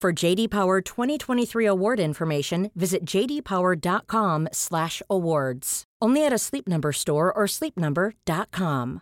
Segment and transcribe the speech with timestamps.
[0.00, 5.84] For JD Power 2023 award information, visit jdpower.com/awards.
[6.00, 9.00] Only at a Sleep Number store or sleepnumber.com.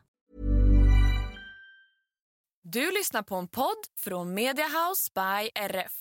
[2.62, 5.92] Du lyssnar på en podd från Media House by RF.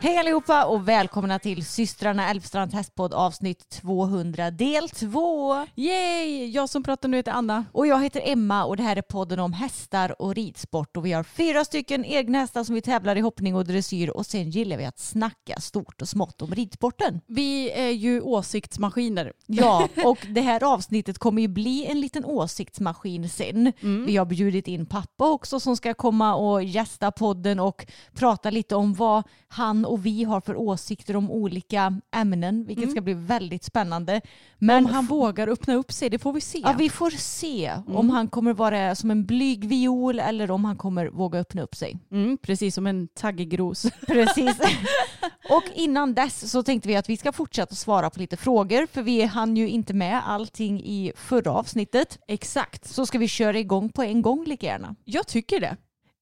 [0.00, 5.66] Hej allihopa och välkomna till systrarna Älvstrand hästpodd avsnitt 200 del 2.
[5.76, 6.46] Yay!
[6.46, 7.64] Jag som pratar nu heter Anna.
[7.72, 11.12] Och jag heter Emma och det här är podden om hästar och ridsport och vi
[11.12, 14.76] har fyra stycken egna hästar som vi tävlar i hoppning och dressyr och sen gillar
[14.76, 17.20] vi att snacka stort och smått om ridsporten.
[17.26, 19.32] Vi är ju åsiktsmaskiner.
[19.46, 23.72] Ja, och det här avsnittet kommer ju bli en liten åsiktsmaskin sen.
[24.06, 28.74] Vi har bjudit in pappa också som ska komma och gästa podden och prata lite
[28.76, 33.64] om vad han och vi har för åsikter om olika ämnen, vilket ska bli väldigt
[33.64, 34.20] spännande.
[34.58, 36.58] Men Om han vågar öppna upp sig, det får vi se.
[36.62, 40.76] Ja, vi får se om han kommer vara som en blyg viol eller om han
[40.76, 41.98] kommer våga öppna upp sig.
[42.12, 43.86] mm, precis som en taggig ros.
[44.06, 44.56] Precis.
[45.50, 49.02] Och innan dess så tänkte vi att vi ska fortsätta svara på lite frågor för
[49.02, 52.18] vi hann ju inte med allting i förra avsnittet.
[52.28, 52.88] Exakt.
[52.88, 54.94] Så ska vi köra igång på en gång lika gärna.
[55.04, 55.76] Jag tycker det.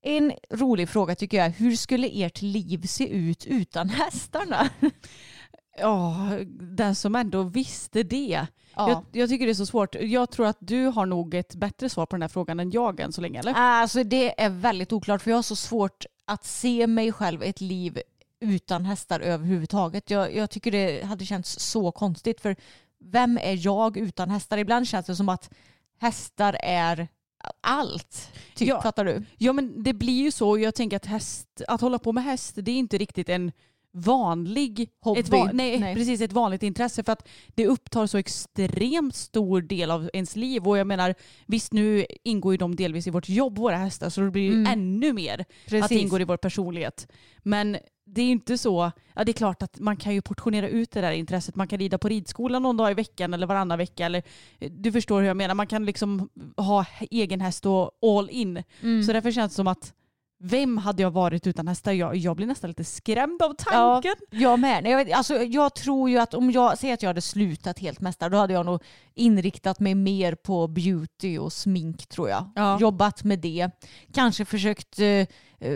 [0.09, 4.69] En rolig fråga tycker jag hur skulle ert liv se ut utan hästarna?
[5.79, 6.31] Ja,
[6.61, 8.47] den som ändå visste det.
[8.77, 8.89] Ja.
[8.91, 9.95] Jag, jag tycker det är så svårt.
[9.95, 13.01] Jag tror att du har nog ett bättre svar på den här frågan än jag
[13.01, 13.53] än så länge, eller?
[13.57, 17.61] Alltså det är väldigt oklart för jag har så svårt att se mig själv ett
[17.61, 18.01] liv
[18.41, 20.11] utan hästar överhuvudtaget.
[20.11, 22.57] Jag, jag tycker det hade känts så konstigt för
[23.05, 24.59] vem är jag utan hästar?
[24.59, 25.51] Ibland känns det som att
[25.99, 27.09] hästar är
[27.61, 28.33] allt.
[28.55, 28.83] Typ, Ja.
[28.83, 29.23] Fattar du?
[29.39, 30.59] Ja, men det blir ju så.
[30.59, 33.53] Jag tänker att häst, att hålla på med häst, det är inte riktigt en
[33.93, 35.23] vanlig Hobby.
[35.23, 35.95] Va- nej, Nej.
[35.95, 40.69] precis ett vanligt intresse för att det upptar så extremt stor del av ens liv
[40.69, 41.15] och jag menar
[41.47, 44.53] visst nu ingår ju de delvis i vårt jobb våra hästar så det blir ju
[44.53, 44.73] Mm.
[44.73, 45.89] ännu mer att Precis.
[45.89, 47.09] det ingår i vår personlighet.
[47.43, 50.91] Men det är inte så, ja det är klart att man kan ju portionera ut
[50.91, 51.57] det där intresset.
[51.57, 54.07] Man kan rida på ridskolan någon dag i veckan eller varannan vecka.
[54.07, 54.23] Eller,
[54.59, 55.55] du förstår hur jag menar.
[55.55, 58.63] Man kan liksom ha egen häst och all in.
[58.83, 59.03] Mm.
[59.03, 59.93] Så därför känns det som att
[60.39, 61.93] vem hade jag varit utan hästar?
[61.93, 64.15] Jag, jag blir nästan lite skrämd av tanken.
[64.31, 64.83] Jag med.
[64.83, 67.79] Nej, Jag, vet, alltså, jag tror ju att om jag säger att jag hade slutat
[67.79, 68.83] helt mästare då hade jag nog
[69.15, 72.51] inriktat mig mer på beauty och smink tror jag.
[72.55, 72.81] Ja.
[72.81, 73.71] Jobbat med det.
[74.13, 75.27] Kanske försökt eh, eh,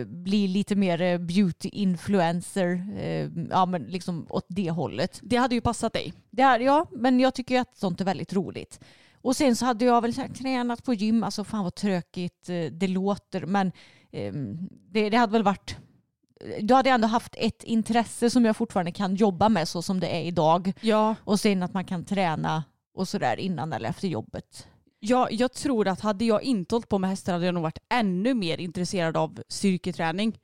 [0.06, 2.98] bli lite mer eh, beauty-influencer.
[2.98, 5.20] Eh, ja men liksom åt det hållet.
[5.22, 6.12] Det hade ju passat dig.
[6.31, 8.81] Det är, ja, men jag tycker ju att sånt är väldigt roligt.
[9.22, 12.49] Och sen så hade jag väl så här, tränat på gym, alltså fan vad tråkigt
[12.49, 13.72] eh, det låter, men
[14.12, 15.76] ehm, det, det hade väl varit
[16.60, 20.00] då hade jag ändå haft ett intresse som jag fortfarande kan jobba med så som
[20.00, 20.72] det är idag.
[20.81, 21.14] Ja.
[21.25, 22.64] Och sen att man kan träna
[22.94, 24.69] och sådär innan eller efter jobbet.
[25.02, 27.79] Ja, jag tror att hade jag inte hållit på med hästar hade jag nog varit
[27.88, 30.38] ännu mer intresserad av styrketräning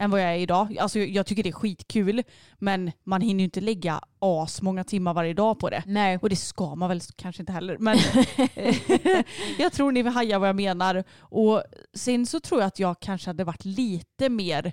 [0.00, 0.78] än vad jag är idag.
[0.78, 2.22] Alltså, jag tycker det är skitkul
[2.58, 5.82] men man hinner ju inte lägga as många timmar varje dag på det.
[5.86, 6.18] Nej.
[6.22, 7.76] Och det ska man väl kanske inte heller.
[7.78, 7.98] Men
[9.58, 11.04] jag tror ni hajar vad jag menar.
[11.18, 11.62] Och
[11.94, 14.72] sen så tror jag att jag kanske hade varit lite mer,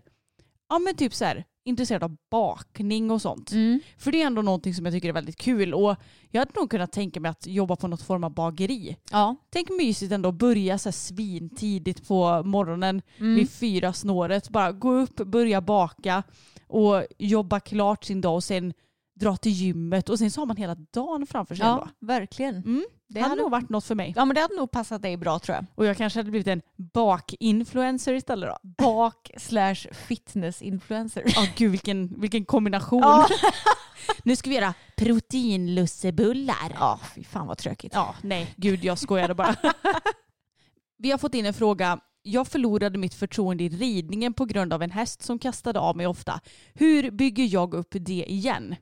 [0.69, 3.51] ja men typ så här, intresserad av bakning och sånt.
[3.51, 3.79] Mm.
[3.97, 5.95] För det är ändå någonting som jag tycker är väldigt kul och
[6.31, 8.97] jag hade nog kunnat tänka mig att jobba på något form av bageri.
[9.11, 9.35] Ja.
[9.49, 13.35] Tänk mysigt ändå att börja så här svintidigt på morgonen Mm.
[13.35, 14.49] vid fyra snåret.
[14.49, 16.23] Bara gå upp, börja baka
[16.67, 18.73] och jobba klart sin dag och sen
[19.19, 21.65] dra till gymmet och sen så har man hela dagen framför sig.
[21.65, 21.87] ja, ändå.
[21.99, 22.55] verkligen.
[22.55, 22.85] Mm.
[23.07, 24.13] Det hade hade, nog varit något för mig.
[24.15, 25.65] ja, men det hade nog passat dig bra tror jag.
[25.75, 26.61] Och jag kanske hade blivit en
[26.93, 28.57] bakinfluencer istället då.
[28.85, 29.75] Bak slash
[30.07, 31.23] fitness-influencer.
[31.25, 33.01] Ja gud vilken, vilken kombination.
[33.01, 33.27] Ja.
[34.23, 36.75] nu ska vi göra proteinlussebullar.
[36.79, 37.91] ja, fy fan vad tråkigt.
[37.95, 39.55] Ja, nej, gud jag skojade bara.
[40.97, 41.99] Vi har fått in en fråga.
[42.21, 46.07] Jag förlorade mitt förtroende i ridningen på grund av en häst som kastade av mig
[46.07, 46.39] ofta.
[46.73, 48.75] Hur bygger jag upp det igen?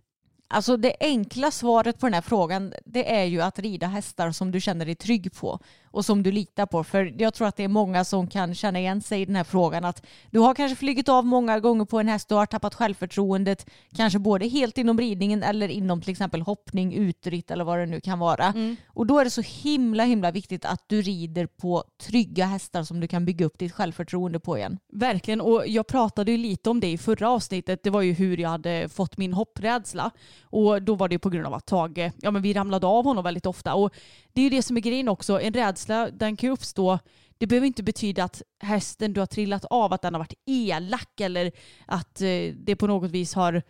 [0.50, 4.52] Alltså det enkla svaret på den här frågan det är ju att rida hästar som
[4.52, 5.60] du känner dig trygg på
[5.92, 6.84] och som du litar på.
[6.84, 9.44] För jag tror att det är många som kan känna igen sig i den här
[9.44, 12.76] frågan att du har kanske flugit av många gånger på en häst, du har tappat
[12.76, 17.86] självförtroendet, kanske både helt inom ridningen eller inom till exempel hoppning, utritt eller vad det
[17.86, 18.54] nu kan vara.
[18.88, 23.00] Och då är det så himla himla viktigt att du rider på trygga hästar som
[23.00, 24.78] du kan bygga upp ditt självförtroende på igen.
[24.94, 27.84] Verkligen, och jag pratade ju lite om det i förra avsnittet.
[27.84, 30.12] Det var ju hur jag hade fått min hopprädsla.
[30.42, 33.24] Och då var det på grund av att Tage, ja men vi ramlade av honom
[33.24, 33.74] väldigt ofta.
[33.74, 33.94] Och
[34.34, 37.00] det är ju det som är grejen också, en rädsla den kan ju uppstå
[37.38, 41.20] det behöver inte betyda att hästen du har trillat av att den har varit elak
[41.22, 41.52] eller
[41.86, 43.64] att eh, det på något vis har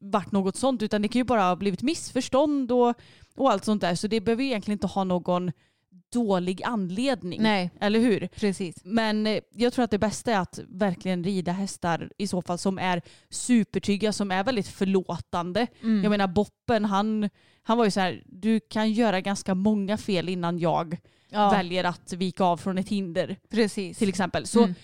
[0.00, 2.94] varit något sånt utan det kan ju bara ha blivit missförstånd och,
[3.36, 5.52] och allt sånt där så det behöver egentligen inte ha någon
[6.12, 7.42] dålig anledning.
[7.42, 8.28] Nej, Eller hur?
[8.28, 8.76] precis.
[8.84, 12.58] Men eh, jag tror att det bästa är att verkligen rida hästar i så fall
[12.58, 15.66] som är supertrygga, som är väldigt förlåtande.
[15.82, 16.02] Mm.
[16.02, 17.30] Jag menar Boppen, han,
[17.62, 20.96] han var ju så här, du kan göra ganska många fel innan jag
[21.30, 23.98] Ja, väljer att vika av från ett hinder precis.
[23.98, 24.46] till exempel.
[24.46, 24.74] Så Mm.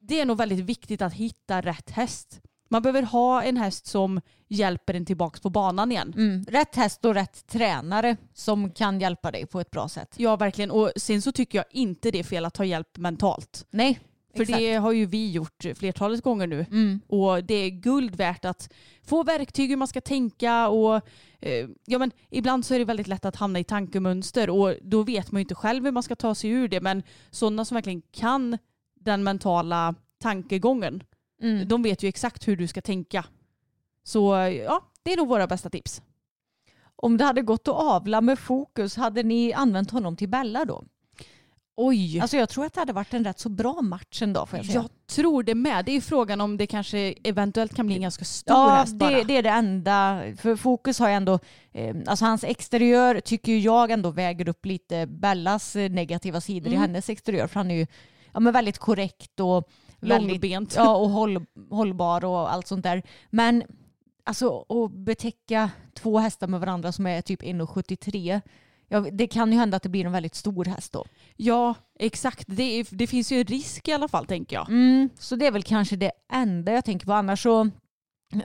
[0.00, 2.40] det är nog väldigt viktigt att hitta rätt häst.
[2.70, 6.12] Man behöver ha en häst som hjälper en tillbaka på banan igen.
[6.16, 6.44] Mm.
[6.44, 10.14] Rätt häst och rätt tränare som kan hjälpa dig på ett bra sätt.
[10.16, 10.70] Ja, verkligen.
[10.70, 13.66] Och sen så tycker jag inte det är fel att ta hjälp mentalt.
[13.70, 14.00] Nej,
[14.34, 14.58] För exakt.
[14.58, 16.66] det har ju vi gjort flertalet gånger nu.
[16.70, 17.00] Mm.
[17.06, 21.00] Och det är guld värt att få verktyg hur man ska tänka och
[21.40, 25.02] eh, ja men ibland så är det väldigt lätt att hamna i tankemönster och då
[25.02, 27.74] vet man ju inte själv hur man ska ta sig ur det men sådana som
[27.74, 28.58] verkligen kan
[29.00, 31.02] den mentala tankegången
[31.42, 31.68] Mm.
[31.68, 33.24] de vet ju exakt hur du ska tänka.
[34.04, 34.34] Så
[34.64, 36.02] ja, det är nog våra bästa tips.
[36.96, 40.84] Om det hade gått att avla med fokus, hade ni använt honom till Bella då?
[41.76, 42.20] Oj!
[42.20, 44.66] Alltså jag tror att det hade varit en rätt så bra match ändå får jag
[44.66, 44.76] säga.
[44.80, 45.84] jag tror det med.
[45.84, 48.94] Det är ju frågan om det kanske eventuellt kan bli en ganska stor Ja, häst
[48.94, 49.10] bara.
[49.10, 50.22] det, det är det enda.
[50.38, 51.38] För fokus har ju ändå,
[51.72, 56.76] eh, alltså hans exteriör tycker jag ändå väger upp lite Bellas eh, negativa sidor i
[56.76, 56.80] Mm.
[56.88, 57.46] hennes exteriör.
[57.46, 57.86] För han är ju
[58.32, 59.68] ja, men väldigt korrekt och
[60.00, 60.74] väldigt, Långbent.
[60.76, 63.02] ja, och håll, hållbar och allt sånt där.
[63.30, 63.62] Men
[64.24, 68.40] alltså att betäcka två hästar med varandra som är typ 1,73
[68.92, 71.04] Ja, det kan ju hända att det blir en väldigt stor häst då.
[71.36, 72.44] Ja, exakt.
[72.48, 74.68] Det, är, det finns ju en risk i alla fall tänker jag.
[74.68, 77.12] Mm, så det är väl kanske det enda jag tänker på.
[77.12, 77.70] Annars så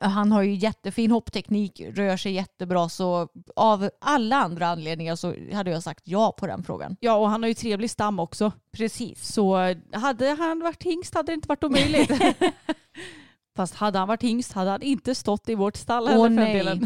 [0.01, 5.71] han har ju jättefin hoppteknik, rör sig jättebra så av alla andra anledningar så hade
[5.71, 6.97] jag sagt ja på den frågan.
[6.99, 8.51] Ja, och han har ju trevlig stam också.
[8.71, 9.33] Precis.
[9.33, 12.11] Så hade han varit hingst hade det inte varit omöjligt.
[13.55, 16.81] Fast hade han varit hingst hade han inte stått i vårt stall Åh, nej.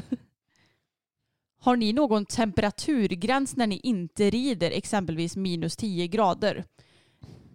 [1.63, 6.65] Har ni någon temperaturgräns när ni inte rider, exempelvis minus 10 grader?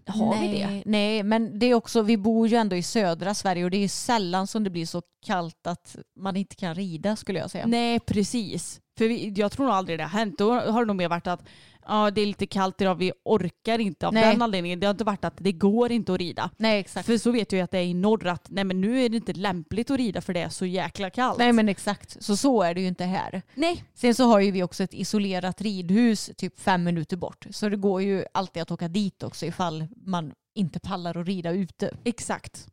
[0.07, 0.83] Har nej, vi det?
[0.87, 3.89] Nej, men det är också, vi bor ju ändå i södra Sverige och det är
[3.89, 7.67] sällan som det blir så kallt att man inte kan rida skulle jag säga.
[7.67, 8.81] Nej, precis.
[8.99, 10.39] För vi, jag tror nog aldrig det har hänt.
[10.39, 11.45] Då har det nog mer varit att
[11.87, 14.33] ja, det är lite kallt idag, vi orkar inte av Nej.
[14.33, 14.81] den anledningen.
[14.81, 16.51] Det har inte varit att det går inte att rida.
[16.57, 17.07] Nej, exakt.
[17.07, 19.09] För så vet jag ju att det är i norr att nej men nu är
[19.09, 21.39] det inte lämpligt att rida för det är så jäkla kallt.
[21.39, 23.43] Nej men exakt, så så är det ju inte här.
[23.55, 23.85] nej.
[23.95, 27.47] Sen så har ju vi också ett isolerat ridhus typ fem minuter bort.
[27.51, 31.51] Så det går ju alltid att åka dit också ifall man inte pallar att rida
[31.51, 31.97] ute.
[32.05, 32.69] Exakt.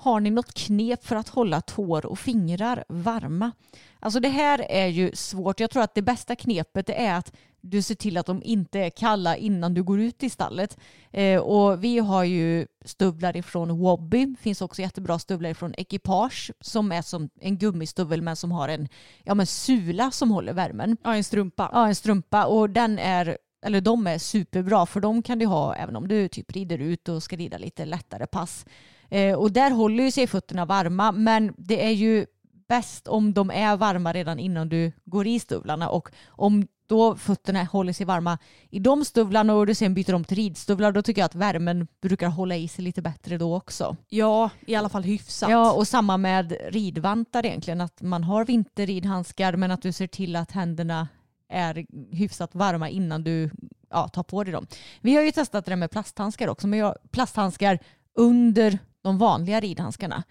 [0.00, 3.52] Har ni något knep för att hålla tår och fingrar varma?
[4.00, 5.60] Alltså det här är ju svårt.
[5.60, 8.90] Jag tror att det bästa knepet är att du ser till att de inte är
[8.90, 10.78] kalla innan du går ut i stallet.
[11.10, 14.34] Eh, och vi har ju stövlar ifrån Wobby.
[14.40, 18.88] finns också jättebra stövlar ifrån Equipage som är som en gummistuvel men som har en
[19.24, 20.96] ja, men sula som håller värmen.
[21.04, 21.70] Ja, en strumpa.
[21.72, 25.74] Ja, en strumpa och den är, eller de är superbra för de kan du ha
[25.74, 28.64] även om du typ rider ut och ska rida lite lättare pass.
[29.08, 32.26] Eh, och där håller ju sig fötterna varma men det är ju
[32.68, 37.64] bäst om de är varma redan innan du går i stövlarna och om då fötterna
[37.64, 38.38] håller sig varma
[38.70, 41.86] i de stövlarna och du sen byter om till ridstövlar då tycker jag att värmen
[42.02, 43.96] brukar hålla i sig lite bättre då också.
[44.08, 45.50] Ja, i alla fall hyfsat.
[45.50, 50.36] Ja och samma med ridvantar egentligen att man har vinterridhandskar men att du ser till
[50.36, 51.08] att händerna
[51.48, 51.86] är
[52.16, 53.50] hyfsat varma innan du
[53.90, 54.66] ja, tar på dig dem.
[55.00, 57.78] Vi har ju testat det där med plasthandskar också men jag, plasthandskar
[58.18, 60.22] under de vanliga ridhandskarna.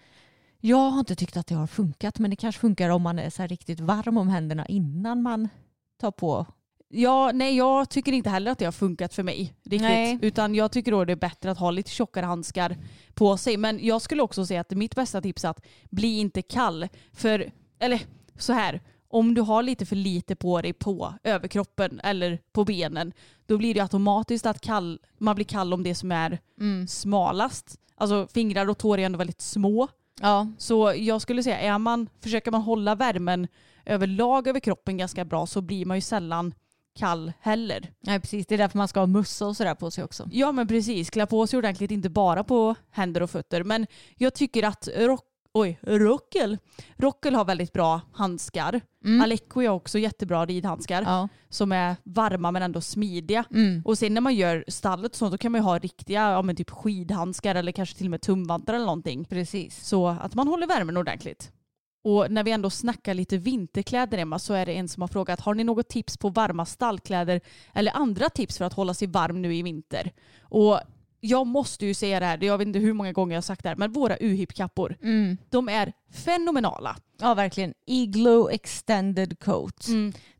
[0.60, 3.30] Jag har inte tyckt att det har funkat men det kanske funkar om man är
[3.30, 5.48] så riktigt varm om händerna innan man
[6.00, 6.46] tar på.
[6.88, 9.54] Ja, nej jag tycker inte heller att det har funkat för mig.
[9.64, 9.80] Riktigt.
[9.80, 10.18] Nej.
[10.22, 12.76] Utan jag tycker då det är bättre att ha lite tjockare handskar
[13.14, 13.56] på sig.
[13.56, 16.88] Men jag skulle också säga att mitt bästa tips är att bli inte kall.
[17.12, 18.00] För, eller
[18.38, 18.80] så här,
[19.10, 23.12] om du har lite för lite på dig på överkroppen eller på benen,
[23.46, 26.38] då blir det automatiskt att kall, man blir kall om det som är
[26.86, 27.80] smalast.
[27.94, 29.88] Alltså fingrar och tår är ändå väldigt små.
[30.20, 33.48] Ja, Så jag skulle säga, är man, försöker man hålla värmen
[33.86, 36.54] överlag över kroppen ganska bra så blir man ju sällan
[36.98, 37.92] kall heller.
[38.00, 38.46] nej, precis.
[38.46, 40.28] Det är därför man ska ha mössa och sådär på sig också.
[40.32, 43.64] Ja men precis, klä på sig ordentligt inte bara på händer och fötter.
[43.64, 43.86] Men
[44.16, 45.24] jag tycker att rock,
[45.54, 46.58] oj, Rockel,
[46.96, 48.80] Rockel har väldigt bra handskar.
[49.22, 51.28] Alecco är också jättebra ridhandskar Ja.
[51.48, 53.44] som är varma men ändå smidiga.
[53.50, 53.82] Mm.
[53.84, 56.42] Och sen när man gör stallet och sånt då kan man ju ha riktiga ja,
[56.42, 59.24] men typ skidhandskar eller kanske till och med tumvantar eller någonting.
[59.24, 59.86] Precis.
[59.86, 61.52] Så att man håller värmen ordentligt.
[62.04, 65.40] Och när vi ändå snackar lite vinterkläder Emma så är det en som har frågat
[65.40, 67.40] har ni något tips på varma stallkläder
[67.74, 70.12] eller andra tips för att hålla sig varm nu i vinter?
[70.40, 70.80] Och
[71.20, 73.62] jag måste ju säga det här, jag vet inte hur många gånger jag har sagt
[73.62, 75.36] det här, men våra UHIP-kappor, Mm.
[75.50, 76.96] de är fenomenala.
[77.20, 77.74] Ja, verkligen.
[77.86, 79.86] Igloo extended coat.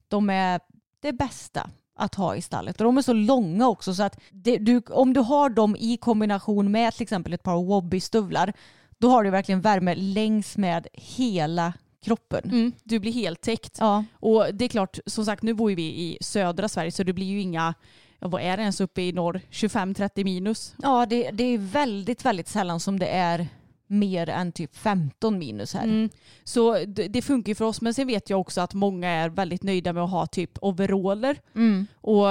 [0.09, 0.61] De är
[1.01, 2.81] det bästa att ha i stallet.
[2.81, 5.97] Och de är så långa också så att det, du, om du har dem i
[5.97, 8.53] kombination med till exempel ett par wobby-stövlar
[8.99, 11.73] då har du verkligen värme längs med hela
[12.05, 12.45] kroppen.
[12.45, 13.77] Mm, du blir helt täckt.
[13.81, 17.13] Ja, Och det är klart, som sagt nu bor vi i södra Sverige så det
[17.13, 17.75] blir ju inga,
[18.19, 20.75] ja, vad är det ens uppe i norr, 25-30 minus.
[20.83, 23.49] ja det, det är väldigt, väldigt sällan som det är
[23.87, 25.85] mer än typ 15 minus här.
[25.85, 26.11] Mm.
[26.45, 29.29] Så det, det funkar ju för oss men sen vet jag också att många är
[29.29, 31.41] väldigt nöjda med att ha typ overaller.
[31.55, 31.87] Mm.
[31.95, 32.27] Och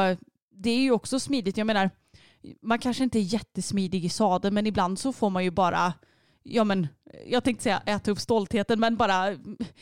[0.51, 1.58] det är ju också smidigt.
[1.58, 1.89] Jag menar,
[2.62, 5.94] man kanske inte är jättesmidig i sadeln men ibland så får man ju bara,
[6.44, 6.88] ja men,
[7.27, 9.36] jag tänkte säga äta upp stoltheten men bara,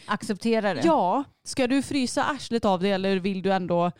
[0.06, 0.82] Acceptera det.
[0.86, 3.92] ja, ska du frysa arslet av dig eller vill du ändå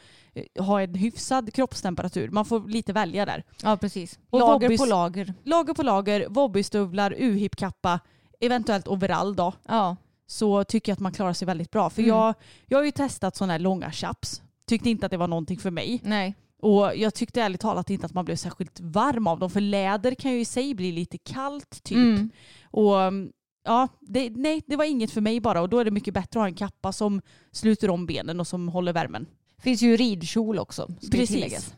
[0.60, 2.30] ha en hyfsad kroppstemperatur?
[2.30, 3.44] Man får lite välja där.
[3.64, 4.20] ja precis.
[4.30, 5.34] Och lager wobbys- på lager.
[5.44, 8.00] Lager på lager, wobbystövlar, uhip-kappa,
[8.40, 9.54] eventuellt overall då.
[9.68, 9.96] Ja.
[10.28, 11.90] så tycker jag att man klarar sig väldigt bra.
[11.90, 12.16] För Mm.
[12.16, 12.34] jag,
[12.68, 14.42] jag har ju testat sådana här långa chaps.
[14.68, 16.00] Tyckte inte att det var någonting för mig.
[16.04, 16.36] Nej.
[16.62, 19.50] Och jag tyckte ärligt talat inte att man blev särskilt varm av dem.
[19.50, 21.98] För läder kan ju i sig bli lite kallt typ.
[21.98, 22.30] Mm.
[22.72, 23.32] Och mm,
[23.66, 25.62] ja, det, nej det var inget för mig bara.
[25.62, 28.48] Och då är det mycket bättre att ha en kappa som sluter om benen och
[28.48, 29.26] som håller värmen.
[29.60, 30.92] Finns ju ridkjol också.
[31.12, 31.76] Precis.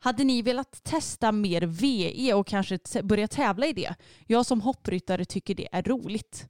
[0.00, 3.94] Hade ni velat testa mer VE och kanske börja tävla i det?
[4.26, 6.48] Jag som hoppryttare tycker det är roligt.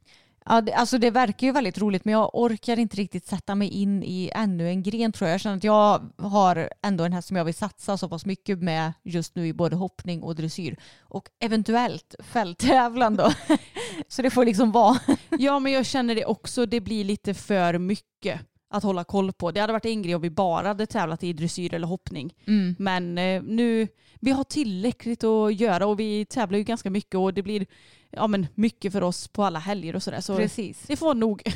[0.50, 3.68] Ja, det, alltså det verkar ju väldigt roligt men jag orkar inte riktigt sätta mig
[3.68, 5.34] in i ännu en gren tror jag.
[5.34, 8.62] Jag känner att jag har ändå en häst som jag vill satsa så pass mycket
[8.62, 10.76] med just nu i både hoppning och dressyr.
[11.00, 13.32] Och eventuellt fälttävlan då.
[14.08, 14.98] så det får liksom vara.
[15.30, 16.66] Ja men jag känner det också.
[16.66, 19.50] Det blir lite för mycket att hålla koll på.
[19.50, 22.34] Det hade varit en grej om vi bara hade tävlat i dressyr eller hoppning.
[22.78, 23.88] Men eh, nu,
[24.20, 27.66] vi har tillräckligt att göra och vi tävlar ju ganska mycket och det blir
[28.10, 30.20] ja, men mycket för oss på alla helger och sådär.
[30.20, 30.84] Så Precis.
[30.86, 31.42] det får nog.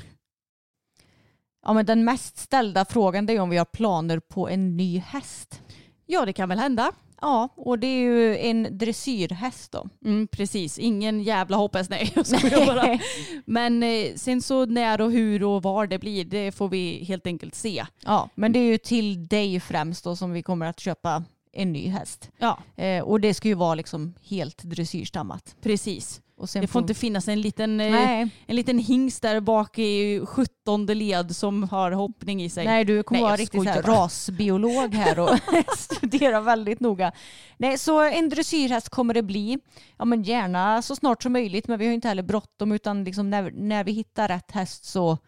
[1.65, 5.63] Ja, men den mest ställda frågan är om vi har planer på en ny häst.
[6.07, 6.93] Ja det kan väl hända.
[7.23, 9.89] Ja, och det är ju en dressyrhäst då.
[10.05, 12.13] Mm, precis, ingen jävla hoppas nej.
[12.15, 12.99] Jag skojar bara.
[13.45, 17.27] Men eh, sen så när och hur och var det blir det får vi helt
[17.27, 17.85] enkelt se.
[18.05, 21.73] Ja, men det är ju till dig främst då som vi kommer att köpa en
[21.73, 22.31] ny häst.
[22.39, 25.57] Ja Eh, och det ska ju vara liksom helt dressyrstammat.
[25.63, 26.21] precis.
[26.61, 30.87] Det får inte finnas en liten, eh, Nej, en liten hingst där bak i 17
[30.87, 32.65] led som har hoppning i sig.
[32.65, 35.39] nej, du kommer Nej, vara riktigt här rasbiolog här och
[35.79, 37.13] studera väldigt noga.
[37.57, 39.59] Nej, så en dressyrhäst kommer det bli.
[39.99, 43.31] Ja, men gärna så snart som möjligt, men vi har inte heller bråttom utan liksom
[43.31, 45.19] när, när vi hittar rätt häst så,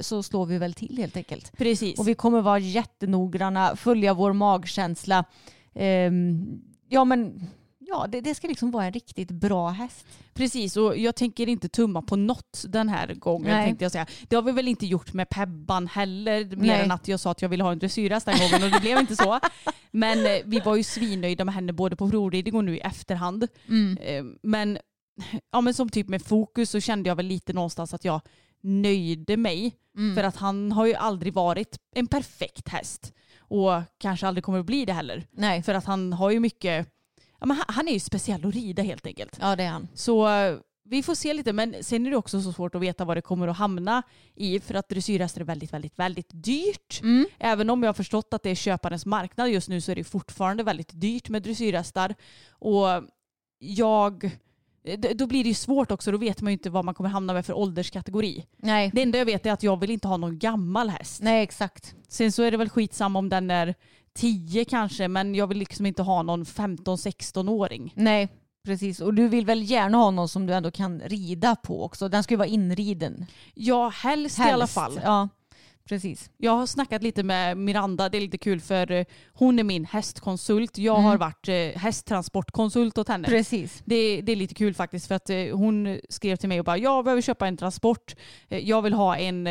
[0.00, 1.52] så slår vi väl till helt enkelt.
[1.58, 1.98] Precis.
[1.98, 5.24] Och vi kommer vara jättenoggranna, följa vår magkänsla.
[5.74, 7.46] Ehm, ja, men
[7.88, 10.06] ja, det, det ska liksom vara en riktigt bra häst.
[10.34, 13.66] Precis, och jag tänker inte tumma på något den här gången Nej.
[13.66, 14.06] tänkte jag säga.
[14.28, 16.82] Det har vi väl inte gjort med Pebban heller, mer Nej.
[16.84, 18.98] än att jag sa att jag ville ha en dressyrhäst den gången och det blev
[18.98, 19.40] inte så.
[19.90, 23.42] Men eh, vi var ju svinnöjda med henne både på provridning och nu i efterhand.
[24.00, 24.78] Eh, Men,
[25.52, 28.20] ja, men som typ med fokus så kände jag väl lite någonstans att jag
[28.62, 29.74] nöjde mig.
[30.14, 33.12] För att han har ju aldrig varit en perfekt häst.
[33.38, 35.26] och kanske aldrig kommer att bli det heller.
[35.30, 36.88] Nej, För att han har ju mycket,
[37.40, 39.36] ja, men han, är ju speciell att rida helt enkelt.
[39.40, 39.88] ja det är han.
[39.94, 40.58] Så eh,
[40.90, 43.20] vi får se lite men sen är det också så svårt att veta vad det
[43.22, 44.02] kommer att hamna
[44.34, 47.00] i för att dressyrhästar är väldigt, väldigt, väldigt dyrt.
[47.02, 47.26] Mm.
[47.38, 50.04] Även om jag har förstått att det är köparens marknad just nu så är det
[50.04, 52.14] fortfarande väldigt dyrt med dressyrhästar.
[52.50, 52.86] Och
[53.58, 54.30] jag,
[54.98, 57.10] d- då blir det ju svårt också, då vet man ju inte vad man kommer
[57.10, 58.44] hamna med för ålderskategori.
[58.56, 58.90] Nej.
[58.94, 61.22] Det enda jag vet är att jag vill inte ha någon gammal häst.
[61.22, 61.94] Nej, exakt.
[62.08, 63.74] Sen så är det väl skitsamma om den är
[64.18, 67.92] 10 kanske men jag vill liksom inte ha någon 15-16-åring.
[67.96, 68.28] Nej,
[68.64, 69.00] precis.
[69.00, 72.08] Och du vill väl gärna ha någon som du ändå kan rida på också.
[72.08, 73.26] Den ska ju vara inriden.
[73.54, 74.54] Ja, helst, i Helst.
[74.54, 75.00] alla fall.
[75.04, 75.28] Ja,
[75.88, 76.30] precis.
[76.36, 79.84] Jag har snackat lite med Miranda, det är lite kul för eh, hon är min
[79.84, 80.78] hästkonsult.
[80.78, 81.04] Jag Mm.
[81.04, 83.28] har varit eh, hästtransportkonsult åt henne.
[83.28, 83.82] Precis.
[83.84, 86.78] Det, det är lite kul faktiskt för att eh, hon skrev till mig och bara
[86.78, 88.14] jag behöver köpa en transport.
[88.48, 89.48] Jag vill ha en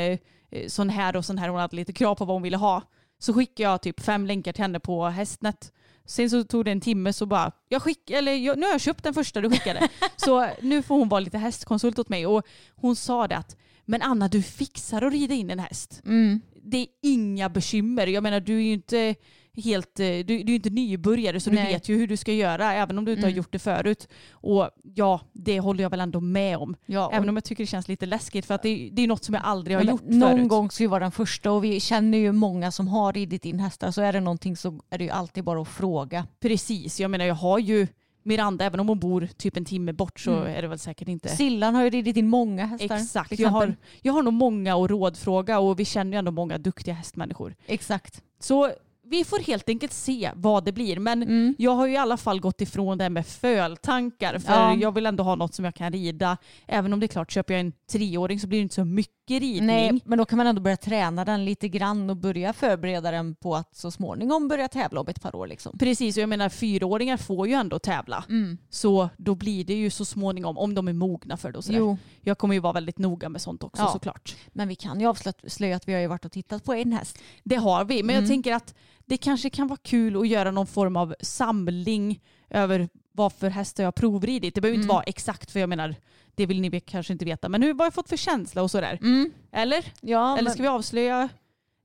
[0.67, 1.49] sån här och sån här.
[1.49, 2.81] Hon hade lite krav på vad hon ville ha.
[3.19, 5.71] Så skickade jag typ fem länkar till henne på Hästnet.
[6.05, 8.81] Sen så tog det en timme så bara, jag skick, eller jag, nu har jag
[8.81, 9.89] köpt den första du skickade.
[10.15, 12.27] så nu får hon vara lite hästkonsult åt mig.
[12.27, 12.45] Och
[12.75, 16.01] hon sa det att, men Anna du fixar att rida in en häst.
[16.05, 16.41] Mm.
[16.63, 18.07] Det är inga bekymmer.
[18.07, 19.15] Jag menar du är ju inte
[19.63, 21.65] helt, eh, du, du är ju inte nybörjare så Nej.
[21.65, 23.37] du vet ju hur du ska göra även om du inte har Mm.
[23.37, 24.07] gjort det förut.
[24.31, 26.75] Och ja, det håller jag väl ändå med om.
[26.85, 29.23] Ja, Även om jag tycker det känns lite läskigt för att det, det är något
[29.23, 30.47] som jag aldrig har gjort någon förut.
[30.47, 33.59] gång ska ju vara den första och vi känner ju många som har ridit in
[33.59, 36.27] hästar så är det någonting så är det ju alltid bara att fråga.
[36.39, 37.87] Precis, jag menar jag har ju
[38.23, 40.55] Miranda, även om hon bor typ en timme bort så Mm.
[40.55, 41.29] är det väl säkert inte.
[41.29, 42.95] Sillan har ju ridit in många hästar.
[42.95, 46.57] Exakt, jag har, jag har nog många att rådfråga och vi känner ju ändå många
[46.57, 47.55] duktiga hästmänniskor.
[47.67, 48.21] Exakt.
[48.39, 48.71] Så
[49.09, 50.99] vi får helt enkelt se vad det blir.
[50.99, 51.55] Men Mm.
[51.57, 54.39] jag har ju i alla fall gått ifrån det här med föltankar.
[54.39, 54.75] För Ja.
[54.75, 56.37] jag vill ändå ha något som jag kan rida.
[56.67, 59.13] Även om det är klart, köper jag en treåring så blir det inte så mycket
[59.41, 59.65] ridning.
[59.67, 63.35] Nej, men då kan man ändå börja träna den lite grann och börja förbereda den
[63.35, 65.47] på att så småningom börja tävla om ett par år.
[65.47, 65.77] Liksom.
[65.77, 68.23] Precis, och jag menar fyraåringar får ju ändå tävla.
[68.29, 68.57] Mm.
[68.69, 71.79] Så då blir det ju så småningom, om de är mogna för det och sådär.
[71.79, 73.89] Jo, Jag kommer ju vara väldigt noga med sånt också Ja.
[73.91, 74.35] såklart.
[74.53, 77.19] men vi kan ju avslöja att vi har ju varit och tittat på en häst.
[77.43, 78.23] Det har vi, men Mm.
[78.23, 78.73] jag tänker att
[79.07, 83.83] det kanske kan vara kul att göra någon form av samling över vad för hästar
[83.83, 84.55] jag har provridit.
[84.55, 84.93] Det behöver inte Mm.
[84.95, 85.95] vara exakt för jag menar,
[86.35, 87.49] det vill ni kanske inte veta.
[87.49, 88.99] Men hur, vad har jag fått för känsla och sådär?
[89.01, 89.31] Mm.
[89.51, 89.85] Eller?
[90.01, 91.29] Ja, Eller men, ska vi avslöja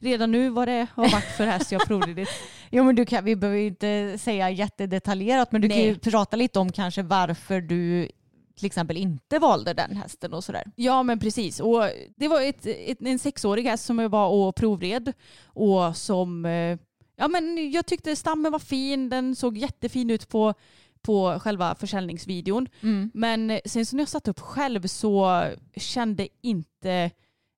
[0.00, 2.28] redan nu vad det har varit för häst jag provridit?
[2.70, 5.86] jo, men du kan, vi behöver inte säga jättedetaljerat men du kan Nej.
[5.86, 8.08] ju prata lite om kanske varför du
[8.56, 10.64] till exempel inte valde den hästen och sådär.
[10.76, 11.60] Ja men precis.
[11.60, 11.82] Och
[12.16, 15.12] det var ett, ett, en sexårig häst som jag var och provred.
[15.44, 16.78] Och som, eh,
[17.16, 19.08] ja men jag tyckte stammen var fin.
[19.08, 20.54] Den såg jättefin ut på,
[21.02, 22.68] på själva försäljningsvideon.
[22.82, 23.10] Mm.
[23.14, 25.44] Men sen så när jag satt upp själv så
[25.76, 27.10] kände inte,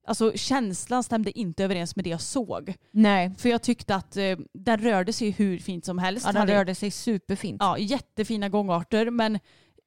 [0.06, 2.74] alltså känslan stämde inte överens med det jag såg.
[2.90, 6.26] Nej, För jag tyckte att eh, den rörde sig hur fint som helst.
[6.26, 7.56] ja, den Hade- rörde sig superfint.
[7.60, 9.38] Ja, jättefina gångarter men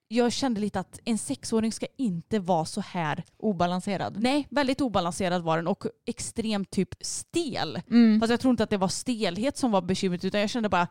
[0.08, 3.24] jag kände lite att en sexåring ska inte vara så här.
[3.38, 4.18] Obalanserad.
[4.22, 7.82] Nej, väldigt obalanserad var den och extremt typ stel.
[7.90, 8.20] Mm.
[8.20, 10.88] Fast jag tror inte att det var stelhet som var bekymret utan jag kände bara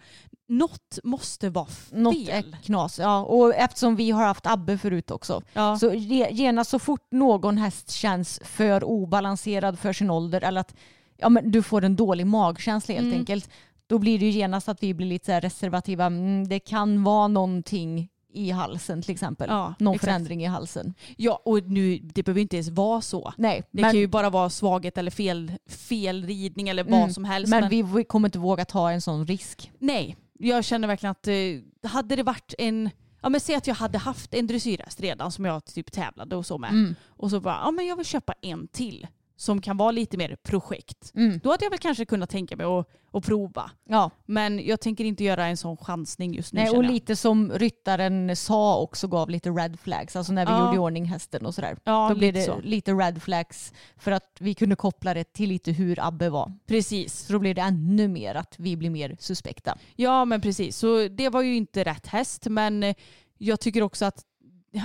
[0.48, 1.98] något måste vara fel.
[2.02, 2.98] Något är knas.
[2.98, 5.42] Ja, och eftersom vi har haft Abbe förut också.
[5.52, 5.78] Ja.
[5.78, 10.74] Så ge- genast så fort någon häst känns för obalanserad för sin ålder eller att
[11.16, 13.18] ja, men du får en dålig magkänsla helt Mm.
[13.18, 13.50] enkelt.
[13.86, 16.06] Då blir det ju genast att vi blir lite reservativa.
[16.06, 19.48] Mm, det kan vara någonting i halsen till exempel.
[19.50, 20.04] Ja, Någon exakt.
[20.04, 20.94] förändring i halsen.
[21.16, 23.32] ja, och nu, det behöver inte ens vara så.
[23.38, 27.24] Nej, Det men, kan ju bara vara svaghet eller fel, felridning eller vad Mm, som
[27.24, 27.50] helst.
[27.50, 29.72] men vi, vi kommer inte våga ta en sån risk.
[29.78, 32.90] Nej, jag känner verkligen att eh, hade det varit en,
[33.22, 36.46] ja men säg att jag hade haft en dressyrhäst redan som jag typ tävlade och
[36.46, 36.70] så med.
[36.70, 36.94] Mm.
[37.06, 40.36] Och så bara, ja men jag vill köpa en till som kan vara lite mer
[40.42, 41.12] projekt.
[41.14, 41.40] Mm.
[41.42, 43.70] Då hade jag väl kanske kunnat tänka mig att, att prova.
[43.88, 46.90] Ja, Men jag tänker inte göra en sån chansning just nu Nej, och jag.
[46.92, 50.16] lite som ryttaren sa också gav lite red flags.
[50.16, 50.64] Alltså när vi Ja.
[50.64, 51.76] gjorde i ordning hästen och sådär.
[51.84, 52.60] Ja, Då blev det så.
[52.60, 56.52] lite red flags för att vi kunde koppla det till lite hur Abbe var.
[56.66, 57.14] Precis.
[57.26, 59.78] Så då blir det ännu mer att vi blir mer suspekta.
[59.96, 60.76] Ja men precis.
[60.76, 62.94] Så det var ju inte rätt häst men
[63.38, 64.22] jag tycker också att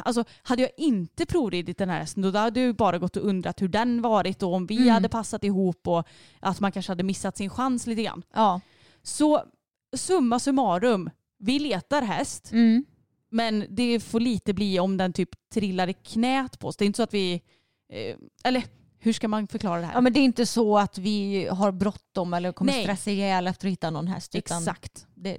[0.06, 3.62] Alltså, hade jag inte provridit den här hästen då hade jag bara gått och undrat
[3.62, 4.90] hur den varit och om vi Mm.
[4.90, 6.08] hade passat ihop och
[6.40, 8.24] att man kanske hade missat sin chans lite grann.
[8.34, 8.62] Ja.
[9.04, 9.44] Så
[9.96, 12.86] summa summarum, vi letar häst Mm.
[13.30, 16.78] men det får lite bli om den typ trillar i knät på oss.
[16.78, 17.34] Det är inte så att vi,
[17.94, 18.64] eh, eller
[19.00, 19.94] hur ska man förklara det här?
[19.94, 22.84] ja men det är inte så att vi har bråttom eller kommer Nej.
[22.84, 24.36] stressa ihjäl efter att hitta någon häst.
[24.36, 25.08] Exakt.
[25.16, 25.38] det,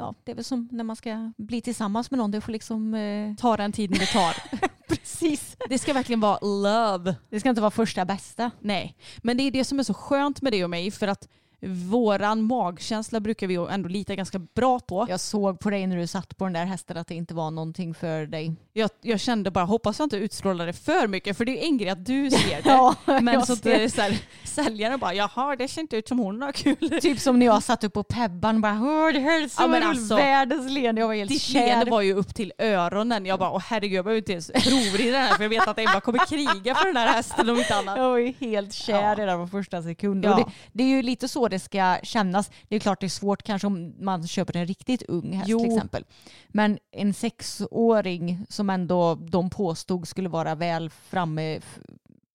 [0.00, 2.30] ja, det är väl som när man ska bli tillsammans med någon.
[2.30, 2.94] Det får liksom...
[2.94, 4.36] Eh, Ta den tiden det tar.
[4.88, 5.56] precis.
[5.68, 7.16] Det ska verkligen vara love.
[7.30, 8.50] Det ska inte vara första bästa.
[8.60, 11.28] Nej, men det är det som är så skönt med det och mig för att
[11.62, 15.06] våran magkänsla brukar vi ändå lita ganska bra på.
[15.08, 17.50] Jag såg på dig när du satt på den där hästen att det inte var
[17.50, 18.54] någonting för dig.
[18.72, 21.78] Jag, jag kände bara, hoppas jag inte utstrålar det för mycket för det är en
[21.78, 22.68] grej att du ser det.
[22.70, 26.08] Ja, men så att det är så här, säljaren bara, jaha det ser inte ut
[26.08, 26.98] som hon har kul.
[27.02, 29.66] Typ som när jag satt upp på Pebban bara Hör det här är så Ja,
[29.66, 31.00] men alltså, världens leende.
[31.00, 31.60] Jag var helt Ditt kär.
[31.66, 33.26] leende var ju upp till öronen.
[33.26, 35.78] Jag bara, åh herregud jag behöver inte ens provrida den här för jag vet att
[35.78, 37.98] Ebba kommer kriga för den här hästen om inte annat.
[37.98, 39.14] Jag var ju helt kär Ja.
[39.14, 40.24] redan från första sekund.
[40.24, 40.30] Ja.
[40.34, 42.50] Och det, det är ju lite så det ska kännas.
[42.68, 45.58] Det är klart det är svårt kanske om man köper en riktigt ung häst Jo.
[45.58, 46.04] till exempel.
[46.48, 51.60] Men en sexåring som ändå de påstod skulle vara väl framme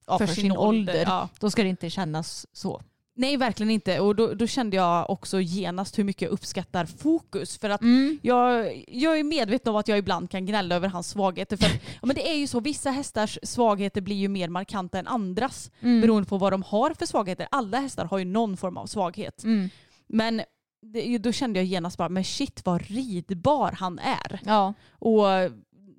[0.07, 1.29] ja, för, sin, ålder, Ja.
[1.39, 2.81] då ska det inte kännas så.
[3.17, 7.57] Nej verkligen inte och då, då kände jag också genast hur mycket jag uppskattar fokus
[7.57, 8.19] för att Mm.
[8.21, 11.57] jag, jag är medveten om att jag ibland kan gnälla över hans svagheter.
[11.57, 14.99] För att, ja, men det är ju så, vissa hästars svagheter blir ju mer markanta
[14.99, 16.01] än andras Mm.
[16.01, 17.47] beroende på vad de har för svagheter.
[17.51, 19.43] Alla hästar har ju någon form av svaghet.
[19.43, 19.69] Mm.
[20.07, 20.41] Men
[20.81, 24.39] det, då kände jag genast bara, men shit vad ridbar han är.
[24.45, 24.73] Ja.
[24.91, 25.25] Och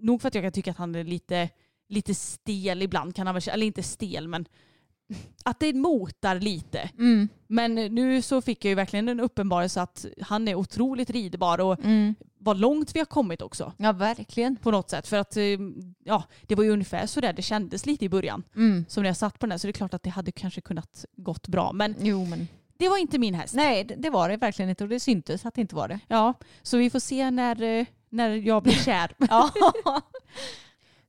[0.00, 1.48] nog för att jag kan tycka att han är lite,
[1.88, 4.46] lite stel ibland, kan han eller inte stel men
[5.44, 6.90] att det motar lite.
[6.98, 7.28] Mm.
[7.46, 11.84] Men nu så fick jag ju verkligen en uppenbarelse att han är otroligt ridbar och
[11.84, 12.14] Mm.
[12.38, 14.56] vad långt vi har kommit också ja, verkligen.
[14.56, 15.06] på något sätt.
[15.08, 15.44] För att eh,
[16.04, 18.42] ja, det var ju ungefär så där det kändes lite i början.
[18.56, 18.84] Mm.
[18.88, 20.60] Som när jag satt på den här så det är klart att det hade kanske
[20.60, 21.72] kunnat gått bra.
[21.72, 23.54] Men Jo, men det var inte min häst.
[23.54, 26.00] nej, det- var det verkligen inte och det syntes att det inte var det.
[26.08, 29.12] Ja, så vi får se när, eh, när jag blir kär.
[29.18, 29.50] Ja.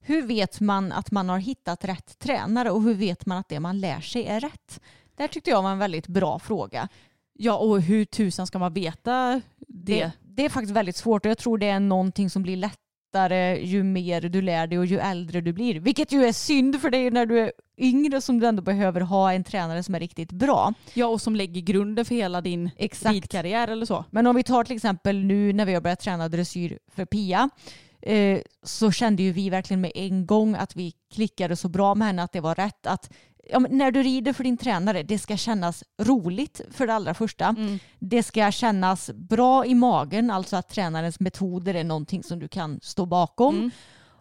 [0.08, 3.60] hur vet man att man har hittat rätt tränare och hur vet man att det
[3.60, 4.82] man lär sig är rätt?
[5.16, 6.88] Det här tyckte jag var en väldigt bra fråga.
[7.34, 10.00] ja, och hur tusan ska man veta det?
[10.00, 13.66] Det, det är faktiskt väldigt svårt och jag tror det är någonting som blir lättare
[13.66, 15.80] ju mer du lär dig och ju äldre du blir.
[15.80, 19.02] Vilket ju är synd för det är när du är yngre som du ändå behöver
[19.02, 20.74] ha en tränare som är riktigt bra.
[20.94, 23.14] Ja, och som lägger grunden för hela din Exakt.
[23.14, 24.06] ridkarriär eller så.
[24.12, 27.50] Men om vi tar till exempel nu när vi har börjat träna dressyr för Pia
[28.08, 32.08] eh, så kände ju vi verkligen med en gång att vi klickade så bra med
[32.08, 32.88] henne att det var rätt.
[32.88, 33.10] Att
[33.50, 37.46] ja, när du rider för din tränare, det ska kännas roligt för det allra första.
[37.46, 37.80] Mm.
[38.00, 42.80] Det ska kännas bra i magen, alltså att tränarens metoder är någonting som du kan
[42.84, 43.56] stå bakom.
[43.56, 43.72] Mm.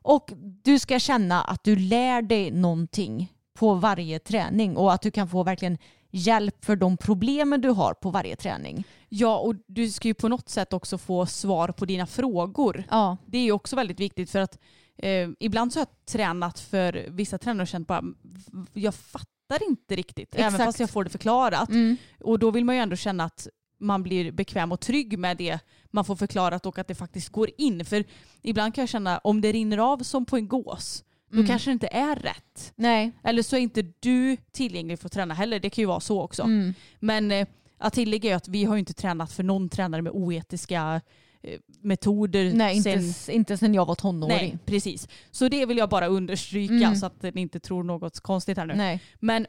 [0.03, 5.11] Och du ska känna att du lär dig någonting på varje träning och att du
[5.11, 5.79] kan få verkligen
[6.17, 8.85] hjälp för de problemen du har på varje träning.
[9.09, 12.85] Ja, och du ska ju på något sätt också få svar på dina frågor.
[12.91, 14.59] Ja, Det är ju också väldigt viktigt för att
[14.99, 19.69] eh, ibland så har jag tränat för vissa tränare och känt bara "V- jag fattar
[19.69, 20.35] inte riktigt.
[20.35, 20.65] Även Exakt.
[20.65, 21.69] fast jag får det förklarat.
[21.69, 21.97] mm.
[22.21, 23.49] Och då vill man ju ändå känna att
[23.81, 25.59] man blir bekväm och trygg med det
[25.91, 27.85] man får förklarat och att det faktiskt går in.
[27.85, 28.05] För
[28.43, 31.47] ibland kan jag känna om det rinner av som på en gås då Mm.
[31.47, 32.73] kanske det inte är rätt.
[32.77, 33.13] nej.
[33.25, 35.61] Eller så är inte du tillgänglig för att träna heller.
[35.61, 36.43] Det kan ju vara så också.
[36.43, 36.75] Mm.
[37.01, 37.47] Men eh,
[37.79, 41.01] att tillägga är att vi har ju inte tränat för någon tränare med oetiska
[41.43, 42.53] eh, metoder.
[42.55, 44.37] Nej, sen- inte, inte sen jag var tonåring.
[44.37, 45.09] Nej, precis.
[45.31, 46.97] Så det vill jag bara understryka Mm.
[46.97, 48.75] så att ni inte tror något konstigt här nu.
[48.75, 49.01] Nej.
[49.21, 49.47] Men,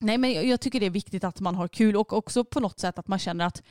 [0.00, 2.80] nej, men jag tycker det är viktigt att man har kul och också på något
[2.80, 3.62] sätt att man känner att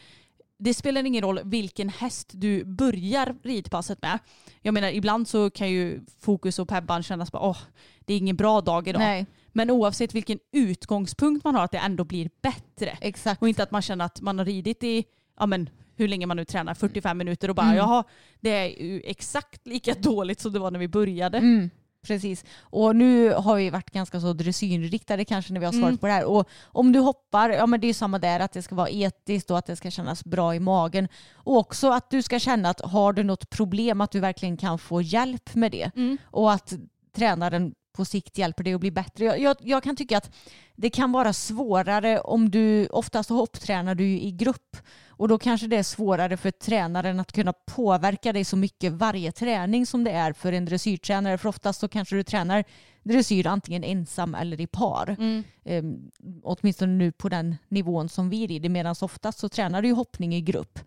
[0.58, 4.20] det spelar ingen roll vilken häst du börjar ridpasset med.
[4.62, 7.58] Jag menar ibland så kan ju fokus och pebban kännas bara åh,
[8.06, 9.00] det är ingen bra dag idag.
[9.00, 12.98] Nej, Men oavsett vilken utgångspunkt man har att det ändå blir bättre.
[13.02, 13.42] exakt.
[13.42, 15.04] Och inte att man känner att man har ridit i,
[15.40, 17.78] ja men hur länge man nu tränar, 45 minuter och bara Mm.
[17.78, 18.04] jaha,
[18.40, 21.38] det är ju exakt lika dåligt som det var när vi började.
[21.38, 21.70] Mm,
[22.06, 22.46] precis.
[22.60, 25.98] Och nu har vi varit ganska så dressyrriktade kanske när vi har svarat Mm.
[25.98, 26.26] på det här.
[26.26, 29.52] Och om du hoppar, ja men det är samma där att det ska vara etiskt
[29.52, 31.08] och att det ska kännas bra i magen.
[31.34, 34.80] Och också att du ska känna att har du något problem att du verkligen kan
[34.80, 35.92] få hjälp med det.
[35.96, 36.18] Mm.
[36.26, 36.74] Och att
[37.16, 39.26] tränaren på sikt hjälper dig att bli bättre.
[39.26, 40.32] Jag, jag, jag kan tycka att
[40.76, 44.78] det kan vara svårare om du, oftast hopptränar du i grupp
[45.18, 49.32] och då kanske det är svårare för tränaren att kunna påverka dig så mycket varje
[49.32, 51.38] träning som det är för en dressyrtränare.
[51.38, 52.64] För oftast så kanske du tränar
[53.04, 55.16] dressyr antingen ensam eller i par.
[55.20, 55.44] Mm.
[55.64, 56.12] Um,
[56.44, 58.70] åtminstone nu på den nivån som vi rider.
[58.70, 60.80] Medan oftast så tränar du hoppning i grupp.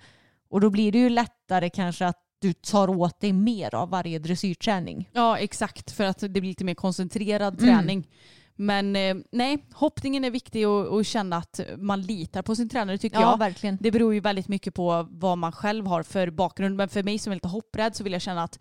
[0.50, 4.18] Och då blir det ju lättare kanske att du tar åt dig mer av varje
[4.18, 5.10] dressyrträning.
[5.12, 7.74] Ja exakt, för att det blir lite mer koncentrerad Mm.
[7.76, 8.08] träning.
[8.60, 12.98] Men eh, nej, hoppningen är viktig och, och känna att man litar på sin tränare
[12.98, 13.38] tycker Ja, jag.
[13.38, 13.78] verkligen.
[13.80, 16.76] Det beror ju väldigt mycket på vad man själv har för bakgrund.
[16.76, 18.58] Men för mig som är lite hopprädd så vill jag känna att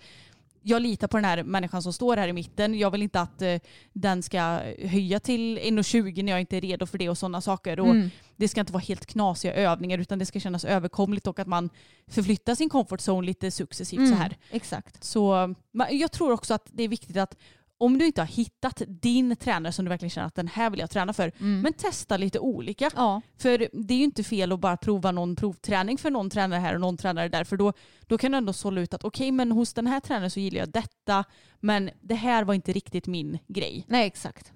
[0.62, 2.78] jag litar på den här människan som står här i mitten.
[2.80, 3.56] Jag vill inte att eh,
[3.94, 7.80] den ska höja till 1,20 när jag inte är redo för det och sådana saker.
[7.80, 8.10] Och Mm.
[8.36, 11.70] Det ska inte vara helt knasiga övningar utan det ska kännas överkomligt och att man
[12.08, 14.38] förflyttar sin comfort zone lite successivt så här.
[14.52, 15.04] Exakt.
[15.04, 15.56] Så
[15.92, 17.38] jag tror också att det är viktigt att
[17.78, 20.80] om du inte har hittat din tränare som du verkligen känner att den här vill
[20.80, 22.92] jag träna för, men testa lite olika.
[22.96, 23.22] Ja.
[23.38, 26.74] För det är ju inte fel att bara prova någon provträning för någon tränare här
[26.74, 27.44] och någon tränare där.
[27.44, 27.74] För då,
[28.08, 30.60] då kan du ändå sålla ut att okej men hos den här tränaren så gillar
[30.60, 31.24] jag detta
[31.60, 33.86] men det här var inte riktigt min grej.
[33.88, 34.54] Nej exakt.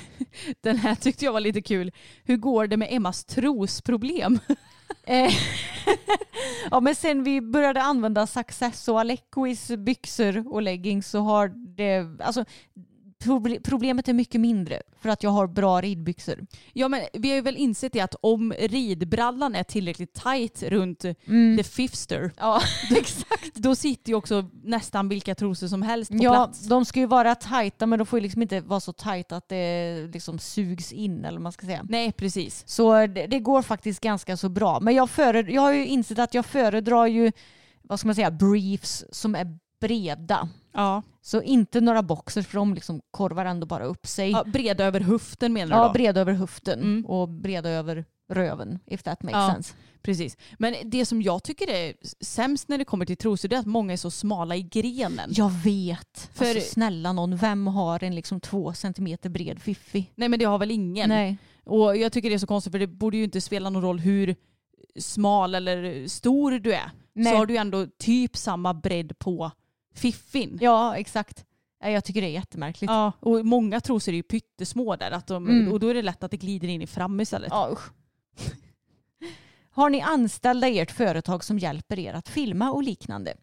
[0.60, 1.92] Den här tyckte jag var lite kul.
[2.24, 4.38] Hur går det med Emmas trosproblem?
[5.06, 5.32] Eh,
[6.70, 12.20] ja men sen vi började använda Success och Alequis byxor och leggings så har det,
[12.22, 12.44] alltså
[13.64, 16.46] problemet är mycket mindre för att jag har bra ridbyxor.
[16.72, 21.00] Ja men vi har ju väl insett det att om ridbrallan är tillräckligt tight runt
[21.58, 22.60] the fifster, Ja
[22.96, 23.54] exakt.
[23.54, 26.66] då sitter ju också nästan vilka trosor som helst på Ja, plats.
[26.68, 29.48] de ska ju vara tajta men de får ju liksom inte vara så tajta att
[29.48, 31.86] det liksom sugs in eller vad man ska säga.
[31.88, 32.62] Nej precis.
[32.66, 34.80] Så det, det går faktiskt ganska så bra.
[34.80, 37.32] Men jag, föred, jag har ju insett att jag föredrar ju,
[37.82, 40.48] vad ska man säga, briefs som är breda.
[40.72, 41.02] Ja.
[41.20, 44.30] Så inte några boxers för de liksom korvar ändå bara upp sig.
[44.30, 45.92] ja breda över höften menar du Ja, då?
[45.92, 47.06] breda över höften Mm.
[47.06, 49.52] och breda över röven, if that makes Ja.
[49.52, 49.74] sense.
[50.02, 50.36] Precis.
[50.58, 53.66] Men det som jag tycker är sämst när det kommer till trosor det är att
[53.66, 55.30] många är så smala i grenen.
[55.32, 56.30] Jag vet.
[56.34, 60.10] För- Alltså snälla någon, vem har en liksom två centimeter bred fiffi?
[60.14, 61.08] Nej men det har väl ingen.
[61.08, 61.36] Nej.
[61.64, 63.98] Och jag tycker det är så konstigt för det borde ju inte spela någon roll
[64.00, 64.36] hur
[64.98, 66.90] smal eller stor du är.
[67.14, 67.32] Nej.
[67.32, 69.50] Så har du ändå typ samma bredd på
[69.94, 70.58] fiffin.
[70.60, 71.44] Ja, exakt.
[71.84, 72.90] Jag tycker det är jättemärkligt.
[72.90, 75.10] Ja, och många trosor är ju pyttesmå där.
[75.10, 75.72] Att de, Mm.
[75.72, 77.48] Och då är det lätt att det glider in i fram istället.
[77.50, 77.90] Ja, usch.
[79.70, 83.34] Har ni anställda i ert företag som hjälper er att filma och liknande?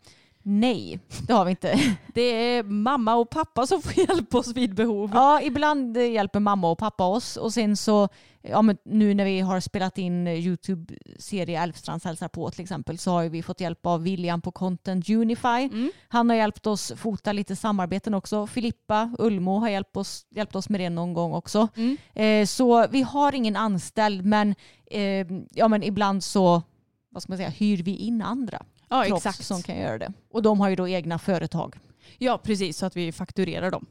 [0.52, 1.96] Nej, det har vi inte.
[2.14, 5.12] Det är mamma och pappa som får hjälpa oss vid behov.
[5.14, 8.10] Ja, ibland hjälper mamma och pappa oss och sen så,
[8.42, 13.12] ja, men nu när vi har spelat in YouTube-serie Älvstrands hälsar på till exempel så
[13.12, 15.48] har vi fått hjälp av William på Content Unify.
[15.48, 15.92] Mm.
[16.08, 18.48] Han har hjälpt oss fota lite samarbeten också.
[18.48, 21.68] Filippa Ulmo har hjälpt oss, hjälpt oss med det någon gång också.
[21.76, 21.98] Mm.
[22.14, 24.56] Eh, så vi har ingen anställd men,
[24.92, 26.62] eh, ja, men ibland så
[27.10, 29.46] vad ska man säga, hyr vi in andra Ja, proffs exakt.
[29.46, 30.14] som kan göra det.
[30.30, 31.76] Och de har ju då egna företag.
[32.18, 32.78] Ja, precis.
[32.78, 33.86] Så att vi fakturerar dem.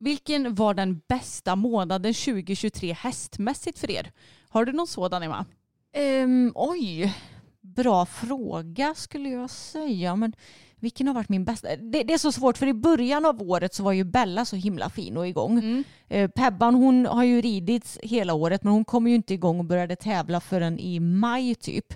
[0.00, 4.12] Vilken var den bästa månaden 2023 hästmässigt för er?
[4.48, 5.46] Har du någon sådan Emma?
[5.92, 7.14] Ehm, oj,
[7.60, 10.16] bra fråga skulle jag säga.
[10.16, 10.32] Men
[10.76, 11.76] vilken har varit min bästa?
[11.76, 14.56] Det, det är så svårt för i början av året så var ju Bella så
[14.56, 15.58] himla fin och igång.
[15.58, 15.84] Mm.
[16.08, 19.64] Eh, Pebban hon har ju ridits hela året men hon kom ju inte igång och
[19.64, 21.94] började tävla förrän i maj typ.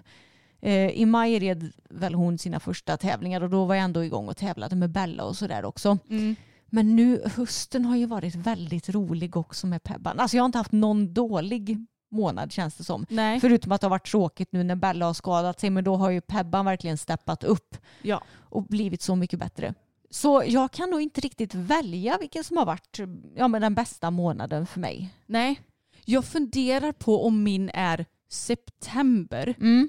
[0.62, 4.28] Eh, I maj red väl hon sina första tävlingar och då var jag ändå igång
[4.28, 5.98] och tävlade med Bella och sådär också.
[6.10, 6.36] Mm.
[6.66, 10.20] Men nu hösten har ju varit väldigt rolig också med Pebban.
[10.20, 13.06] Alltså jag har inte haft någon dålig månad känns det som.
[13.08, 13.40] Nej.
[13.40, 16.10] Förutom att det har varit tråkigt nu när Bella har skadat sig men då har
[16.10, 18.22] ju Pebban verkligen steppat upp Ja.
[18.40, 19.74] och blivit så mycket bättre.
[20.10, 22.98] Så jag kan nog inte riktigt välja vilken som har varit
[23.36, 25.14] ja, men den bästa månaden för mig.
[25.26, 25.60] Nej.
[26.04, 29.54] Jag funderar på om min är september.
[29.60, 29.88] Mm.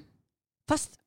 [0.69, 0.99] Fast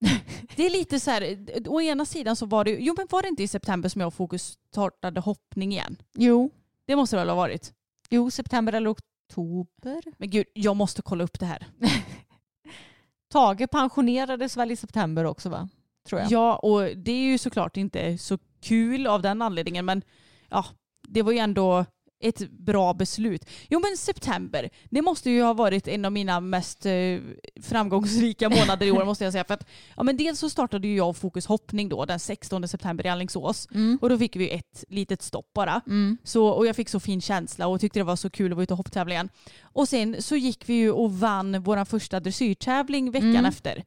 [0.56, 1.36] det är lite så här,
[1.68, 4.08] å ena sidan så var det jo men var det inte i september som jag
[4.08, 5.96] och Fokus startade hoppning igen?
[6.14, 6.50] Jo.
[6.86, 7.72] Det måste det väl ha varit?
[8.10, 10.02] jo, september eller oktober.
[10.18, 11.66] Men gud, jag måste kolla upp det här.
[13.32, 15.68] Tage pensionerades väl i september också va?
[16.08, 16.30] Tror jag.
[16.30, 20.02] Ja, och det är ju såklart inte så kul av den anledningen men
[20.48, 20.64] ja,
[21.08, 21.84] det var ju ändå
[22.20, 23.44] ett bra beslut.
[23.68, 26.92] Jo men september, det måste ju ha varit en av mina mest eh,
[27.62, 29.44] framgångsrika månader i år måste jag säga.
[29.44, 33.06] För att, ja, men dels så startade ju jag Fokus hoppning då den 16 september
[33.06, 33.98] i Alingsås Mm.
[34.02, 35.80] och då fick vi ett litet stopp bara.
[35.86, 36.18] Mm.
[36.24, 38.62] Så, och jag fick så fin känsla och tyckte det var så kul att vara
[38.62, 39.28] ute och hopptävla igen.
[39.62, 43.44] Och sen så gick vi ju och vann vår första dressyrtävling veckan Mm.
[43.44, 43.84] efter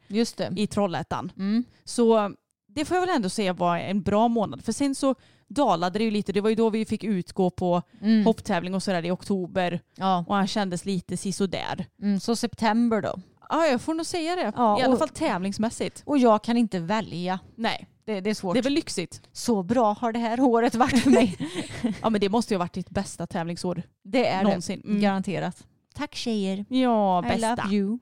[0.57, 1.31] i Trollhättan.
[1.37, 1.63] Mm.
[1.83, 2.33] Så
[2.67, 4.63] det får jag väl ändå säga var en bra månad.
[4.65, 5.15] För sen så
[5.53, 6.31] dalade det ju lite.
[6.33, 8.25] Det var ju då vi fick utgå på Mm.
[8.25, 9.79] hopptävling och sådär i oktober.
[9.95, 10.25] Ja.
[10.27, 11.85] Och han kändes lite sisådär.
[12.01, 12.19] Mm.
[12.19, 13.15] Så september då.
[13.49, 14.53] Ja, jag får nog säga det.
[14.55, 16.03] Ja, I alla och- fall tävlingsmässigt.
[16.05, 17.39] Och jag kan inte välja.
[17.55, 18.53] Nej, Det, det är svårt.
[18.53, 19.21] det är väl lyxigt.
[19.31, 21.37] Så bra har det här året varit för mig.
[22.01, 24.81] Ja, men det måste ju ha varit ditt bästa tävlingsår Det är någonsin.
[24.83, 24.89] det.
[24.89, 25.01] Mm.
[25.01, 25.63] Garanterat.
[25.95, 26.65] Tack tjejer.
[26.69, 27.55] Ja, I bästa.
[27.63, 27.99] love you.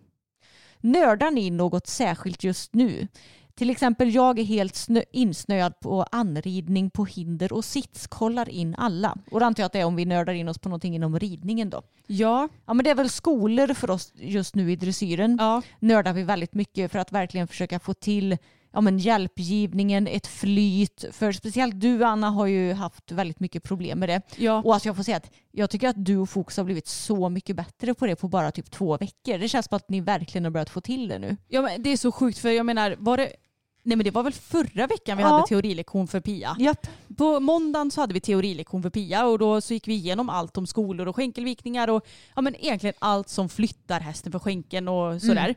[0.80, 3.08] Nördar ni något särskilt just nu?
[3.56, 8.76] Till exempel jag är helt snö- insnöad på anridning på hinder och sits kollar in
[8.78, 9.18] alla.
[9.32, 11.20] Och då antar jag att det är om vi nördar in oss på någonting inom
[11.20, 11.82] ridningen då.
[12.08, 15.38] Ja, Ja men det är väl skolor för oss just nu i dressyren.
[15.40, 15.62] ja.
[15.80, 18.38] Nördar vi väldigt mycket för att verkligen försöka få till
[18.74, 21.06] ja, men hjälpgivningen, ett flyt.
[21.12, 24.22] För speciellt du Anna har ju haft väldigt mycket problem med det.
[24.38, 24.62] ja.
[24.66, 27.30] Och alltså jag får säga att jag tycker att du och Fokus har blivit så
[27.30, 29.38] mycket bättre på det på bara typ två veckor.
[29.38, 31.38] Det känns som att ni verkligen har börjat få till det nu.
[31.48, 33.34] Ja, men det är så sjukt för jag menar, var det
[33.84, 35.30] Nej men det var väl förra veckan vi Ja.
[35.30, 36.56] hade teorilektion för Pia.
[36.60, 36.88] Japp.
[37.18, 40.58] På måndagen så hade vi teorilektion för Pia och då så gick vi igenom allt
[40.58, 42.06] om skolor och skänkelvikningar och
[42.36, 45.56] ja, men egentligen allt som flyttar hästen för skänken och sådär.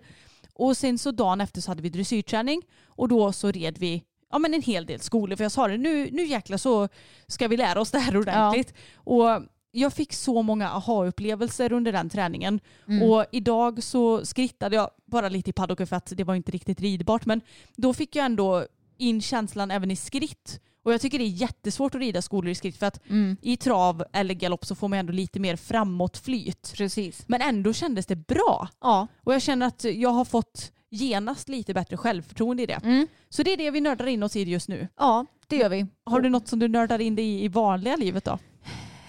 [0.55, 4.39] Och sen så dagen efter så hade vi dressyrträning och då så red vi ja,
[4.39, 5.37] men en hel del skolor.
[5.37, 6.89] För jag sa det, nu, nu jäklar så
[7.27, 8.75] ska vi lära oss det här ordentligt.
[8.95, 12.61] Och jag fick så många aha-upplevelser under den träningen.
[13.03, 16.81] Och idag så skrittade jag bara lite i paddocken för att det var inte riktigt
[16.81, 17.27] ridbart.
[17.27, 17.41] Men
[17.77, 18.67] då fick jag ändå
[18.99, 20.61] in känslan även i skritt.
[20.85, 23.01] Och jag tycker det är jättesvårt att rida skolor i skritt för att
[23.43, 26.73] i trav eller galopp så får man ändå lite mer framåtflyt.
[26.77, 27.25] Precis.
[27.27, 28.69] Men ändå kändes det bra.
[28.81, 29.07] Ja.
[29.25, 32.81] Och jag känner att jag har fått genast lite bättre självförtroende i det.
[32.85, 33.07] Mm.
[33.29, 34.89] Så det är det vi nördar in oss i just nu.
[34.99, 35.87] ja, det gör vi.
[36.05, 38.39] Har du något som du nördar in dig i i vanliga livet då?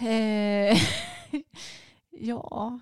[0.07, 0.77] Eh,
[2.19, 2.79] ja.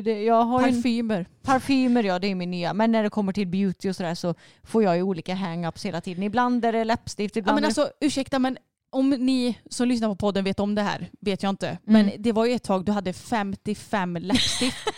[0.00, 1.26] Jag har ju en, Parfymer.
[1.42, 2.74] parfymer, ja det är min nya.
[2.74, 6.00] Men när det kommer till beauty och sådär så får jag ju olika hang-ups hela
[6.00, 6.22] tiden.
[6.22, 8.58] Ibland är det läppstift, Ja, ibland men är alltså, ursäkta men
[8.92, 11.78] om ni som lyssnar på podden vet om det här vet jag inte.
[11.84, 14.76] Men det var ju ett tag du hade 55 läppstift.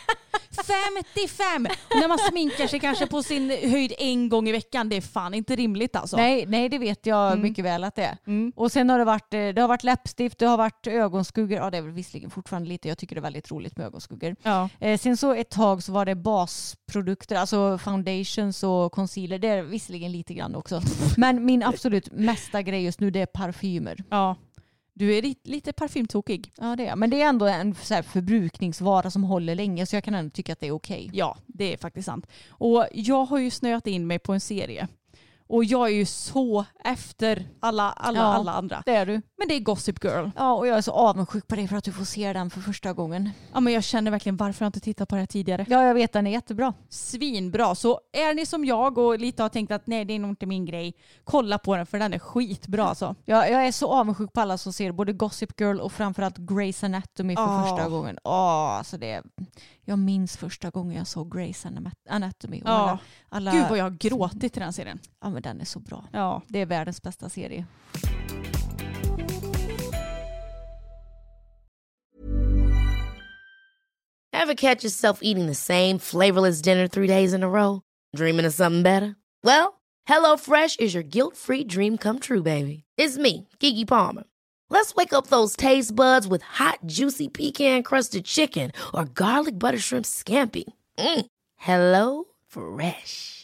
[0.67, 1.67] 55!
[1.67, 5.01] Och när man sminkar sig kanske på sin höjd en gång i veckan, det är
[5.01, 6.17] fan inte rimligt alltså.
[6.17, 7.43] Nej, nej, det vet jag Mm.
[7.43, 8.17] mycket väl att det är.
[8.27, 8.53] Mm.
[8.57, 11.59] Och sen har det varit, eh, det har varit läppstift, det har varit ögonskuggor.
[11.59, 12.89] Ja, det är väl visserligen fortfarande lite.
[12.89, 14.37] Jag tycker det är väldigt roligt med ögonskuggor.
[14.43, 14.69] Ja.
[14.81, 19.39] Eh, sen så ett tag så var det basprodukter, alltså foundations och concealer.
[19.39, 20.81] Det är visserligen lite grann också.
[21.17, 23.27] Men min absolut mesta grej just nu det är
[23.85, 24.05] parfymer.
[24.11, 24.37] ja.
[24.97, 26.53] Du är li- lite parfymtokig.
[26.59, 26.99] Ja, det är jag.
[26.99, 30.53] Men det är ändå en så förbrukningsvara som håller länge så jag kan ändå tycka
[30.53, 31.11] att det är okej.
[31.13, 32.27] Ja, det är faktiskt sant.
[32.49, 34.89] Och jag har ju snöat in mig på en serie.
[35.55, 38.25] Och jag är ju så efter alla, alla, Ja.
[38.25, 38.83] alla andra.
[38.87, 39.13] Det är du.
[39.39, 40.29] Men det är Gossip Girl.
[40.37, 42.61] Ja, och jag är så avundsjuk på dig för att du får se den för
[42.61, 43.31] första gången.
[43.53, 45.67] Ja, men jag känner verkligen varför jag inte tittat på det här tidigare.
[45.69, 46.75] Ja, jag vet den är jättebra.
[46.89, 47.75] Svinbra.
[47.75, 50.47] Så är ni som jag och lite har tänkt att nej det är nog inte
[50.47, 53.15] min grej, kolla på den för den är skitbra alltså.
[53.25, 56.85] Jag, jag är så avundsjuk på alla som ser både Gossip Girl och framförallt Grey's
[56.85, 57.63] Anatomy för Ja.
[57.69, 58.19] första gången.
[58.25, 58.33] Åh,
[58.79, 59.23] alltså det,
[59.85, 62.61] jag minns första gången jag såg Grey's Anatomy.
[62.63, 62.73] Och Ja.
[62.75, 64.99] alla, alla, Gud vad jag har gråtit i den serien.
[65.21, 66.05] Ja, men den är så bra.
[66.13, 66.43] Ja.
[66.49, 67.67] Det är världens bästa serie.
[74.33, 77.81] Ever catch yourself eating the same flavorless dinner three days in a row?
[78.17, 79.17] Dreaming of something better?
[79.43, 82.85] Well, hello fresh is your guilt-free dream come true, baby.
[82.99, 84.25] It's me, Kiki Palmer.
[84.71, 90.05] Let's wake up those taste buds with hot, juicy pecan-crusted chicken or garlic butter shrimp
[90.05, 90.65] scampi.
[90.99, 91.27] Mm.
[91.57, 93.44] Hello Fresh.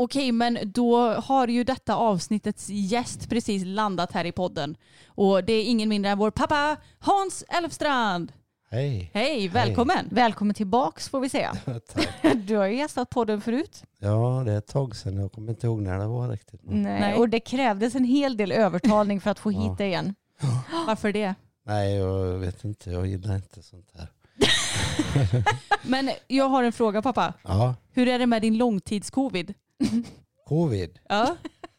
[0.00, 4.76] Okej, men då har ju detta avsnittets gäst precis landat här i podden.
[5.06, 8.32] Och det är ingen mindre än vår pappa Hans Elfstrand.
[8.70, 9.10] Hej.
[9.14, 10.08] Hej, välkommen.
[10.10, 11.52] Välkommen tillbaks får vi säga.
[12.34, 13.82] Du har ju gästat podden förut.
[13.98, 15.16] Ja, det är ett tag sedan.
[15.16, 16.60] Jag kommer inte ihåg när det var riktigt.
[16.64, 16.82] Men...
[16.82, 17.00] Nej.
[17.00, 17.14] Nej.
[17.14, 19.60] Och det krävdes en hel del övertalning för att få Ja.
[19.60, 20.14] hit dig igen.
[20.86, 21.34] Varför det?
[21.66, 22.90] Nej, jag vet inte.
[22.90, 24.08] Jag gillar inte sånt här.
[25.82, 27.34] Men jag har en fråga pappa.
[27.42, 29.54] Ja, Hur är det med din långtidscovid?
[30.48, 30.98] Covid.
[31.08, 31.36] Ja.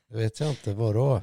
[0.09, 0.73] Det vet jag inte.
[0.73, 1.21] Vadå?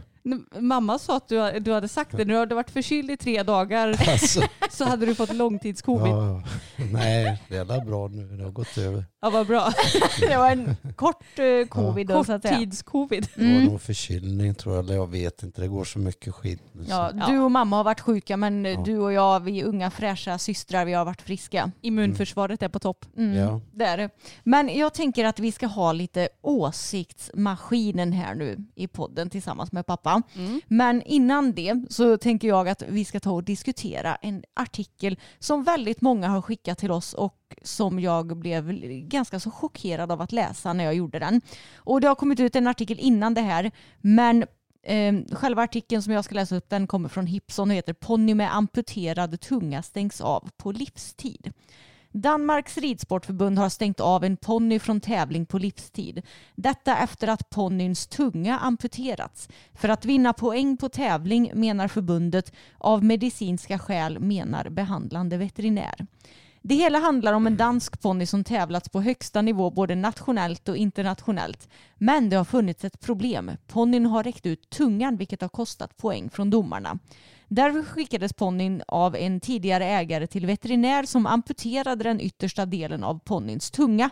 [0.61, 2.25] Mamma sa att du, du hade sagt det.
[2.25, 6.13] Nu har du varit förkyld i tre dagar Alltså, så hade du fått långtidscovid.
[6.13, 6.43] Ja.
[6.77, 8.37] ja, nej, det är bra nu.
[8.37, 9.05] Det har gått över.
[9.21, 9.73] vad bra.
[10.21, 12.25] Det var en kort eh, covid säga.
[12.25, 13.29] Korttidscovid.
[13.35, 13.65] Det var Mm.
[13.65, 14.85] nog förkylning tror jag.
[14.85, 15.61] Eller jag vet inte.
[15.61, 16.85] Det går så mycket skit nu.
[16.85, 17.27] så- Ja, Ja.
[17.27, 18.83] du och mamma har varit sjuka men Ja.
[18.85, 21.71] du och jag, vi unga fräscha systrar, vi har varit friska.
[21.81, 23.05] Immunförsvaret är på topp.
[23.17, 23.61] Mm, Ja.
[23.73, 24.11] Det är det.
[24.45, 29.87] Men jag tänker att vi ska ha lite åsiktsmaskinen här nu i podden tillsammans med
[29.87, 30.16] pappa.
[30.37, 30.61] Mm.
[30.67, 35.65] Men innan det så tänker jag att vi ska ta och diskutera en artikel som
[35.65, 38.73] väldigt många har skickat till oss och som jag blev
[39.09, 41.41] ganska så chockerad av att läsa när jag gjorde den.
[41.77, 44.45] Och det har kommit ut en artikel innan det här men
[44.89, 48.35] Eh, själva artikeln som jag ska läsa upp den kommer från Hipson och heter Ponny
[48.35, 51.53] med amputerad tunga stängs av på livstid.
[52.17, 56.23] Danmarks ridsportförbund har stängt av en ponny från tävling på livstid.
[56.55, 59.49] Detta efter att ponnyns tunga amputerats.
[59.75, 66.07] För att vinna poäng på tävling menar förbundet, av medicinska skäl menar behandlande veterinär.
[66.63, 70.77] Det hela handlar om en dansk ponny som tävlats på högsta nivå både nationellt och
[70.77, 71.69] internationellt.
[71.99, 73.51] Men det har funnits ett problem.
[73.67, 76.99] Ponnyn har räckt ut tungan vilket har kostat poäng från domarna.
[77.49, 83.19] Därför skickades ponnyn av en tidigare ägare till veterinär som amputerade den yttersta delen av
[83.19, 84.11] ponnyns tunga.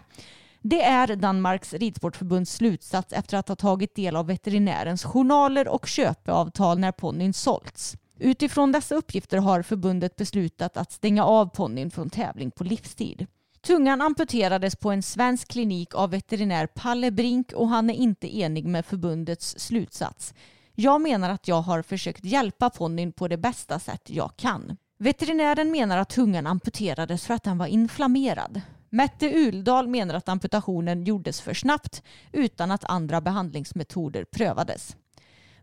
[0.63, 6.79] Det är Danmarks ridsportförbunds slutsats efter att ha tagit del av veterinärens journaler och köpeavtal
[6.79, 7.97] när ponnyn sålts.
[8.19, 13.27] Utifrån dessa uppgifter har förbundet beslutat att stänga av ponnyn från tävling på livstid.
[13.61, 18.65] Tungan amputerades på en svensk klinik av veterinär Palle Brink och han är inte enig
[18.67, 20.35] med förbundets slutsats.
[20.75, 24.77] Jag menar att jag har försökt hjälpa ponnyn på det bästa sätt jag kan.
[24.99, 28.61] Veterinären menar att tungan amputerades för att den var inflammerad.
[28.91, 32.03] Mette Uldal menar att amputationen gjordes för snabbt
[32.33, 34.97] utan att andra behandlingsmetoder prövades.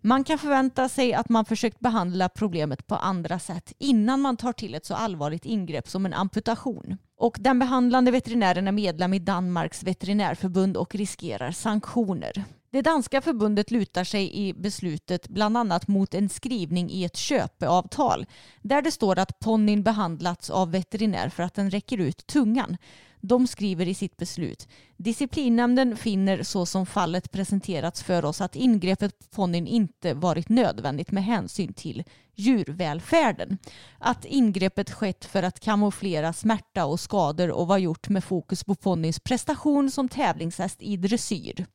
[0.01, 4.53] Man kan förvänta sig att man försökt behandla problemet på andra sätt innan man tar
[4.53, 6.97] till ett så allvarligt ingrepp som en amputation.
[7.18, 12.45] Och den behandlande veterinären är medlem i Danmarks veterinärförbund och riskerar sanktioner.
[12.72, 18.26] Det danska förbundet lutar sig i beslutet bland annat mot en skrivning i ett köpeavtal
[18.61, 22.78] där det står att ponnyn behandlats av veterinär för att den räcker ut tungan.
[23.22, 24.67] De skriver i sitt beslut
[24.97, 31.11] Disciplinnämnden finner så som fallet presenterats för oss att ingreppet på ponnyn inte varit nödvändigt
[31.11, 32.03] med hänsyn till
[32.36, 33.57] djurvälfärden.
[33.99, 38.76] Att ingreppet skett för att kamouflera smärta och skador och var gjort med fokus på
[38.76, 41.65] ponnyns prestation som tävlingshäst i dressyr.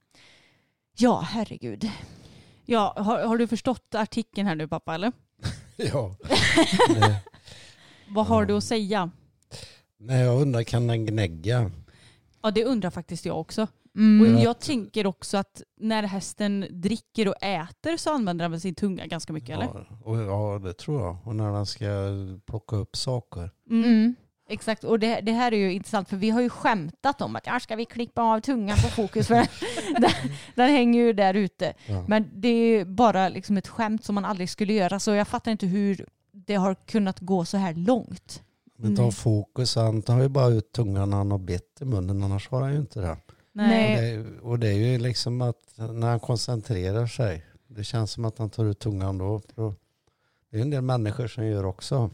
[0.98, 1.90] Ja, herregud.
[2.64, 5.12] Ja, har, har du förstått artikeln här nu pappa eller?
[5.76, 6.16] Ja.
[8.08, 9.10] Vad har du att säga?
[9.98, 11.70] Nej, jag undrar, kan den gnägga?
[12.42, 13.66] Ja det undrar faktiskt jag också.
[13.96, 14.36] Mm.
[14.36, 18.74] Och jag tänker också att när hästen dricker och äter så använder den väl sin
[18.74, 19.64] tunga ganska mycket eller?
[19.66, 21.16] Ja, och, ja, det tror jag.
[21.24, 21.86] Och när den ska
[22.46, 23.50] plocka upp saker.
[23.70, 24.14] Mm.
[24.48, 27.46] Exakt, och det, det här är ju intressant för vi har ju skämtat om att
[27.46, 29.34] ja, ska vi klippa av tungan på fokus för
[30.00, 30.10] den,
[30.54, 31.74] den hänger ju där ute.
[31.86, 32.04] Ja.
[32.08, 35.28] Men det är ju bara liksom ett skämt som man aldrig skulle göra så jag
[35.28, 38.42] fattar inte hur det har kunnat gå så här långt.
[38.78, 39.12] Men ta Nej.
[39.12, 42.60] fokus, han tar ju bara ut tungan när han har bett i munnen, annars har
[42.62, 43.16] han ju inte det.
[43.52, 43.94] Nej.
[43.96, 48.10] Och det, är- och det är ju liksom att när han koncentrerar sig, det känns
[48.12, 49.40] som att han tar ut tungan då.
[50.50, 52.10] Det är en del människor som gör också.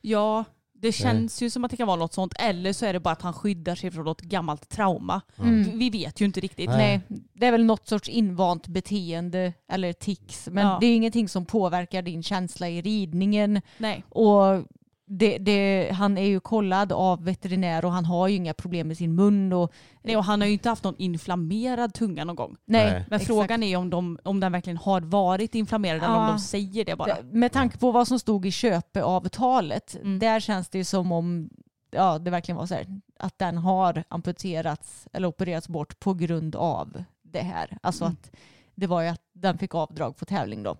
[0.00, 0.44] Ja,
[0.80, 2.32] det känns ju som att det kan vara något sånt.
[2.38, 5.20] Eller så är det bara att han skyddar sig från något gammalt trauma.
[5.38, 5.78] Mm.
[5.78, 6.70] Vi vet ju inte riktigt.
[6.70, 7.00] Nej.
[7.08, 10.48] Nej, det är väl något sorts invant beteende eller tics.
[10.52, 10.78] Men Ja.
[10.80, 13.60] det är ingenting som påverkar din känsla i ridningen.
[13.78, 14.04] Nej.
[14.08, 14.64] Och
[15.12, 18.96] det, det, han är ju kollad av veterinär och han har ju inga problem med
[18.96, 19.52] sin mun.
[19.52, 22.56] Och, Nej, och han har ju inte haft någon inflammerad tunga någon gång.
[22.64, 23.04] nej, Nej.
[23.08, 23.26] Men exakt.
[23.26, 26.28] frågan är om, de, om den verkligen har varit inflammerad eller om Ja.
[26.30, 27.16] de säger det bara.
[27.22, 30.18] Med tanke på vad som stod i köpeavtalet, Mm.
[30.18, 31.50] där känns det ju som om
[31.90, 32.86] ja, det verkligen var så här,
[33.18, 37.78] att den har amputerats eller opererats bort på grund av det här.
[37.82, 38.12] Alltså Mm.
[38.22, 38.30] att
[38.74, 40.76] det var ju att den fick avdrag på tävling då.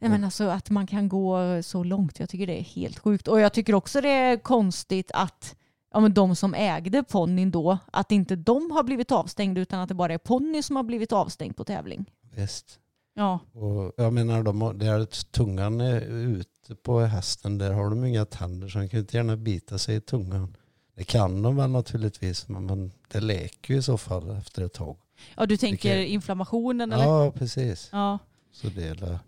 [0.00, 3.28] Nej, men alltså att man kan gå så långt, jag tycker det är helt sjukt.
[3.28, 5.56] Och jag tycker också det är konstigt att
[5.92, 9.88] ja, men de som ägde ponnyn då, att inte de har blivit avstängda utan att
[9.88, 12.04] det bara är ponny som har blivit avstängd på tävling.
[12.36, 12.78] Visst.
[13.14, 13.38] Ja.
[13.52, 18.24] Och jag menar, de har, där tungan är ute på hästen, där har de inga
[18.24, 20.56] tänder så de kan inte gärna bita sig i tungan.
[20.96, 24.72] Det kan de väl naturligtvis, men, men det läker ju i så fall efter ett
[24.72, 24.96] tag.
[25.36, 27.04] ja, du tänker kan- inflammationen eller?
[27.04, 27.88] Ja, precis.
[27.92, 28.18] Ja,
[28.52, 29.18] Så det är,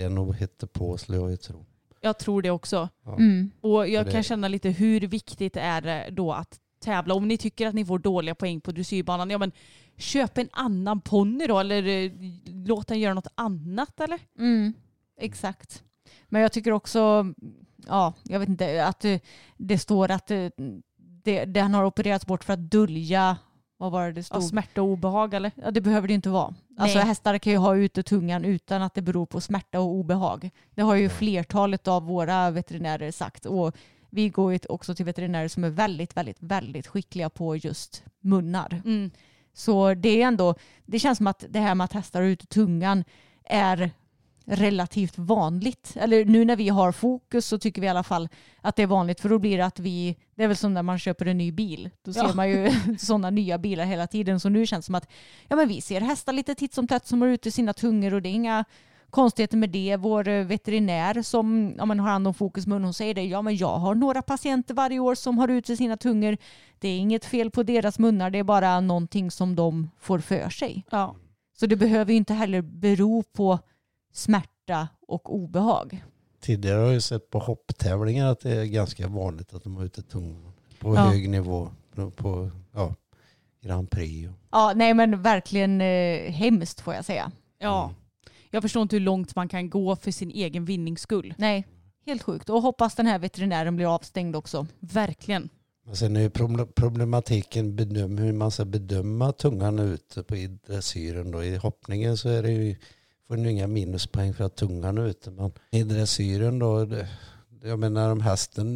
[0.00, 1.64] det är nog hittepå skulle jag ju tro.
[2.00, 2.88] jag tror det också.
[3.04, 3.16] Ja.
[3.16, 3.50] Mm.
[3.60, 7.14] Och jag det- kan känna lite hur viktigt är det då att tävla.
[7.14, 9.52] Om ni tycker att ni får dåliga poäng på dressyrbanan, ja men
[9.96, 12.12] köp en annan ponny då eller eh,
[12.66, 14.18] låt den göra något annat eller?
[14.38, 14.72] Mm,
[15.20, 15.82] exakt.
[16.28, 17.26] Men jag tycker också,
[17.86, 19.20] ja, jag vet inte, att det,
[19.56, 20.52] det står att det,
[21.24, 23.36] det, den har opererats bort för att dölja,
[23.80, 24.42] vad var det det Ja, stod?
[24.42, 25.52] smärta och obehag eller?
[25.54, 26.54] Ja, det behöver det inte vara.
[26.78, 30.50] Alltså hästar kan ju ha ute tungan utan att det beror på smärta och obehag.
[30.74, 33.46] Det har ju flertalet av våra veterinärer sagt.
[33.46, 33.76] Och
[34.10, 38.82] vi går ju också till veterinärer som är väldigt, väldigt, väldigt skickliga på just munnar.
[38.84, 39.10] Mm.
[39.52, 40.54] Så det är ändå,
[40.86, 43.04] det känns som att det här med att hästar har ute tungan
[43.44, 43.90] är
[44.50, 45.92] relativt vanligt.
[45.96, 48.28] Eller nu när vi har fokus så tycker vi i alla fall
[48.60, 50.82] att det är vanligt för då blir det att vi, det är väl som när
[50.82, 51.90] man köper en ny bil.
[52.04, 52.34] Då ser Ja.
[52.34, 54.40] man ju sådana nya bilar hela tiden.
[54.40, 55.08] Så nu känns det som att
[55.48, 58.22] ja, men vi ser hästar lite titt som tätt som har ute sina tungor och
[58.22, 58.64] det är inga
[59.10, 59.96] konstigheter med det.
[59.96, 63.24] Vår eh, veterinär som ja, men har hand om fokusmun, hon säger det.
[63.24, 66.36] Ja, men jag har några patienter varje år som har ut sina tungor.
[66.78, 70.48] Det är inget fel på deras munnar, det är bara någonting som de får för
[70.50, 70.84] sig.
[70.90, 71.16] Ja.
[71.60, 73.58] Så det behöver ju inte heller bero på
[74.12, 76.04] smärta och obehag.
[76.40, 80.02] Tidigare har jag sett på hopptävlingar att det är ganska vanligt att de har ute
[80.02, 81.00] tungan på Ja.
[81.00, 81.70] hög nivå.
[81.94, 82.94] På, på ja,
[83.62, 84.30] Grand Prix.
[84.50, 87.32] Ja, nej men verkligen eh, hemskt får jag säga.
[87.58, 87.94] ja.
[88.52, 91.34] Jag förstår inte hur långt man kan gå för sin egen vinnings skull.
[91.38, 91.66] Nej,
[92.06, 92.50] helt sjukt.
[92.50, 94.66] Och hoppas den här veterinären blir avstängd också.
[94.80, 95.48] Verkligen.
[95.86, 100.46] Men sen är ju problem- problematiken bedöm, hur man ska bedöma tungan ute på i
[100.46, 101.30] dressyren.
[101.30, 101.44] Då.
[101.44, 102.76] I hoppningen så är det ju,
[103.30, 105.30] får du inga minuspoäng för att tungan är ute.
[105.30, 107.08] Men i dressyren då, det,
[107.62, 108.66] jag menar om hästen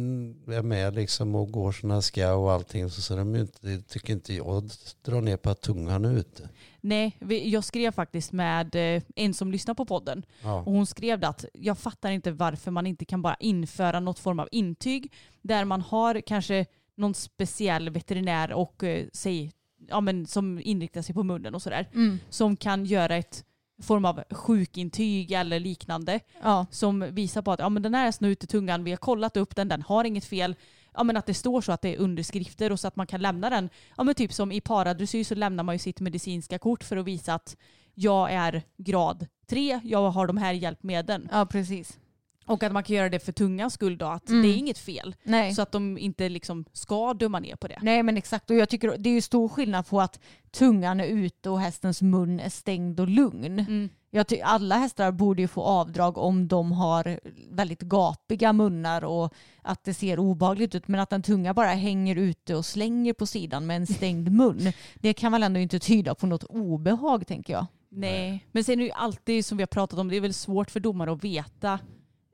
[0.47, 3.41] är med liksom och går som den ska och allting så, så är de ju
[3.41, 4.69] inte, det tycker inte jag
[5.05, 6.49] drar ner på att tungan är ute.
[6.81, 10.59] Nej, jag skrev faktiskt med eh, en som lyssnar på podden Ja.
[10.59, 14.19] och hon skrev det att jag fattar inte varför man inte kan bara införa något
[14.19, 16.65] form av intyg där man har kanske
[16.97, 19.51] någon speciell veterinär och eh, säg,
[19.87, 21.89] ja, men, som inriktar sig på munnen och sådär
[22.29, 23.43] som kan göra ett
[23.81, 28.25] form av sjukintyg eller liknande Ja, som visar på att ja, men den här hästen
[28.25, 30.55] har ute tungan, vi har kollat upp den, den har inget fel.
[30.93, 33.21] Ja, men att det står så att det är underskrifter och så att man kan
[33.21, 33.69] lämna den.
[33.97, 37.05] Ja, men typ som i paradressyr så lämnar man ju sitt medicinska kort för att
[37.05, 37.57] visa att
[37.93, 41.29] jag är grad 3, jag har de här hjälpmedlen.
[41.31, 41.99] ja precis.
[42.47, 44.41] Och att man kan göra det för tungans skull då, att Mm.
[44.41, 45.15] det är inget fel.
[45.23, 45.53] Nej.
[45.53, 47.79] Så att de inte liksom ska döma ner på det.
[47.81, 50.19] Nej men exakt och jag tycker det är ju stor skillnad på att
[50.51, 53.59] tungan är ute och hästens mun är stängd och lugn.
[53.59, 53.89] Mm.
[54.11, 57.19] Jag ty- alla hästar borde ju få avdrag om de har
[57.51, 62.15] väldigt gapiga munnar och att det ser obehagligt ut men att en tunga bara hänger
[62.15, 66.15] ute och slänger på sidan med en stängd mun det kan väl ändå inte tyda
[66.15, 67.65] på något obehag tänker jag.
[67.89, 70.33] Nej, men sen är det ju alltid som vi har pratat om, det är väl
[70.33, 71.79] svårt för domare att veta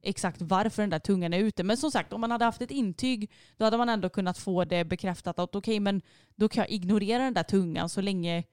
[0.03, 1.63] exakt varför den där tungan är ute.
[1.63, 4.65] Men som sagt, om man hade haft ett intyg då hade man ändå kunnat få
[4.65, 6.01] det bekräftat att okej, men
[6.35, 8.43] då kan jag ignorera den där tungan så länge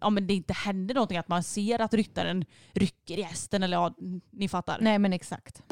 [0.00, 3.76] ja, men det inte händer någonting, att man ser att ryttaren rycker i hästen eller
[3.76, 3.94] ja,
[4.30, 4.78] ni fattar.
[4.80, 5.62] Nej men exakt.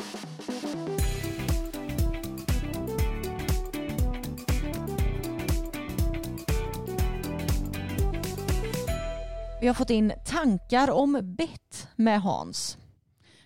[9.60, 12.78] Vi har fått in tankar om bett med Hans.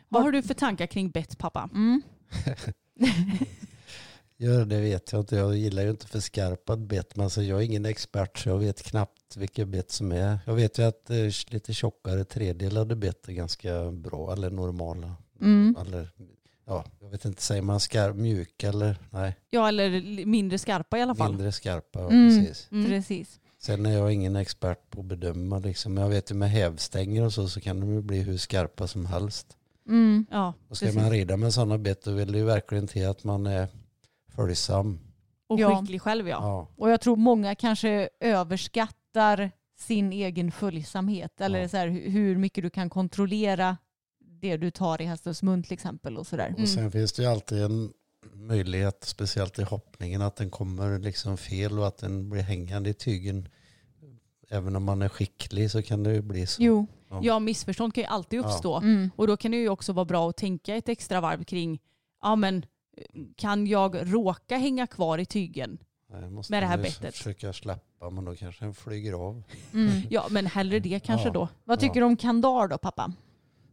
[0.09, 1.69] Vad har du för tankar kring bett pappa?
[1.75, 2.03] Mm.
[4.41, 5.37] Ja, det vet jag inte.
[5.37, 7.17] Jag gillar ju inte för skarpad bett.
[7.17, 10.39] Men alltså, jag är ingen expert så jag vet knappt vilka bett som är.
[10.47, 11.17] Jag vet ju att eh,
[11.49, 15.15] lite tjockare tredelade bett är ganska bra eller normala.
[15.41, 15.77] Mm.
[15.81, 16.09] Eller,
[16.67, 21.03] ja, jag vet inte, säger man skarp, mjuk eller nej, Ja, eller mindre skarpa i
[21.03, 21.31] alla fall.
[21.33, 22.01] mindre skarpa.
[22.01, 22.29] Ja, Mm.
[22.39, 22.69] precis.
[22.73, 22.87] Mm.
[22.87, 23.41] Precis.
[23.61, 25.95] Sen är jag ingen expert på att bedöma liksom.
[25.95, 28.87] Men jag vet ju med hävstänger och så så kan de ju bli hur skarpa
[28.87, 29.57] som helst.
[29.89, 30.26] Mm.
[30.30, 31.01] Ja, Och ska precis.
[31.03, 33.68] man rida med sådana bett då vill det ju verkligen till att man är
[34.34, 34.99] följsam.
[35.49, 35.80] Och Ja.
[35.80, 36.39] skicklig själv ja.
[36.43, 36.68] Ja.
[36.76, 41.41] Och jag tror många kanske överskattar sin egen följsamhet.
[41.41, 41.68] Eller Ja.
[41.68, 43.76] så här, hu- hur mycket du kan kontrollera
[44.41, 46.16] det du tar i hästens mun till exempel.
[46.16, 46.49] och sådär.
[46.49, 46.62] Mm.
[46.62, 47.93] Och sen finns det ju alltid en
[48.32, 52.95] möjlighet, speciellt i hoppningen, att den kommer liksom fel och att den blir hängande i
[52.95, 53.49] tygen.
[54.51, 56.62] Även om man är skicklig så kan det ju bli så.
[56.62, 56.86] Jo.
[57.23, 58.77] Ja, missförstånd kan ju alltid uppstå.
[58.77, 59.11] Mm.
[59.17, 61.81] Och då kan det ju också vara bra att tänka ett extra varv kring,
[62.23, 62.67] ja men
[63.37, 65.79] kan jag råka hänga kvar i tygen?
[66.11, 67.17] Nej, måste med det här ju bettet.
[67.17, 69.43] Försöka släppa men då kanske den flyger av.
[69.73, 70.03] Mm.
[70.11, 71.33] Ja men hellre det kanske Ja.
[71.33, 71.49] då.
[71.65, 73.13] Vad tycker du om kandar då pappa?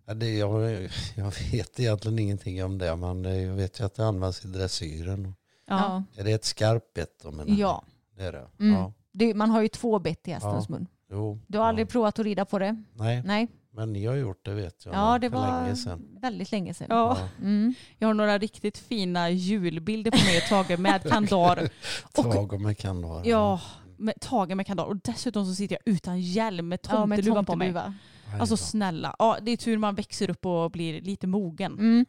[0.06, 4.06] Ja, det, jag, jag vet egentligen ingenting om det men jag vet ju att det
[4.06, 5.36] används i dressyren.
[5.68, 6.04] Ja.
[6.16, 7.32] Är det ett skarpt bett då?
[7.32, 7.56] menar?
[7.60, 7.84] Ja.
[8.18, 8.48] Det är det?
[8.60, 8.74] Mm.
[8.74, 8.94] Ja.
[9.12, 10.88] Det, man har ju två bett i hästens mun.
[11.12, 11.40] Jo.
[11.48, 11.92] Du har aldrig ja.
[11.92, 12.84] provat att rida på det?
[12.94, 13.48] Nej, Nej.
[13.72, 14.96] men ni har gjort det vet jag.
[14.96, 16.18] Ja, det var länge sedan.
[16.22, 16.88] väldigt länge sedan.
[16.90, 17.18] Ja.
[17.20, 17.28] Ja.
[17.46, 17.74] Mm.
[17.98, 21.70] Jag har några riktigt fina julbilder på mig taget med kandar.
[22.18, 23.22] Och, Tag med kandar.
[23.26, 23.62] ja,
[23.98, 24.86] med, tagen med kandar.
[24.86, 27.68] Och dessutom så sitter jag utan hjälm med Ja, med tomteluvan på mig.
[27.68, 27.94] tomteluva.
[28.40, 29.16] Alltså snälla.
[29.20, 31.74] Ja, det är tur man växer upp och blir lite mogen.
[31.74, 32.06] Mm.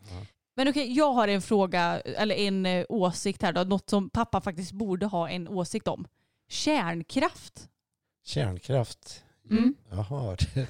[0.57, 3.63] Men okej, jag har en fråga, eller en eh, åsikt här då.
[3.65, 6.07] Något som pappa faktiskt borde ha en åsikt om.
[6.49, 7.69] Kärnkraft
[8.27, 9.23] Kärnkraft.
[9.51, 9.75] Mm.
[9.91, 10.37] Jaha.
[10.55, 10.67] Det,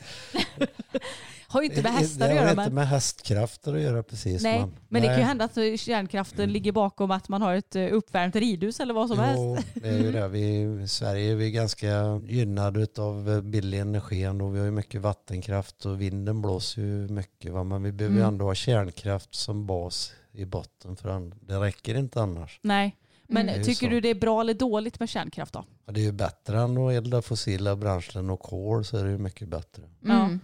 [1.49, 2.51] har ju inte med hästar det att har göra.
[2.51, 4.43] inte Men, med hästkrafter att göra precis.
[4.43, 5.27] nej, men, men det kan ju nej.
[5.29, 9.09] hända att eh, kärnkraften ligger bakom att man har ett eh, uppvärmt ridhus eller vad
[9.09, 9.39] som helst.
[9.75, 10.29] Jo, det är ju det.
[10.29, 14.49] Vi, I Sverige är vi ganska gynnade av billig energi ändå.
[14.49, 17.53] Vi har ju mycket vattenkraft och vinden blåser ju mycket.
[17.53, 17.65] Va?
[17.65, 18.29] Men vi behöver Mm.
[18.29, 22.61] ändå ha kärnkraft som bas i botten för det räcker inte annars.
[22.63, 22.97] Nej.
[23.29, 23.63] Men Mm.
[23.65, 23.91] Tycker så.
[23.91, 25.65] du det är bra eller dåligt med kärnkraft då?
[25.87, 29.11] Ja, Det är ju bättre än att elda fossila bränslen och kol så är det
[29.11, 29.83] ju mycket bättre.
[30.05, 30.41] Mm.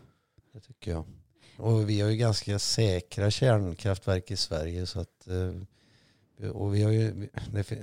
[0.52, 1.04] Det tycker jag.
[1.56, 6.90] Och vi har ju ganska säkra kärnkraftverk i Sverige så att eh, och vi, har
[6.90, 7.12] ju,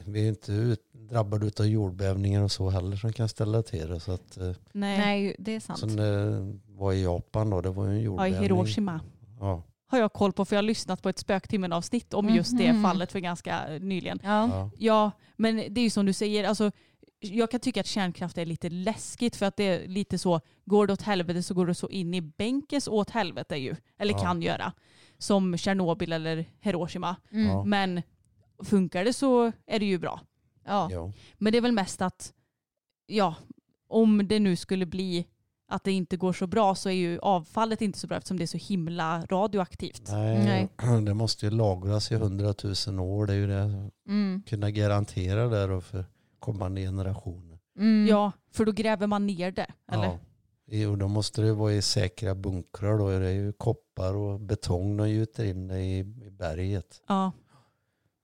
[0.07, 3.89] vi- är ju inte ut, drabbade av jordbävningar och så heller som kan ställa till
[3.89, 3.99] det.
[3.99, 5.35] Så att, eh, Nej.
[5.39, 5.79] Det är sant.
[5.79, 8.41] som det var i Japan då, det var ju en Ja, i jordbävning.
[8.41, 8.99] Hiroshima
[9.39, 12.73] Ja, har jag koll på för jag har lyssnat på ett Spöktimmen-avsnitt om just det
[12.73, 12.83] Mhm.
[12.83, 14.19] fallet för ganska eh, nyligen.
[14.23, 14.69] Ja.
[14.77, 15.11] ja.
[15.35, 16.71] Men det är ju som du säger, alltså,
[17.19, 20.87] jag kan tycka att kärnkraft är lite läskigt för att det är lite så, går
[20.87, 23.75] det åt helvete så går det så in i bänkens åt helvete ju.
[23.97, 24.19] Eller Ja.
[24.19, 24.73] kan göra.
[25.17, 27.15] Som Tjernobyl eller Hiroshima.
[27.31, 27.47] Mm.
[27.47, 27.63] Ja.
[27.63, 28.01] Men
[28.63, 30.19] funkar det så är det ju bra.
[30.65, 30.87] Ja.
[30.91, 31.11] ja.
[31.37, 32.33] Men det är väl mest att,
[33.07, 33.35] ja,
[33.87, 35.25] om det nu skulle bli
[35.69, 38.43] att det inte går så bra så är ju avfallet inte så bra eftersom det
[38.43, 40.09] är så himla radioaktivt.
[40.11, 40.69] Nej,
[41.05, 43.25] det måste ju lagras i hundratusen år.
[43.25, 43.89] Det är ju det.
[44.07, 44.43] Mm.
[44.47, 46.05] Kunna garantera det då för
[46.39, 47.59] kommande generationer.
[47.77, 48.07] Mm.
[48.09, 49.71] Ja, för då gräver man ner det.
[49.91, 50.05] Eller?
[50.05, 50.19] Ja.
[50.71, 52.97] Jo, då måste det vara i säkra bunkrar.
[52.97, 57.01] Då är det ju koppar och betong de gjuter in det i, i berget.
[57.07, 57.31] Ja.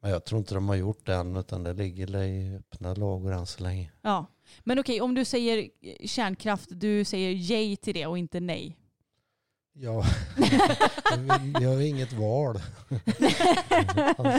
[0.01, 3.31] Men jag tror inte de har gjort det än utan det ligger i öppna lager
[3.31, 3.91] än så länge.
[4.01, 4.25] Ja.
[4.63, 5.69] Men okej, om du säger
[6.07, 8.77] kärnkraft, du säger yay till det och inte nej.
[9.77, 10.03] Ja,
[11.61, 12.59] jag har inget val.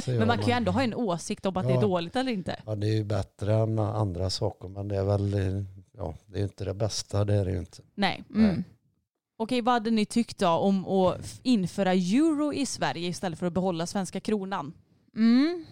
[0.07, 1.81] Men man kan ju ändå ha en åsikt om att det är Ja.
[1.81, 2.63] dåligt eller inte.
[2.67, 5.35] Ja, det är ju bättre än andra saker men det är väl
[5.97, 7.25] ja, det är inte det bästa.
[7.25, 7.83] Det är det ju inte.
[7.95, 8.25] Nej.
[8.35, 8.65] Mm.
[9.39, 13.53] Okej, vad hade ni tyckt då om att införa euro i Sverige istället för att
[13.53, 14.73] behålla svenska kronan?
[15.17, 15.67] Mm.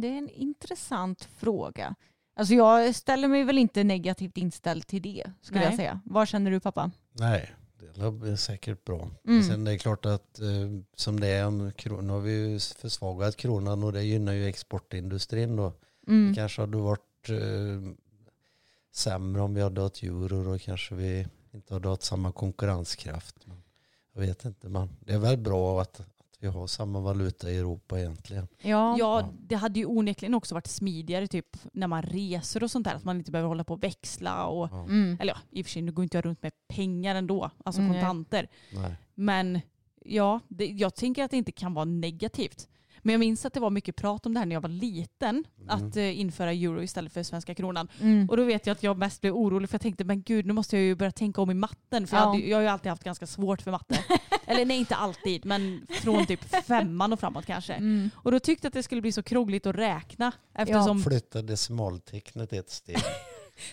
[0.00, 1.94] Det är en intressant fråga.
[2.40, 5.68] Alltså jag ställer mig väl inte negativt inställd till det skulle Nej.
[5.68, 6.00] jag säga.
[6.04, 6.90] Vad känner du pappa?
[7.12, 7.54] Nej,
[7.94, 9.08] det blir säkert bra.
[9.26, 9.42] Mm.
[9.42, 10.46] Sen det är klart att eh,
[10.96, 15.56] som det är kronan, nu har vi ju försvagat kronan och det gynnar ju exportindustrin
[15.56, 15.72] då.
[16.06, 16.28] Mm.
[16.28, 17.92] Det kanske hade varit eh,
[18.92, 23.36] sämre om vi hade haft euro då kanske vi inte hade haft samma konkurrenskraft.
[23.46, 23.62] Men
[24.12, 26.00] jag vet inte, men det är väl bra att
[26.40, 28.48] vi har samma valuta i Europa egentligen.
[28.62, 28.96] Ja.
[28.98, 32.94] Ja, det hade ju onekligen också varit smidigare typ när man reser och sånt där.
[32.94, 34.84] Att man inte behöver hålla på och växla och Ja.
[34.84, 35.16] Mm.
[35.20, 37.82] eller ja, i och för sig nu går inte jag runt med pengar ändå, alltså
[37.82, 37.92] Nej.
[37.92, 38.48] kontanter.
[38.74, 38.94] Nej.
[39.14, 39.60] Men
[40.04, 42.68] ja, det, jag tänker att det inte kan vara negativt.
[43.02, 45.44] Men jag minns att det var mycket prat om det här när jag var liten,
[45.68, 47.88] att eh, införa euro istället för svenska kronan.
[48.00, 48.28] Mm.
[48.28, 50.52] Och då vet jag att jag mest blev orolig för jag tänkte, men gud nu
[50.52, 52.06] måste jag ju börja tänka om i matten.
[52.06, 52.26] För jag, Ja.
[52.30, 53.98] hade, jag har ju alltid haft ganska svårt för matte.
[54.46, 57.72] Eller nej, inte alltid, men från typ femman och framåt kanske.
[57.74, 58.10] Mm.
[58.14, 60.32] Och då tyckte jag att det skulle bli så krångligt att räkna.
[60.54, 62.96] Eftersom, Flytta decimaltecknet ett steg.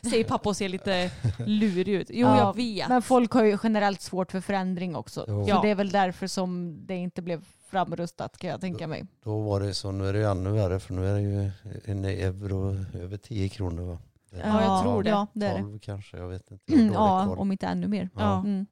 [0.02, 1.12] Säger pappa och ser lite
[1.46, 2.08] lurig ut.
[2.14, 2.90] Jo, Ja, jag vet.
[2.90, 5.26] Men folk har ju generellt svårt för förändring också.
[5.28, 5.44] Jo.
[5.44, 5.62] Så Ja.
[5.62, 9.06] det är väl därför som det inte blev framrustat kan jag tänka mig.
[9.24, 11.52] Då var det så, nu är det ju ännu värre för nu är det ju
[11.86, 13.98] en euro över 10 kronor va?
[14.32, 15.10] Ja, jag tror det.
[15.10, 15.62] Ja, det är det.
[15.62, 16.74] 12 kanske, jag vet inte.
[16.74, 17.38] Mm, ja, koll.
[17.38, 18.10] om inte ännu mer.
[18.16, 18.40] Ja.
[18.40, 18.66] Mm.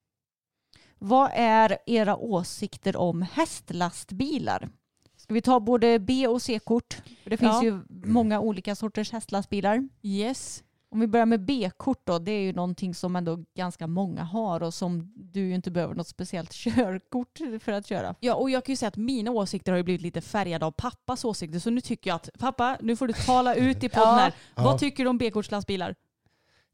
[1.00, 4.70] Vad är era åsikter om hästlastbilar?
[5.18, 6.98] Ska vi ta både B och C-kort?
[7.24, 7.64] Det finns Ja.
[7.64, 9.90] ju många olika sorters hästlastbilar.
[10.02, 10.64] Yes.
[10.92, 14.64] Om vi börjar med B-kort då, det är ju någonting som ändå ganska många har
[14.64, 18.16] och som du ju inte behöver något speciellt körkort för att köra.
[18.20, 20.72] Ja, och jag kan ju säga att mina åsikter har ju blivit lite färgade av
[20.72, 21.60] pappas åsikter.
[21.60, 24.16] Så nu tycker jag att pappa, nu får du tala ut i podden Ja.
[24.16, 24.34] här.
[24.56, 24.64] Ja.
[24.64, 25.96] Vad tycker du om B-kortslastbilar?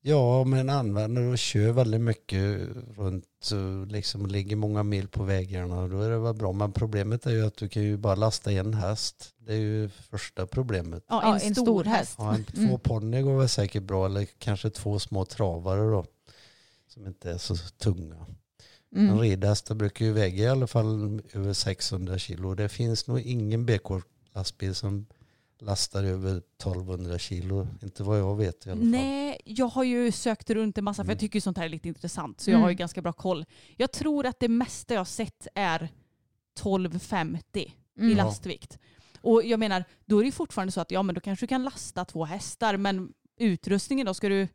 [0.04, 2.60] Ja, men använder och kör väldigt mycket
[2.98, 5.88] runt, så liksom ligger många mil på vägarna.
[5.88, 6.52] Då är det väl bra.
[6.52, 9.34] Men problemet är ju att du kan ju bara lasta en häst.
[9.38, 11.04] Det är ju första problemet.
[11.10, 12.16] Ja, Ja, en stor häst.
[12.18, 12.80] Ja, en, två Mm.
[12.80, 14.06] ponny går väl säkert bra.
[14.06, 16.06] Eller kanske två små travare då.
[16.88, 18.26] Som inte är så tunga.
[18.96, 19.20] En Mm.
[19.20, 22.56] ridhästar brukar ju väga i alla fall över 600 kilo.
[22.56, 25.06] Det finns nog ingen BK-lastbil som
[25.62, 27.68] lastar över 1200 kilo.
[27.84, 28.90] Inte vad jag vet i alla fall.
[28.90, 31.20] Nej, jag har ju sökt runt en massa för jag Mm.
[31.20, 32.42] tycker sånt här är lite intressant.
[32.42, 32.62] Så jag Mm.
[32.64, 33.46] har ju ganska bra koll.
[33.78, 35.90] Jag tror att det mesta jag har sett är
[36.56, 37.60] 1250
[38.00, 38.18] i Mm.
[38.18, 38.80] lastvikt.
[39.22, 41.48] Och jag menar, då är det ju fortfarande så att ja men då kanske du
[41.48, 44.48] kan lasta två hästar men utrustningen då, ska du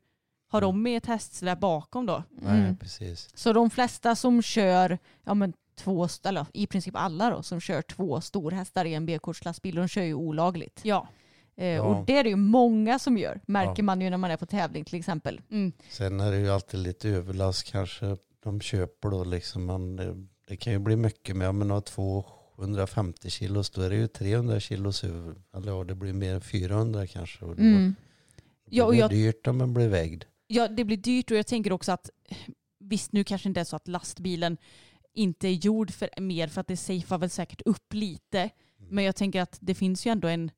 [0.52, 2.22] ha dem med ett hästsläp bakom då?
[2.30, 2.76] Nej, Mm.
[2.76, 3.28] precis.
[3.34, 7.82] Så de flesta som kör, ja men två, eller i princip alla då, som kör
[7.82, 10.80] två storhästar i en B-kortslastbil, de kör ju olagligt.
[10.82, 11.08] Ja.
[11.56, 11.82] Eh, Ja.
[11.82, 13.84] Och det är det ju många som gör, märker Ja.
[13.84, 15.40] man ju när man är på tävling till exempel.
[15.50, 15.72] Mm.
[15.90, 19.66] Sen är det ju alltid lite överlast kanske de köper då liksom.
[19.66, 21.54] Men det, det kan ju bli mycket med.
[21.54, 25.34] Men har 250 kilos då är det ju 300 kilos över.
[25.56, 27.44] Eller ja, det blir mer än 400 kanske.
[27.44, 27.94] Och då Mm.
[28.70, 30.24] Ja, och blir det jag- dyrt om man blir vägd.
[30.46, 32.10] Ja, det blir dyrt och jag tänker också att
[32.78, 34.56] visst nu kanske inte är så att lastbilen
[35.16, 38.50] inte är gjord för mer för att det safear väl säkert upp lite.
[38.90, 40.50] Men jag tänker att det finns ju ändå en,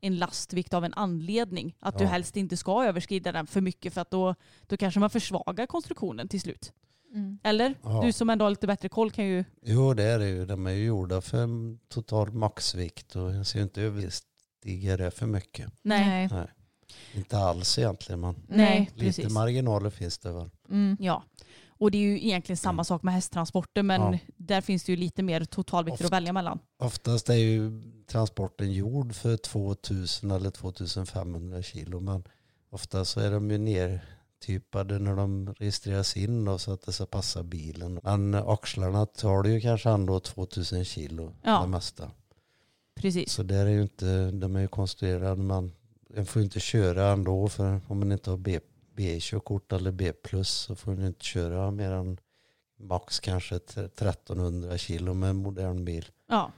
[0.00, 1.76] en lastvikt av en anledning.
[1.80, 2.10] Att du Ja.
[2.10, 4.34] helst inte ska överskrida den för mycket för att då,
[4.66, 6.72] då kanske man försvagar konstruktionen till slut.
[7.42, 7.74] Eller?
[7.82, 8.02] Ja.
[8.04, 9.44] Du som ändå har lite bättre koll kan ju...
[9.62, 10.46] Jo det är det ju.
[10.46, 11.48] De är ju gjorda för
[11.88, 15.72] total maxvikt och jag ser inte överstiga det för mycket.
[15.82, 16.28] Nej.
[16.32, 16.46] Nej.
[17.14, 19.32] Inte alls egentligen men Nej, lite precis.
[19.32, 20.50] marginaler finns det väl.
[20.70, 20.96] Mm.
[21.00, 21.24] Ja.
[21.78, 24.18] Och det är ju egentligen samma sak med hästtransporter men Ja.
[24.36, 26.16] där finns det ju lite mer totalvikter att Ofta.
[26.16, 26.58] välja mellan.
[26.78, 32.24] Oftast är ju transporten gjord för 2000 eller 2500 kilo men
[32.70, 37.06] ofta så är de ju nertypade när de registreras in då, så att det ska
[37.06, 38.00] passa bilen.
[38.02, 41.60] Men axlarna tar det ju kanske ändå 2000 kilo Ja.
[41.62, 42.10] det mesta.
[42.96, 43.32] Precis.
[43.32, 45.72] Så där är ju inte, de är ju konstruerade men
[46.14, 48.60] en får ju inte köra ändå för om man inte har B,
[48.96, 52.18] B-körkort eller B plus så får man inte köra mer än
[52.78, 56.06] max kanske 1300 kilo med en modern bil.
[56.28, 56.52] Ja,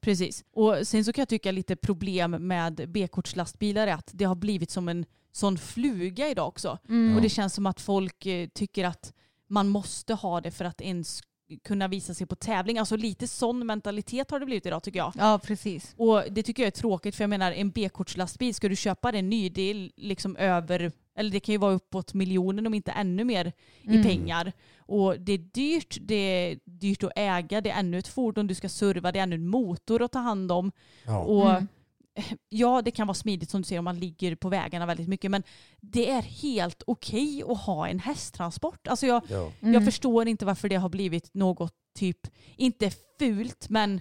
[0.00, 0.44] precis.
[0.52, 4.70] Och sen så kan jag tycka lite problem med B-kortslastbilar är att det har blivit
[4.70, 6.78] som en sån fluga idag också.
[6.88, 7.16] Mm.
[7.16, 9.12] Och det känns som att folk eh, tycker att
[9.48, 11.22] man måste ha det för att ens
[11.64, 12.78] kunna visa sig på tävling.
[12.78, 15.12] Alltså lite sån mentalitet har det blivit idag tycker jag.
[15.18, 15.94] Ja, precis.
[15.96, 19.30] Och det tycker jag är tråkigt för jag menar en B-kortslastbil, ska du köpa den
[19.30, 23.24] ny, det är liksom över, eller det kan ju vara uppåt miljonen om inte ännu
[23.24, 23.52] mer
[23.82, 24.02] i Mm.
[24.02, 24.52] pengar.
[24.78, 28.54] Och det är dyrt, det är dyrt att äga, det är ännu ett fordon du
[28.54, 30.72] ska serva, det är ännu en motor att ta hand om.
[31.06, 31.18] Ja.
[31.18, 31.68] Och Mm.
[32.48, 35.30] ja, det kan vara smidigt som du säger om man ligger på vägarna väldigt mycket,
[35.30, 35.42] men
[35.80, 38.86] det är helt okej att ha en hästtransport.
[38.86, 39.52] Alltså jag, Ja.
[39.60, 39.74] Mm.
[39.74, 42.18] jag förstår inte varför det har blivit något typ,
[42.56, 44.00] inte fult, men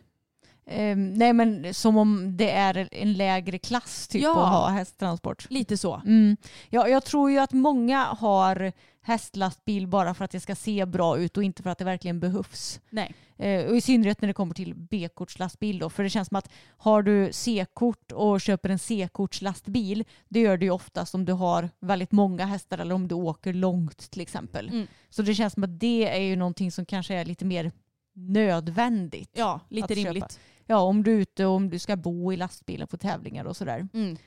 [0.66, 4.44] Ehm, nej men som om det är en lägre klass typ Ja.
[4.44, 5.48] att ha hästtransport.
[5.50, 6.02] lite så.
[6.06, 6.38] Mm.
[6.70, 8.72] Ja, jag tror ju att många har
[9.04, 12.20] hästlastbil bara för att det ska se bra ut och inte för att det verkligen
[12.20, 12.80] behövs.
[12.90, 13.14] Nej.
[13.38, 15.90] Eh, och I synnerhet när det kommer till B-kortslastbil då.
[15.90, 20.66] För det känns som att har du C-kort och köper en C-kortslastbil, det gör du
[20.66, 24.70] ju oftast om du har väldigt många hästar eller om du åker långt till exempel.
[24.70, 24.88] Mm.
[25.10, 27.72] Så det känns som att det är ju någonting som kanske är lite mer
[28.14, 29.32] nödvändigt.
[29.34, 30.28] Ja, lite Att köpa.
[30.72, 33.58] Ja, om du är ute och om du ska bo i lastbilen på tävlingar och
[33.58, 33.88] sådär.
[33.94, 34.18] Mm.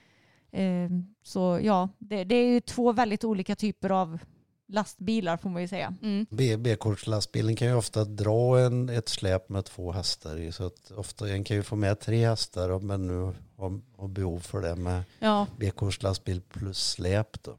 [0.52, 0.90] Eh,
[1.22, 4.18] så ja, det, det är ju två väldigt olika typer av
[4.68, 5.94] lastbilar får man ju säga.
[6.02, 6.26] Mm.
[6.30, 10.52] B- B-kortslastbilen kan ju ofta dra en, ett släp med två hästar i.
[10.52, 13.18] Så att ofta en kan ju få med tre hästar om man nu
[13.56, 17.56] har, har behov för det med Ja, B-kortslastbil plus släp då.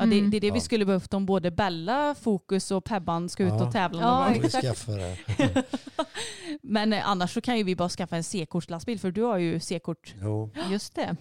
[0.00, 0.30] Ja det, Mm.
[0.30, 0.60] det är det vi Ja.
[0.64, 3.66] skulle behövt om både Bella, Fokus och Pebban ska ut Ja.
[3.66, 4.86] och tävla Ja, vi exakt.
[6.62, 9.60] Men eh, annars så kan ju vi bara skaffa en C-kortslastbil för du har ju
[9.60, 10.14] C-kort.
[10.22, 10.50] Jo.
[10.70, 11.16] Just det.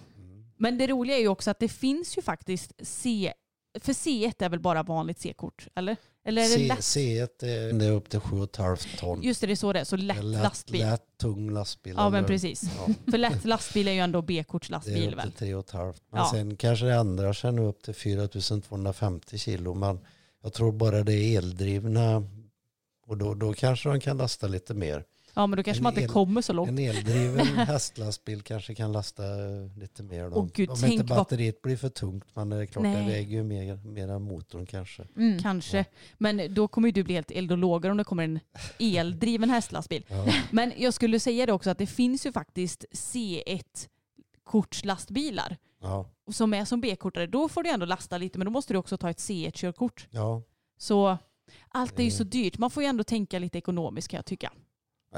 [0.57, 3.33] Men det roliga är ju också att det finns ju faktiskt C...
[3.81, 5.97] För C1 är väl bara vanligt C-kort, eller?
[6.25, 6.79] Eller är det C, lätt?
[6.79, 9.21] C1 är, det är upp till 7,5 ton.
[9.23, 9.83] Just det, det är så det är.
[9.83, 10.81] Så lätt, lätt, lastbil.
[10.81, 11.93] Lätt, tung lastbil.
[11.97, 12.63] Ja, men precis.
[12.77, 15.83] Ja, För lätt lastbil är ju ändå det är B-kortslastbil upp till 3,5.
[16.11, 16.29] Men Ja.
[16.31, 19.73] sen kanske det ändrar sig nu upp till 4250 kilo.
[19.73, 19.99] Men
[20.43, 22.23] jag tror bara det är eldrivna
[23.07, 25.03] och då, då kanske de kan lasta lite mer.
[25.39, 26.69] Ja, men då kanske En man inte el- kommer så långt.
[26.69, 29.23] En eldriven hästlastbil kanske kan lasta
[29.77, 30.29] lite mer.
[30.29, 30.35] Då.
[30.35, 32.25] Åh, gud, Om inte vad- batteriet blir för tungt.
[32.33, 33.07] Men det är klart, det Nej.
[33.07, 35.07] väger ju mer, mer än motorn kanske.
[35.17, 35.39] Mm.
[35.39, 35.85] Kanske.
[36.17, 38.39] Men då kommer ju du bli helt eld och lågor om det kommer en
[38.79, 40.05] eldriven hästlastbil.
[40.07, 40.33] Ja.
[40.51, 46.65] Men jag skulle säga det också att det finns ju faktiskt C1-kortslastbilar Ja, som är
[46.65, 47.27] som B-kortare.
[47.27, 50.07] Då får du ändå lasta lite men då måste du också ta ett C1-körkort.
[50.11, 50.41] ja.
[50.77, 51.17] Så
[51.69, 52.57] allt är ju Det- så dyrt.
[52.57, 54.51] Man får ju ändå tänka lite ekonomiskt kan jag tycka.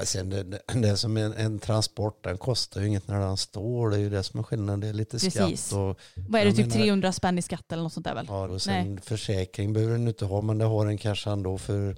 [0.04, 3.36] Sen det, det, det är som en, en transport, den kostar ju inget när den
[3.36, 3.90] står.
[3.90, 4.80] Det är ju det som är skillnaden.
[4.80, 5.66] Det är lite Precis.
[5.66, 8.14] skatt och, Vad är det, typ menar- 300 spänn i skatt eller något sånt där
[8.14, 8.26] väl?
[8.28, 10.40] ja, och sen försäkring behöver den inte ha.
[10.42, 11.96] Men det har den kanske ändå för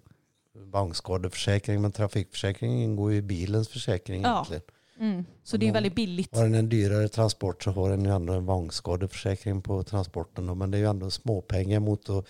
[0.74, 1.82] vagnskadeförsäkring.
[1.82, 4.32] Men trafikförsäkring ingår ju i bilens försäkring Ja.
[4.32, 4.62] egentligen.
[5.00, 5.24] Mm.
[5.44, 6.36] Så det är väldigt billigt.
[6.36, 10.46] Har den en dyrare transport så har den ju ändå en vagnskadeförsäkring på transporten.
[10.46, 10.54] då.
[10.54, 12.26] Men det är ju ändå småpengar mot att,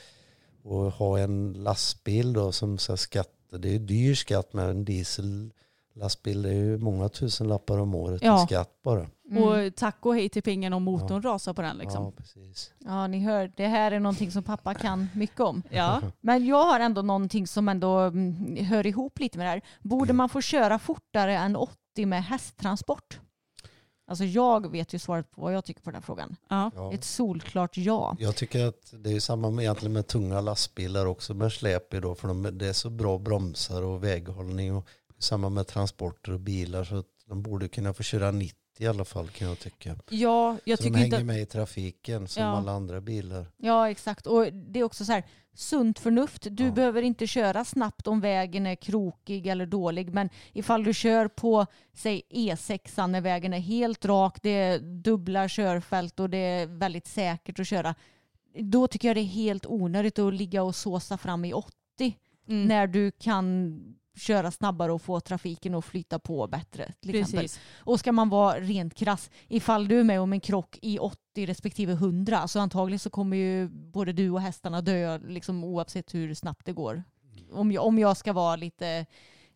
[0.64, 3.24] att ha en lastbil då som ska
[3.54, 3.68] skatta.
[3.68, 6.42] Det är dyr skatt med en diesellastbil.
[6.42, 8.42] Det är ju många tusen lappar om året Ja.
[8.42, 9.06] i skatt bara.
[9.30, 9.42] Mm.
[9.42, 12.04] Och tack och hej till pengarna om motorn rasar på den liksom.
[12.04, 12.72] Ja, precis.
[12.78, 15.62] Ja, ni hör, det här är någonting som pappa kan mycket om.
[15.70, 16.00] Ja.
[16.20, 19.62] Men jag har ändå någonting som ändå mm, hör ihop lite med det här.
[19.82, 23.20] Borde man få köra fortare än 80 med hästtransport?
[24.06, 26.36] Alltså jag vet ju svaret på vad jag tycker på den här frågan.
[26.48, 26.70] ja.
[26.74, 26.92] Ja.
[26.92, 28.16] Ett solklart ja.
[28.18, 32.14] Jag tycker att det är samma med, egentligen med tunga lastbilar också med släp då,
[32.14, 34.86] för de, det är så bra bromsar och väghållning och
[35.18, 39.04] samma med transporter och bilar så att de borde kunna få köra 90 i alla
[39.04, 39.96] fall kan jag tycka.
[40.10, 42.48] Ja, jag så de tycker hänger inte med i trafiken som Ja.
[42.48, 43.46] alla andra bilar.
[43.56, 44.26] Ja, exakt.
[44.26, 45.24] Och det är också så här,
[45.54, 46.46] sunt förnuft.
[46.50, 46.72] Du Ja.
[46.72, 50.14] behöver inte köra snabbt om vägen är krokig eller dålig.
[50.14, 55.48] Men ifall du kör på, säg E6 när vägen är helt rak, det är dubbla
[55.48, 57.94] körfält och det är väldigt säkert att köra.
[58.58, 61.72] Då tycker jag det är helt onödigt att ligga och såsa fram i 80.
[62.48, 62.68] Mm.
[62.68, 63.80] När du kan
[64.16, 66.92] köra snabbare och få trafiken att flyta på bättre.
[67.00, 67.40] Till exempel.
[67.44, 67.60] Precis.
[67.76, 71.46] Och ska man vara rent krass, ifall du är med om en krock i 80
[71.46, 76.34] respektive 100 så antagligen så kommer ju både du och hästarna dö liksom, oavsett hur
[76.34, 77.02] snabbt det går.
[77.52, 79.06] Om jag, om jag ska vara lite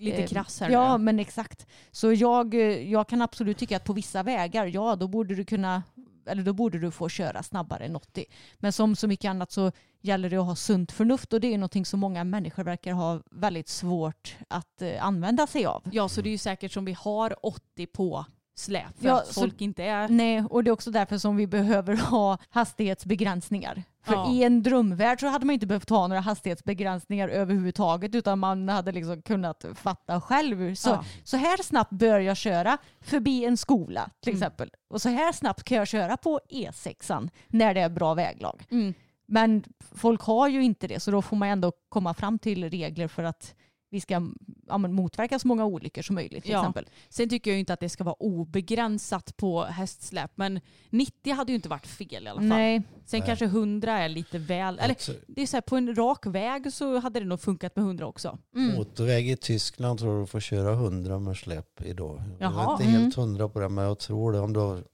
[0.01, 1.05] Lite Eh, krass här Ja, nu.
[1.05, 1.67] men exakt.
[1.91, 5.45] Så jag, eh, jag kan absolut tycka att på vissa vägar, ja, då borde du
[5.45, 5.83] kunna
[6.29, 8.25] eller då borde du få köra snabbare än 80.
[8.59, 11.59] Men som så mycket annat så gäller det att ha sunt förnuft och det är
[11.59, 15.83] någonting som många människor verkar ha väldigt svårt att eh, använda sig av.
[15.93, 18.25] Ja, så det är ju säkert som vi har 80 på
[18.59, 20.09] släp för Ja, att så- folk inte är...
[20.09, 23.83] Nej, och det är också därför som vi behöver ha hastighetsbegränsningar.
[24.05, 24.33] För Ja.
[24.33, 28.93] i en drömvärld så hade man inte behövt ha några hastighetsbegränsningar överhuvudtaget utan man hade
[28.93, 30.75] liksom kunnat fatta själv.
[30.75, 31.05] Så, Ja.
[31.25, 34.43] så här snabbt bör jag köra förbi en skola till Mm.
[34.43, 34.71] exempel.
[34.91, 38.63] Och så här snabbt kan jag köra på E6an när det är bra väglag.
[38.71, 38.95] Mm.
[39.31, 43.09] Men folk har ju inte det så då får man ändå komma fram till regler
[43.09, 43.55] för att
[43.91, 44.23] vi ska
[44.69, 46.59] ja, men motverka så många olyckor som möjligt till Ja.
[46.61, 46.87] exempel.
[47.09, 50.61] Sen tycker jag inte att det ska vara obegränsat på hästsläp, men
[50.91, 52.49] 90 hade ju inte varit fel i alla fall.
[52.49, 53.27] Nej, Sen Nej.
[53.27, 54.79] kanske 100 är lite väl...
[54.79, 57.83] Eller det är så här, på en rak väg så hade det nog funkat med
[57.85, 58.39] 100 också.
[58.55, 58.75] Mm.
[58.77, 62.23] Motorväg i Tyskland tror du får köra 100 med släp idag.
[62.39, 62.67] Jag Jaha.
[62.67, 64.41] är inte helt hundra på det men jag tror det.
[64.41, 64.85] Om du har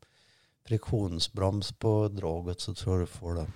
[0.69, 3.47] friktionsbroms på draget så tror jag du får det.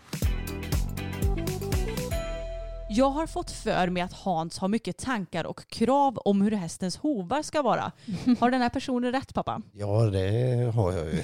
[2.90, 6.96] Jag har fått för mig att Hans har mycket tankar och krav om hur hästens
[6.96, 7.92] hovar ska vara.
[8.40, 9.62] Har den här personen rätt pappa?
[9.72, 11.22] Ja det har jag ju.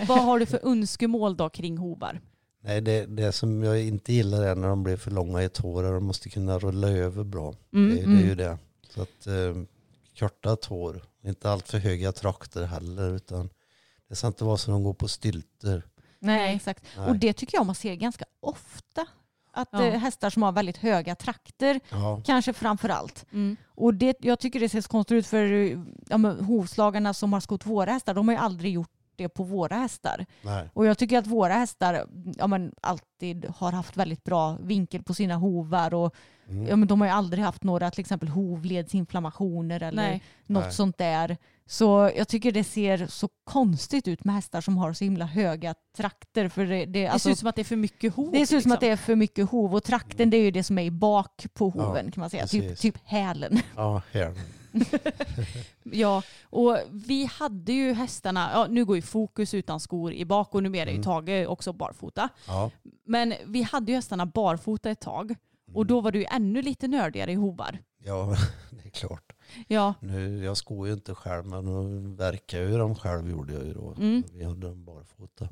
[0.06, 2.20] Vad har du för önskemål då kring hovar?
[2.64, 5.82] Nej, det, det som jag inte gillar är när de blir för långa i tår.
[5.82, 7.54] De måste kunna rulla över bra.
[7.72, 8.58] Mm, det, det är ju det.
[8.88, 9.62] Så att eh,
[10.18, 11.02] korta tår.
[11.24, 13.14] Inte allt för höga trakter heller.
[13.14, 13.50] Utan
[14.08, 15.82] det ska inte vara så de går på stylter.
[16.18, 16.84] Nej, exakt.
[16.96, 17.08] Nej.
[17.08, 19.06] Och det tycker jag man ser ganska ofta.
[19.52, 19.82] Att Ja.
[19.86, 23.26] eh, hästar som har väldigt höga trakter, Ja, kanske framför allt.
[23.32, 23.56] Mm.
[23.66, 25.44] Och det, jag tycker det ser så konstigt ut för
[26.08, 29.42] ja, men, hovslagarna som har skott våra hästar, de har ju aldrig gjort det på
[29.44, 30.26] våra hästar.
[30.42, 30.70] nej.
[30.74, 32.06] Och jag tycker att våra hästar
[32.38, 36.14] ja, men, alltid har haft väldigt bra vinkel på sina hovar och
[36.48, 36.66] Mm.
[36.66, 40.22] ja, men, de har ju aldrig haft några till exempel hovledsinflammationer eller Nej.
[40.46, 40.72] något Nej.
[40.72, 41.36] sånt där.
[41.72, 45.74] Så jag tycker det ser så konstigt ut med hästar som har så himla höga
[45.96, 46.48] trakter.
[46.48, 48.32] För det, det, Det alltså, ser ut som att det är för mycket hov.
[48.32, 48.72] det ser ut som liksom.
[48.72, 50.90] att det är för mycket hov och trakten det är ju det som är i
[50.90, 52.46] bak på hoven kan man säga.
[52.46, 52.80] Typ, precis.
[52.80, 53.60] typ hälen.
[53.76, 54.34] Ja, här.
[55.82, 60.54] Ja, och vi hade ju hästarna, ja nu går ju Fokus utan skor i bak
[60.54, 61.02] och numera är ju Mm.
[61.04, 62.28] Tage också barfota.
[62.46, 62.70] Ja.
[63.06, 65.76] Men vi hade ju hästarna barfota ett tag Mm.
[65.76, 67.78] och då var du ju ännu lite nördigare i hovar.
[68.04, 68.36] ja,
[68.70, 69.31] det är klart.
[69.68, 73.64] Ja, Nu, jag skor ju inte själv men nu verkar ju dem själv gjorde jag
[73.66, 73.94] ju då.
[73.98, 74.22] Mm.
[74.32, 75.48] Vi hade dem barfota.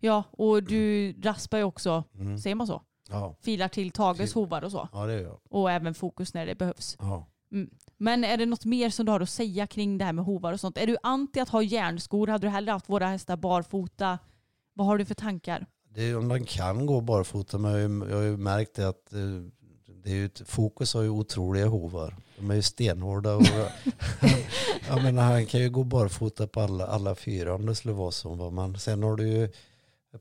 [0.00, 2.38] ja och du raspar ju också, Mm.
[2.38, 2.82] säger man så?
[3.10, 3.36] Ja.
[3.40, 4.88] Filar till Tages Fil- hovar och så.
[4.92, 5.40] ja, det gör jag.
[5.50, 6.96] Och även Fokus när det behövs.
[7.00, 7.26] Ja.
[7.96, 10.52] Men är det något mer som du har att säga kring det här med hovar
[10.52, 10.78] och sånt?
[10.78, 12.26] Är du anti att ha järnskor?
[12.26, 14.18] Hade du hellre haft våra hästar barfota?
[14.74, 15.66] Vad har du för tankar?
[15.88, 18.74] Det är, om de kan gå barfota men jag har ju, jag har ju märkt
[18.74, 19.18] det att eh,
[20.04, 22.16] det är ju, ett- Fokus har ju otroliga hovar.
[22.38, 23.34] De är ju stenhårda.
[23.36, 23.42] Och,
[24.88, 28.10] jag menar, han kan ju gå barfota på alla, alla fyra om det skulle vara
[28.10, 28.34] så.
[28.34, 28.50] va.
[28.50, 29.48] Men sen har du ju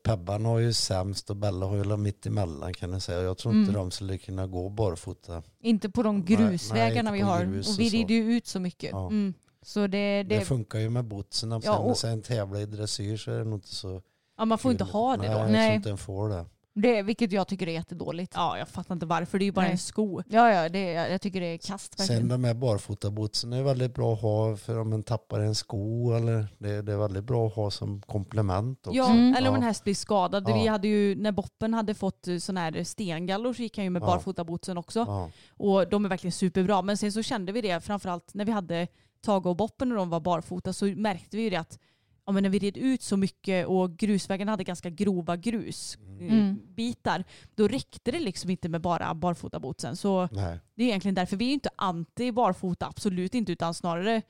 [0.04, 3.22] Pebban har ju sämst och Bella har ju mitt emellan kan jag säga.
[3.22, 3.82] Jag tror inte Mm.
[3.82, 5.44] de skulle kunna gå barfota.
[5.62, 7.42] Inte på de Nej, nej, grusvägarna inte vi har.
[7.44, 8.92] och och vi rider ju ut så mycket.
[8.92, 9.08] Ja.
[9.08, 9.34] Mm.
[9.62, 11.62] Så det, Det, det, funkar ju med botsen.
[11.64, 14.02] Ja, och- sen tävla i dressyr så är det nog inte så
[14.38, 14.92] Ja, man får inte kul.
[14.94, 15.38] ha det Nej, då.
[15.40, 15.68] jag Nej.
[15.70, 16.46] tror inte en får det.
[16.76, 18.34] Det, vilket jag tycker är jättedåligt.
[18.36, 19.40] Ja, jag fattar inte varför.
[19.40, 19.72] Det är ju bara Nej.
[19.72, 20.22] en sko.
[20.30, 24.14] Ja, ja, det, jag tycker det är kast Sen de här barfotabotsen är väldigt bra
[24.14, 27.54] att ha för om man tappar en sko eller det, det är väldigt bra att
[27.56, 28.98] ha som komplement också.
[28.98, 29.36] Ja, Mm.
[29.36, 30.50] eller om en häst blir skadad.
[30.50, 30.54] Ja.
[30.62, 33.90] Vi hade ju, när Boppen hade fått eh, sån här stengallor så gick han ju
[33.90, 34.06] med Ja.
[34.06, 35.00] barfotabootsen också.
[35.00, 35.30] Ja.
[35.58, 36.82] Och de är verkligen superbra.
[36.82, 38.88] Men sen så kände vi det, framförallt när vi hade
[39.26, 41.80] Tage och Boppen när de var barfota så märkte vi ju det att
[42.26, 46.60] ja, men när vi red ut så mycket och grusvägen hade ganska grova grusbitar, Mm.
[46.76, 47.24] bitar,
[47.56, 49.96] då räckte det liksom inte med bara barfotabootsen.
[49.96, 50.60] Så Nej.
[50.76, 54.22] det är egentligen därför vi är inte anti barfota, absolut inte, utan snarare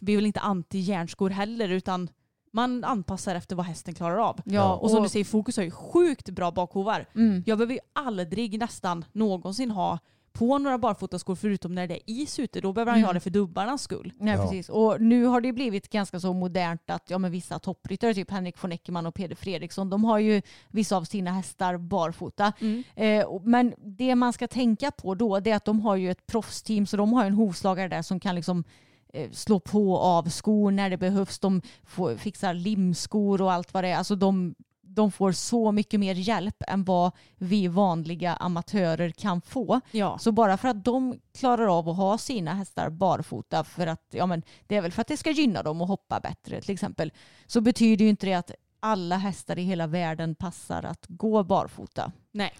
[0.00, 2.08] vi är väl inte anti järnskor heller, utan
[2.52, 4.40] man anpassar efter vad hästen klarar av.
[4.44, 7.06] Ja, Och som du säger, Fokus har ju sjukt bra bakhovar.
[7.14, 7.42] Mm.
[7.46, 9.98] Jag behöver ju aldrig nästan någonsin ha
[10.38, 12.60] på några barfotaskor förutom när det är is ute.
[12.60, 13.08] Då behöver han ju Mm.
[13.08, 14.12] ha det för dubbarnas skull.
[14.18, 14.42] Nej, Ja.
[14.42, 14.68] precis.
[14.68, 18.62] Och nu har det blivit ganska så modernt att ja, men vissa toppryttare, typ Henrik
[18.62, 22.52] von Eckermann och Peder Fredriksson, de har ju vissa av sina hästar barfota.
[22.94, 26.10] Eh, och- men det man ska tänka på då det är att de har ju
[26.10, 28.64] ett proffsteam så de har ju en hovslagare där som kan liksom
[29.12, 31.38] eh, slå på av skor när det behövs.
[31.38, 33.96] De får, fixar limskor och allt vad det är.
[33.96, 34.54] Alltså de,
[34.96, 39.80] de får så mycket mer hjälp än vad vi vanliga amatörer kan få.
[39.90, 40.18] Ja.
[40.18, 44.26] Så bara för att de klarar av att ha sina hästar barfota för att, ja
[44.26, 47.12] men det är väl för att det ska gynna dem att hoppa bättre till exempel,
[47.46, 52.12] så betyder ju inte det att alla hästar i hela världen passar att gå barfota.
[52.32, 52.52] Nej.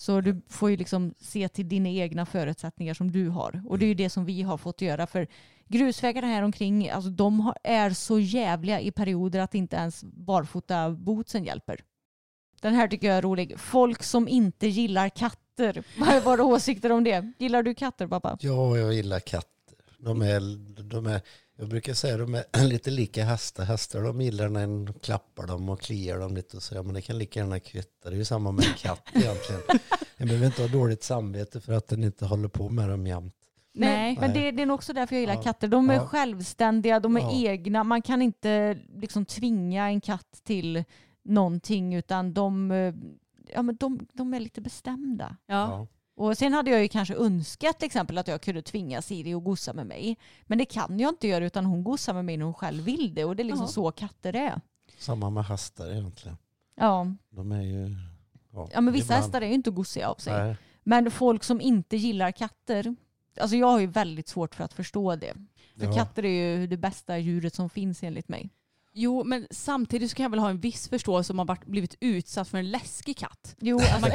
[0.00, 3.62] Så du får ju liksom se till dina egna förutsättningar som du har.
[3.66, 5.06] Och det är ju det som vi har fått göra.
[5.06, 5.26] För
[5.68, 10.90] grusvägarna här omkring, alltså de har, är så jävliga i perioder att inte ens barfota
[10.90, 11.80] bootsen hjälper.
[12.60, 13.60] Den här tycker jag är rolig.
[13.60, 15.82] Folk som inte gillar katter.
[15.98, 17.32] Vad är våra åsikter om det?
[17.38, 18.38] Gillar du katter pappa?
[18.40, 19.59] Ja, jag gillar katter.
[20.02, 20.40] De är,
[20.82, 21.20] de är,
[21.56, 23.64] jag brukar säga de är lite lika hästar.
[23.64, 26.82] Hästar de gillar när en klappar dem och kliar dem lite och sådär.
[26.82, 28.10] Men det kan lika gärna kvitta.
[28.10, 29.62] Det är ju samma med en katt egentligen.
[30.16, 33.34] Jag behöver inte ha dåligt samvete för att den inte håller på med dem jämt.
[33.72, 34.16] Nej.
[34.20, 35.42] Men det, det är nog också därför jag gillar Ja.
[35.42, 35.68] katter.
[35.68, 36.06] De är Ja.
[36.06, 37.32] självständiga, de är Ja.
[37.50, 37.84] egna.
[37.84, 40.84] Man kan inte liksom tvinga en katt till
[41.24, 42.94] någonting utan de, eh,
[43.54, 45.36] ja, men de, de är lite bestämda.
[45.46, 45.86] Ja.
[46.20, 49.44] Och sen hade jag ju kanske önskat till exempel att jag kunde tvinga Siri att
[49.44, 50.16] gossa med mig.
[50.46, 53.14] Men det kan jag inte göra utan hon gossar med mig när hon själv vill
[53.14, 53.24] det.
[53.24, 53.68] Och det är liksom Ja.
[53.68, 54.60] så katter är.
[54.98, 56.36] Samma med hästar egentligen.
[56.76, 57.96] Ja, De är ju...
[58.72, 60.44] ja men vissa ibland- hästar är ju inte gossiga av sig.
[60.44, 60.56] Nej.
[60.82, 62.94] Men folk som inte gillar katter,
[63.40, 65.34] alltså jag har ju väldigt svårt för att förstå det.
[65.78, 65.92] För Ja.
[65.92, 68.50] katter är ju det bästa djuret som finns enligt mig.
[68.92, 71.94] Jo, men samtidigt så kan jag väl ha en viss förståelse om man varit, blivit
[72.00, 73.56] utsatt för en läskig katt.
[73.60, 74.10] Jo, alltså,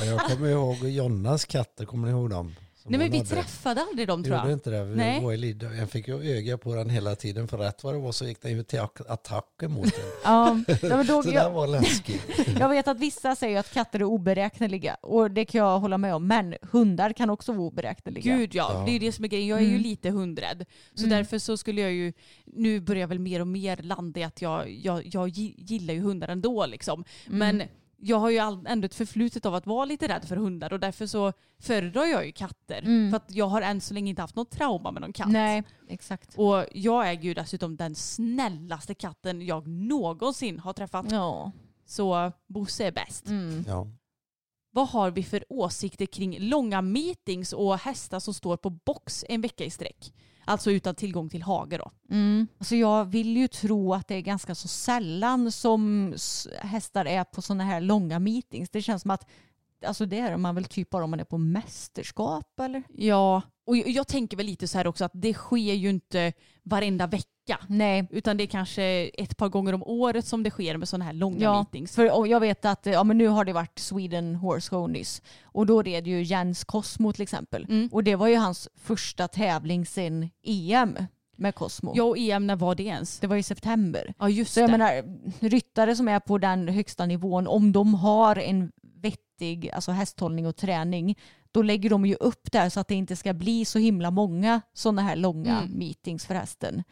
[0.00, 2.54] Ja, Jag kommer ihåg Jonnas katter, kommer ni ihåg dem?
[2.90, 3.28] Nej men vi hade.
[3.30, 4.56] träffade aldrig dem tror Gjorde jag.
[4.56, 4.84] inte det?
[4.84, 5.22] Vi Nej.
[5.24, 8.12] var i Jag fick ju öga på den hela tiden för rätt vad det var
[8.12, 10.04] så gick den ju till attack mot den.
[10.24, 12.22] ja, men då, Så det jag, var läskigt.
[12.60, 16.14] jag vet att vissa säger att katter är oberäkneliga och det kan jag hålla med
[16.14, 16.26] om.
[16.26, 18.36] Men hundar kan också vara oberäkneliga.
[18.36, 18.84] Gud ja, Ja.
[18.86, 19.46] det är det som är grejen.
[19.48, 19.82] Jag är ju Mm.
[19.82, 20.64] lite hundrädd.
[20.94, 21.16] Så Mm.
[21.18, 22.12] därför så skulle jag ju,
[22.46, 25.94] nu börjar jag väl mer och mer landa i att jag, jag, jag gi- gillar
[25.94, 27.04] ju hundar ändå liksom.
[27.26, 27.62] Mm.
[28.00, 31.06] Jag har ju ändå ett förflutet av att vara lite rädd för hundar och därför
[31.06, 32.82] så föredrar jag ju katter.
[32.82, 33.10] Mm.
[33.10, 35.28] För att jag har än så länge inte haft något trauma med någon katt.
[35.28, 36.34] Nej, exakt.
[36.38, 41.06] Och jag är ju dessutom den snällaste katten jag någonsin har träffat.
[41.10, 41.52] Ja.
[41.86, 43.26] Så Bosse är bäst.
[43.26, 43.64] Mm.
[43.68, 43.86] Ja.
[44.78, 49.40] Vad har vi för åsikter kring långa meetings och hästar som står på box en
[49.40, 50.12] vecka i sträck?
[50.44, 51.90] Alltså utan tillgång till hage då.
[52.10, 52.46] Mm.
[52.58, 56.14] Alltså jag vill ju tro att det är ganska så sällan som
[56.58, 58.70] hästar är på sådana här långa meetings.
[58.70, 59.26] Det känns som att
[59.86, 62.82] alltså det är man väl typ bara om man är på mästerskap eller?
[62.88, 67.06] Ja, och jag tänker väl lite så här också att det sker ju inte varenda
[67.06, 67.28] vecka.
[67.66, 68.08] Nej.
[68.10, 68.82] Utan det är kanske
[69.14, 71.94] ett par gånger om året som det sker med sådana här långa Ja, meetings.
[71.94, 75.66] för jag vet att ja, men nu har det varit Sweden Horse Show nyss och
[75.66, 77.64] då red ju Jens Cosmo till exempel.
[77.68, 77.88] Mm.
[77.92, 80.96] Och det var ju hans första tävling sen EM
[81.36, 81.92] med Cosmo.
[81.94, 83.18] Ja, och EM, när var det ens?
[83.20, 84.14] Det var i september.
[84.18, 84.78] Ja, just Så jag det.
[84.78, 85.02] menar,
[85.48, 88.72] ryttare som är på den högsta nivån, om de har en
[89.02, 91.18] vettig alltså hästhållning och träning,
[91.52, 94.60] då lägger de ju upp där så att det inte ska bli så himla många
[94.72, 95.78] sådana här långa Mm.
[95.78, 96.82] meetings för hästen.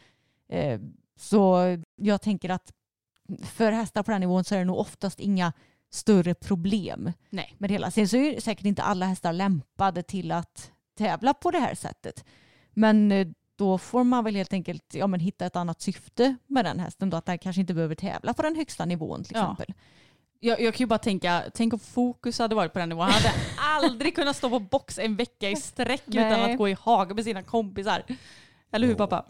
[0.49, 0.79] Eh,
[1.19, 1.57] så
[1.95, 2.71] jag tänker att
[3.43, 5.53] för hästar på den nivån så är det nog oftast inga
[5.89, 7.55] större problem Nej.
[7.57, 7.91] med det hela.
[7.91, 11.75] Sen så är ju säkert inte alla hästar lämpade till att tävla på det här
[11.75, 12.25] sättet.
[12.73, 16.65] Men eh, då får man väl helt enkelt ja, men hitta ett annat syfte med
[16.65, 17.09] den hästen.
[17.09, 19.41] Då, att den kanske inte behöver tävla på den högsta nivån till Ja.
[19.41, 19.75] exempel.
[20.39, 23.03] Jag, jag kan ju bara tänka, tänk om fokus hade varit på den nivån.
[23.03, 26.73] Han hade aldrig kunnat stå på box en vecka i sträck utan att gå i
[26.79, 28.03] hage med sina kompisar.
[28.71, 29.25] Eller hur pappa?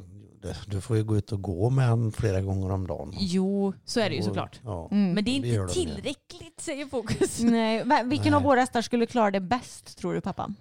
[0.68, 3.14] Du- får ju gå ut och gå med han flera gånger om dagen.
[3.20, 4.60] Jo, så är det ju såklart.
[4.64, 4.88] Ja.
[4.92, 5.14] Mm.
[5.14, 5.68] Men det är Det inte de ju.
[5.68, 7.40] tillräckligt säger fokus.
[7.44, 8.38] Nej, vilken Nej.
[8.38, 10.54] av våra hästar skulle klara det bäst tror du pappa?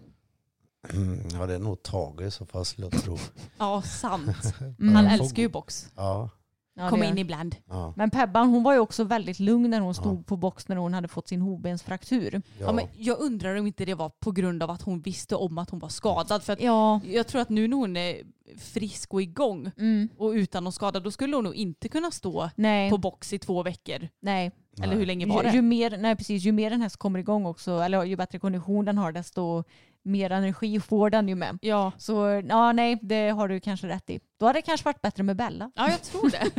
[0.92, 3.18] Mm, ja, det är nog Tage i så fall skulle jag tro.
[3.58, 4.54] Ja, sant.
[4.94, 5.88] Han älskar ju box.
[5.96, 6.30] Ja,
[6.78, 7.56] Ja, Kom in ibland.
[7.68, 10.22] ja, Men Pebban hon var ju också väldigt lugn när hon stod Ja.
[10.26, 12.32] på box när hon hade fått sin hovbensfraktur.
[12.32, 12.40] ja.
[12.66, 15.58] Ja, men jag undrar om inte det var på grund av att hon visste om
[15.58, 16.42] att hon var skadad.
[16.42, 17.00] För att Ja.
[17.10, 18.16] jag tror att nu när hon är
[18.58, 20.08] frisk och igång Mm.
[20.18, 22.90] och utan någon skada, då skulle hon nog inte kunna stå Nej.
[22.90, 24.08] på box i två veckor.
[24.20, 24.50] Nej.
[24.82, 25.54] Eller hur länge var Ju, det?
[25.56, 28.84] ju, mer, nej, precis, ju mer en häst kommer igång också, eller ju bättre kondition
[28.84, 29.64] den har, desto
[30.06, 31.58] mer energi får den ju med.
[31.62, 31.92] Ja.
[31.98, 34.20] Så ja, nej, det har du kanske rätt i.
[34.40, 35.70] Då hade det kanske varit bättre med Bella.
[35.74, 36.50] ja, jag tror det.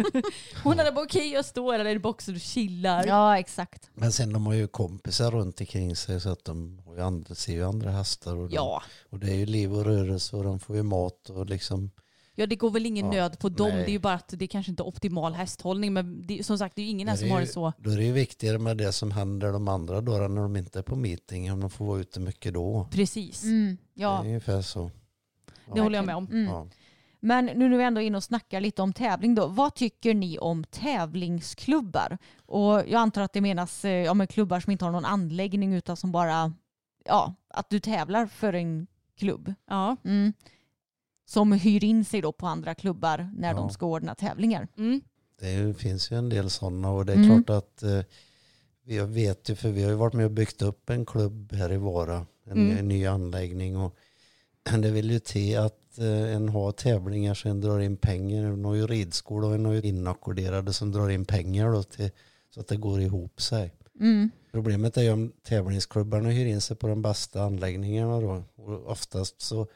[0.64, 3.06] Hon hade bara okej jag står där i boxen och chillar.
[3.08, 3.90] Ja, exakt.
[3.94, 7.36] Men sen de har ju kompisar runt omkring sig så att de har ju andra,
[7.36, 8.36] ser ju andra hästar.
[8.36, 8.82] Och, de, Ja.
[9.10, 11.92] och det är ju liv och rörelse och de får ju mat och liksom.
[12.40, 13.68] Ja det går väl ingen Ja, nöd på dem.
[13.70, 13.78] nej.
[13.78, 15.94] Det är ju bara att det kanske inte är optimal hästhållning.
[15.94, 17.74] Men det, som sagt det är ju ingen här som det har ju- det så.
[17.78, 20.80] Då är det ju viktigare med det som händer de andra då när de inte
[20.80, 21.52] är på meeting.
[21.52, 22.88] Om de får vara ute mycket då.
[22.92, 23.44] Precis.
[23.44, 24.20] Mm, Det ja.
[24.20, 24.92] är ungefär så.
[25.74, 26.26] Det håller jag med om.
[26.26, 26.46] Mm.
[26.46, 26.68] Ja.
[27.20, 29.48] Men nu när vi ändå är inne och snackar lite om tävling då.
[29.48, 32.18] Vad tycker ni om tävlingsklubbar?
[32.46, 35.74] Och jag antar att det menas eh, ja, men klubbar som inte har någon anläggning
[35.74, 36.54] utan som bara,
[37.06, 39.54] ja, att du tävlar för en klubb.
[39.70, 39.96] Ja.
[40.06, 40.34] Mm.
[41.30, 43.56] Som hyr in sig då på andra klubbar när Ja.
[43.56, 44.68] de ska ordna tävlingar.
[44.78, 45.02] Mm.
[45.40, 47.44] Det finns ju en del sådana och det är Mm.
[47.44, 48.00] klart att eh,
[48.86, 51.72] vi vet ju för vi har ju varit med och byggt upp en klubb här
[51.72, 52.26] i Vara.
[52.46, 52.78] En, Mm.
[52.78, 53.96] en ny anläggning och
[54.82, 58.44] det vill ju till att eh, en har tävlingar så en drar in pengar.
[58.46, 62.10] En har ju ridskola och en har ju inackorderade som drar in pengar då till,
[62.50, 63.74] så att det går ihop sig.
[64.00, 64.30] Mm.
[64.52, 68.44] Problemet är ju om tävlingsklubbarna hyr in sig på de bästa anläggningarna då.
[68.56, 69.68] Och oftast så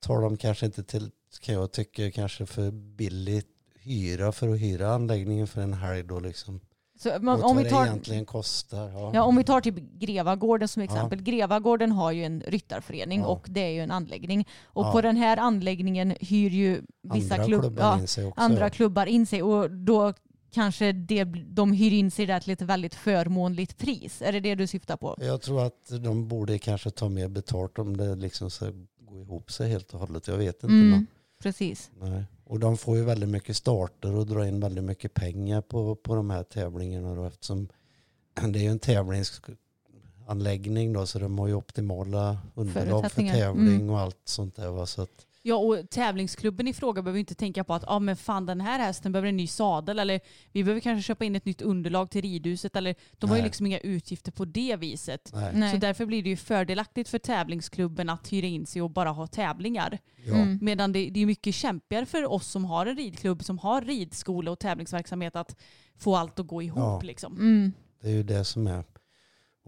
[0.00, 3.48] tar de kanske inte till, kan jag tycka, kanske för billigt
[3.80, 6.60] hyra för att hyra anläggningen för en helg då liksom.
[6.98, 8.88] Så, Mot om, vi det tar, egentligen kostar.
[8.90, 9.10] Ja.
[9.14, 10.84] ja, om vi tar typ Grevagården som Ja.
[10.84, 11.22] exempel.
[11.22, 13.26] Grevagården har ju en ryttarförening Ja.
[13.26, 14.48] och det är ju en anläggning.
[14.64, 14.92] Och Ja.
[14.92, 18.40] på den här anläggningen hyr ju vissa Andra klubb, klubbar ja, in sig också.
[18.40, 18.70] andra ja.
[18.70, 20.12] klubbar in sig och då
[20.50, 24.22] kanske det, de hyr in sig där till ett väldigt förmånligt pris.
[24.22, 25.16] Är det det du syftar på?
[25.20, 28.72] Jag tror att de borde kanske ta mer betalt om det liksom ska
[29.10, 30.28] gå ihop sig helt och hållet.
[30.28, 30.66] Jag vet inte.
[30.66, 31.06] Mm, Men,
[31.42, 31.90] precis.
[32.00, 32.24] nej.
[32.44, 36.14] Och de får ju väldigt mycket starter och drar in väldigt mycket pengar på, på
[36.14, 37.68] de här tävlingarna då, eftersom
[38.52, 43.90] det är ju en tävlingsanläggning då så de har ju optimala underlag för tävling Mm.
[43.90, 44.70] och allt sånt där.
[44.70, 44.86] Va?
[44.86, 48.46] Så att, Ja och tävlingsklubben i fråga behöver inte tänka på att ah, men fan
[48.46, 50.20] den här hästen behöver en ny sadel eller
[50.52, 53.48] vi behöver kanske köpa in ett nytt underlag till ridhuset eller de har ju Nej.
[53.48, 55.30] liksom inga utgifter på det viset.
[55.34, 55.52] nej.
[55.54, 55.72] Nej.
[55.72, 59.26] Så därför blir det ju fördelaktigt för tävlingsklubben att hyra in sig och bara ha
[59.26, 59.98] tävlingar.
[60.26, 60.34] Ja.
[60.34, 60.58] Mm.
[60.62, 64.50] Medan det, det är mycket kämpigare för oss som har en ridklubb, som har ridskola
[64.50, 65.56] och tävlingsverksamhet att
[65.98, 66.78] få allt att gå ihop.
[66.78, 67.00] Ja.
[67.02, 67.32] Liksom.
[67.36, 67.72] Mm.
[68.00, 68.84] Det är ju det som är.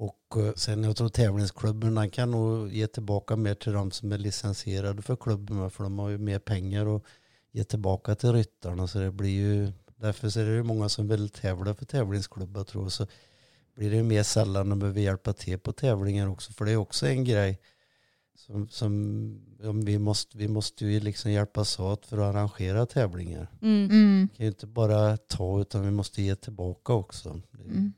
[0.00, 4.18] Och eh, sen jag tror tävlingsklubbarna kan nog ge tillbaka mer till de som är
[4.18, 5.70] licensierade för klubben.
[5.70, 7.02] För de har ju mer pengar att
[7.52, 8.86] ge tillbaka till ryttarna.
[8.86, 12.64] Så det blir ju, därför så är det ju många som vill tävla för tävlingsklubbar
[12.64, 12.92] tror jag.
[12.92, 13.06] Så
[13.76, 16.52] blir det ju mer sällan de behöver hjälpa till på tävlingar också.
[16.52, 17.60] För det är också en grej
[18.34, 23.48] som, som ja, vi, måste, vi måste ju liksom hjälpas åt för att arrangera tävlingar.
[23.62, 23.90] Mm.
[23.90, 24.28] Mm.
[24.32, 27.40] Vi kan ju inte bara ta utan vi måste ge tillbaka också.
[27.64, 27.92] Mm.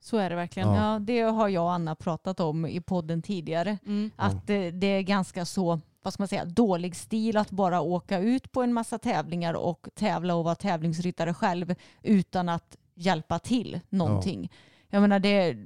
[0.00, 0.68] Så är det verkligen.
[0.68, 0.92] Ja.
[0.92, 3.78] Ja, det har jag och Anna pratat om i podden tidigare.
[3.86, 4.10] Mm.
[4.16, 8.18] Att eh, det är ganska så, vad ska man säga, dålig stil att bara åka
[8.18, 13.80] ut på en massa tävlingar och tävla och vara tävlingsryttare själv utan att hjälpa till
[13.88, 14.50] någonting.
[14.88, 15.56] Jag menar, det,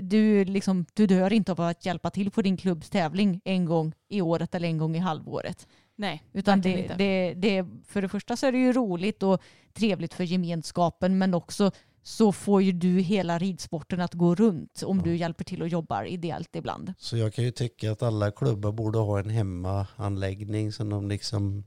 [0.00, 3.92] du, liksom, du dör inte av att hjälpa till på din klubbs tävling en gång
[4.08, 5.68] i året eller en gång i halvåret.
[5.96, 9.42] Nej, Utan det, det, det, för det första så är det ju roligt och
[9.72, 11.70] trevligt för gemenskapen men också
[12.02, 16.04] så får ju du hela ridsporten att gå runt om du hjälper till och jobbar
[16.04, 16.94] ideellt ibland.
[16.98, 21.64] Så jag kan ju tycka att alla klubbar borde ha en hemmaanläggning som de liksom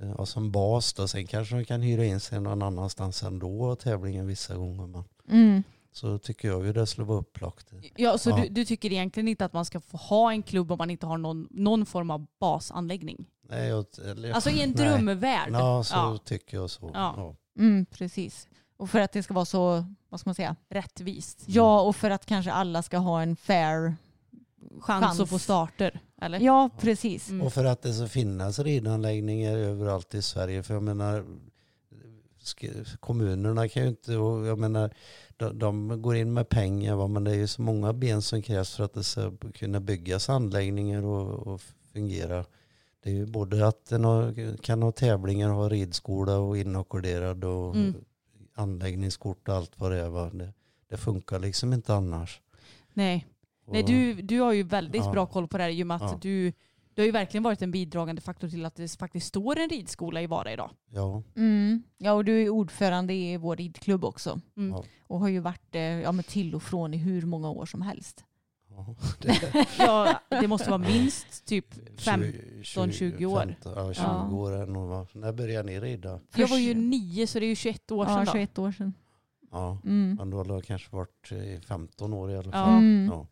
[0.00, 1.08] eh, ja, som bas då.
[1.08, 4.86] Sen kanske de kan hyra in sig någon annanstans ändå tävlingen vissa gånger.
[4.86, 5.62] Men Mm.
[5.92, 7.66] så tycker jag ju det skulle vara upplagt.
[7.96, 8.36] Ja, så Ja.
[8.36, 11.06] Du, du tycker egentligen inte att man ska få ha en klubb om man inte
[11.06, 13.26] har någon, någon form av basanläggning?
[13.48, 14.84] Nej, jag, eller, Alltså i en nej.
[14.88, 15.52] drömvärld?
[15.52, 16.18] Ja, så Ja.
[16.24, 16.90] tycker jag så.
[16.94, 17.36] Ja.
[17.58, 18.48] Mm, precis.
[18.82, 20.56] Och för att det ska vara så, vad ska man säga?
[20.68, 21.44] Rättvist.
[21.46, 23.94] Ja, och för att kanske alla ska ha en fair...
[24.80, 25.20] Chans, Chans.
[25.20, 26.00] att få starter?
[26.20, 26.40] Eller?
[26.40, 27.30] Ja, precis.
[27.30, 27.46] Mm.
[27.46, 30.62] Och för att det ska finnas ridanläggningar överallt i Sverige.
[30.62, 31.24] För jag menar,
[33.00, 34.90] kommunerna kan ju inte, och jag menar,
[35.36, 38.42] de, de går in med pengar va, men det är ju så många ben som
[38.42, 41.60] krävs för att det ska kunna byggas anläggningar och, och
[41.92, 42.44] fungera.
[43.02, 47.76] Det är ju både att den har, kan ha tävlingar, ha ridskola och inackorderad och
[47.76, 47.94] Mm.
[48.62, 50.30] Anläggningskort och allt vad det är.
[50.38, 50.52] Det,
[50.88, 52.40] det funkar liksom inte annars.
[52.92, 53.26] Nej,
[53.66, 55.12] Nej Och- du, du har ju väldigt Ja.
[55.12, 56.18] bra koll på det här i och med att Ja.
[56.22, 56.52] du,
[56.94, 60.22] du har ju verkligen varit en bidragande faktor till att det faktiskt står en ridskola
[60.22, 60.70] i Vara idag.
[60.90, 61.82] Ja, Mm.
[61.98, 64.40] Ja, och du är ordförande i vår ridklubb också.
[64.56, 64.70] Mm.
[64.70, 64.84] Ja.
[65.06, 67.82] Och har ju varit eh, ja, men till och från i hur många år som
[67.82, 68.24] helst.
[68.68, 68.94] ja.
[69.20, 72.22] Det, Ja, det måste vara minst typ fem.
[72.64, 73.38] 15, 20 år.
[73.40, 74.30] 15, ja, 20 Ja.
[74.32, 75.06] år är nog.
[75.22, 76.20] När började ni rida?
[76.36, 78.32] Jag var ju nio så det är ju 21 år sedan Ja, då.
[78.32, 78.94] 21 år sedan.
[79.50, 80.14] Ja, Mm.
[80.18, 82.52] men då har det kanske varit i 15 år i alla Ja.
[82.64, 82.78] fall.
[82.78, 83.08] Mm.
[83.12, 83.26] Ja.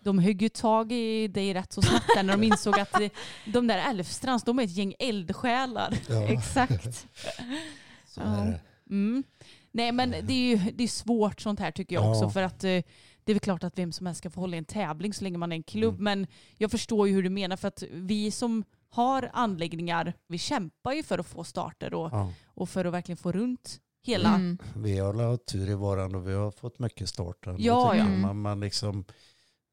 [0.00, 3.10] De högg ju tag i dig rätt så snabbt när de insåg att det-
[3.46, 5.94] de där Älvstrands, de är ett gäng eldsjälar.
[6.08, 7.06] Ja, Exakt.
[8.06, 8.60] så det.
[8.90, 9.24] Mm.
[9.72, 12.10] Nej men det är ju det är svårt sånt här tycker jag Ja.
[12.10, 12.82] också för att eh,
[13.24, 15.24] det är väl klart att vem som helst ska få hålla i en tävling så
[15.24, 16.04] länge man är en klubb Mm.
[16.04, 16.26] men
[16.58, 18.64] jag förstår ju hur du menar för att vi som
[18.96, 22.32] har anläggningar vi kämpar ju för att få starter och, Ja.
[22.46, 24.34] och för att verkligen få runt hela.
[24.34, 24.58] Mm.
[24.76, 27.56] Vi har haft tur i varan och vi har fått mycket starter.
[27.58, 28.04] Ja, ja.
[28.08, 29.04] Man, man liksom,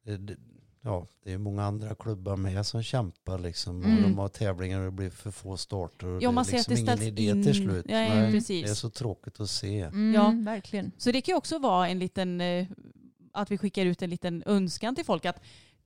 [0.06, 0.38] det, det-
[0.82, 3.84] ja, det är ju många andra klubbar med som kämpar liksom.
[3.84, 3.98] Mm.
[3.98, 6.08] Och de har tävlingar och det blir för få starter.
[6.08, 7.86] Och Ja, det man är ser att liksom det ingen idé in- till slut.
[7.90, 8.66] Nej, precis.
[8.66, 9.80] Det är så tråkigt att se.
[9.82, 10.34] Mm, Ja.
[10.52, 10.92] Verkligen.
[10.98, 12.68] Så det kan ju också vara en liten, eh,
[13.34, 15.42] att vi skickar ut en liten önskan till folk att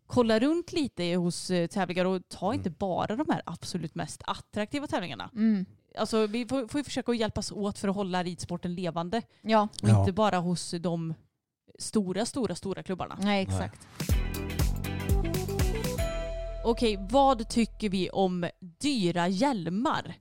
[0.08, 4.88] kolla runt lite hos eh, tävlingar och ta inte bara de här absolut mest attraktiva
[4.88, 5.30] tävlingarna.
[5.36, 5.66] Mm.
[5.98, 9.90] Alltså vi får, får ju försöka hjälpas åt för att hålla ridsporten levande Ja, och
[9.90, 10.00] Ja.
[10.00, 11.14] inte bara hos de
[11.80, 13.18] stora, stora, stora klubbarna.
[13.22, 13.88] nej exakt.
[16.66, 20.14] Okej, vad tycker vi om dyra hjälmar?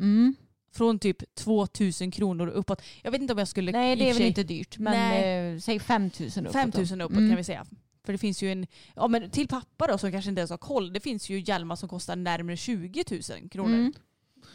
[0.00, 0.34] Mm.
[0.74, 2.82] Från typ 2000 kronor uppåt.
[3.02, 3.72] Jag vet inte om jag skulle...
[3.72, 4.78] Nej det är väl sig- inte dyrt.
[4.78, 5.52] Men Nej.
[5.54, 6.52] eh, säg 5000 uppåt.
[6.54, 6.58] då.
[6.60, 7.28] 5000 uppåt Mm.
[7.30, 7.66] kan vi säga.
[8.06, 8.66] För det finns ju en,
[8.96, 11.76] ja men till pappa då som kanske inte ens har koll, det finns ju hjälmar
[11.76, 13.04] som kostar närmare 20
[13.40, 13.74] 000 kronor.
[13.74, 13.92] Mm.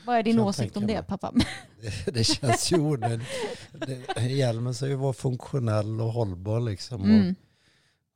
[0.06, 1.03] Vad är din jag åsikt om det mig.
[1.03, 1.34] pappa?
[1.82, 3.28] Det, det känns ju onödigt.
[3.72, 7.03] Det- Hjälmen ska ju vara funktionell och hållbar liksom.
[7.03, 7.36] Mm.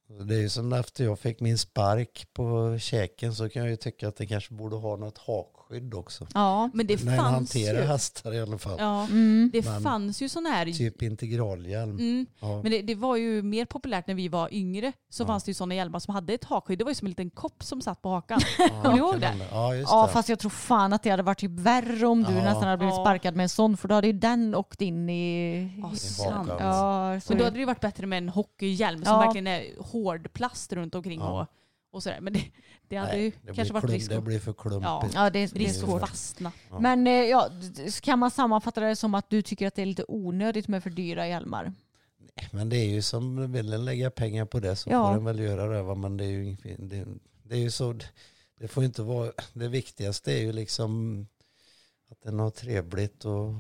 [0.10, 3.70] Och det är ju som efter jag fick min spark på käken så kan jag
[3.70, 5.18] ju tycka att det kanske borde ha något
[5.70, 6.28] hakskydd också.
[6.34, 6.70] Ja.
[6.74, 7.86] Men det När fanns hanterar ju...
[7.88, 8.76] hästar i alla fall.
[8.80, 9.50] Ja, Mm.
[9.54, 10.66] det Men- fanns ju sådana här...
[10.66, 11.92] Typ integralhjälm.
[11.98, 12.62] Mm, Ja.
[12.62, 14.92] men det, det var ju mer populärt när vi var yngre.
[15.10, 15.28] Så Ja.
[15.28, 16.80] fanns det ju sådana hjälmar som hade ett hakskydd.
[16.80, 18.40] Det var ju som en liten kopp som satt på hakan.
[18.82, 19.34] Kommer ni ihåg det?
[19.52, 22.34] Ja, just Ja fast jag tror fan att det hade varit typ värre om du
[22.34, 22.44] Ja.
[22.44, 23.04] nästan hade blivit Ja.
[23.04, 25.72] sparkad med en sån för då hade ju den åkt in i...
[25.82, 26.52] Ja, sant.
[26.60, 29.20] Ja, så Men då hade det ju varit bättre med en hockeyhjälm som Ja.
[29.20, 31.42] verkligen är hård plast runt omkring Ja.
[31.42, 31.48] och,
[31.96, 32.20] och sådär.
[32.22, 32.46] Men det,
[32.88, 35.14] det hade Nej, ju det kanske varit risk, Det att- blir för klumpigt.
[35.16, 36.02] ja, det, det är svårt.
[36.04, 36.52] att fastna.
[36.70, 36.80] Ja.
[36.80, 37.50] Men eh, ja,
[38.02, 40.90] kan man sammanfatta det som att du tycker att det är lite onödigt med för
[40.90, 41.74] dyra hjälmar?
[42.52, 45.08] Men det är ju som, vill den lägga pengar på det så Ja.
[45.08, 45.82] får den väl göra det.
[45.84, 45.96] Va?
[45.96, 47.06] Men det är ju, det,
[47.44, 48.00] det är ju så,
[48.60, 51.22] det får inte vara, det viktigaste är ju liksom
[52.12, 53.54] att den har trevligt och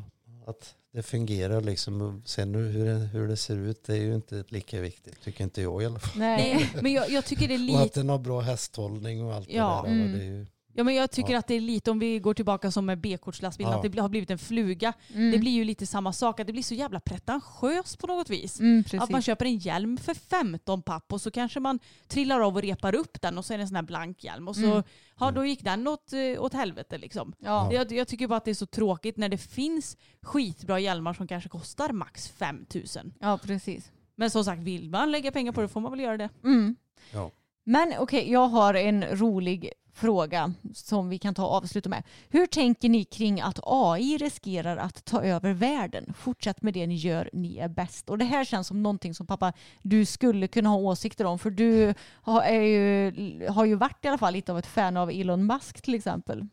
[0.47, 2.21] att det fungerar liksom.
[2.25, 5.61] Sen hur det, hur det ser ut det är ju inte lika viktigt, tycker inte
[5.61, 6.19] jag i alla fall.
[6.19, 7.99] Nej, men jag, jag tycker det är Och att lite...
[7.99, 9.95] den har bra hästhållning och allt Ja, det där.
[10.01, 10.11] mm.
[10.13, 10.45] Det är ju,
[10.77, 11.39] Ja, men jag tycker Ja.
[11.39, 13.85] att det är lite, om vi går tillbaka som med B-kortslastbilen, Ja.
[13.85, 14.93] att det har blivit en fluga.
[15.13, 15.31] Mm.
[15.31, 18.59] Det blir ju lite samma sak, att det blir så jävla pretentiöst på något vis.
[18.59, 18.83] Mm.
[18.99, 22.61] Att man köper en hjälm för 15 papp och så kanske man trillar av och
[22.61, 24.47] repar upp den och så är det en sån här blank hjälm.
[24.47, 24.83] Och så, Mm.
[25.19, 27.33] ja, då gick den åt, eh, åt helvete liksom.
[27.39, 27.73] ja.
[27.73, 31.27] Jag, jag tycker bara att det är så tråkigt när det finns skitbra hjälmar som
[31.27, 33.13] kanske kostar max 5000.
[33.19, 33.91] ja, precis.
[34.15, 36.29] Men som sagt, vill man lägga pengar på det får man väl göra det.
[36.43, 36.75] Mm.
[37.13, 37.31] ja.
[37.63, 42.03] Men okej, jag har en rolig fråga som vi kan ta och avsluta med.
[42.29, 46.13] Hur tänker ni kring att AI riskerar att ta över världen?
[46.17, 48.09] Fortsätt med det ni gör, ni är bäst.
[48.09, 51.39] Och det här känns som någonting som pappa, du skulle kunna ha åsikter om.
[51.39, 54.97] För du har, är ju, har ju varit i alla fall lite av ett fan
[54.97, 56.47] av Elon Musk till exempel.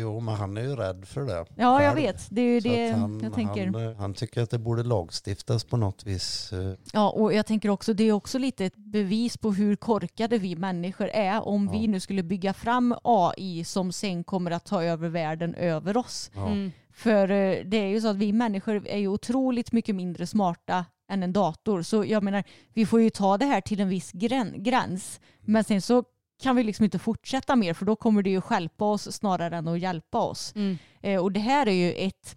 [0.00, 1.46] Jo, men han är ju rädd för det.
[1.54, 2.26] Ja, jag vet.
[2.30, 3.66] Det är ju Så det han, jag tänker.
[3.66, 6.52] Han, eh, han tycker att det borde lagstiftas på något vis.
[6.52, 10.38] eh, Ja, och jag tänker också det är också lite ett bevis på hur korkade
[10.38, 11.72] vi människor är om Ja.
[11.80, 16.30] vi nu skulle bygga fram AI som sen kommer att ta över världen över oss.
[16.34, 16.46] Ja.
[16.46, 16.72] Mm.
[16.92, 20.84] För eh, det är ju så att vi människor är ju otroligt mycket mindre smarta
[21.10, 21.82] än en dator.
[21.82, 22.44] Så jag menar,
[22.74, 25.20] vi får ju ta det här till en viss grän- gräns.
[25.40, 26.04] Men sen så
[26.42, 29.68] kan vi liksom inte fortsätta mer för då kommer det ju stjälpa oss snarare än
[29.68, 30.52] att hjälpa oss.
[30.56, 30.78] Mm.
[31.00, 32.36] Eh, och det här är ju ett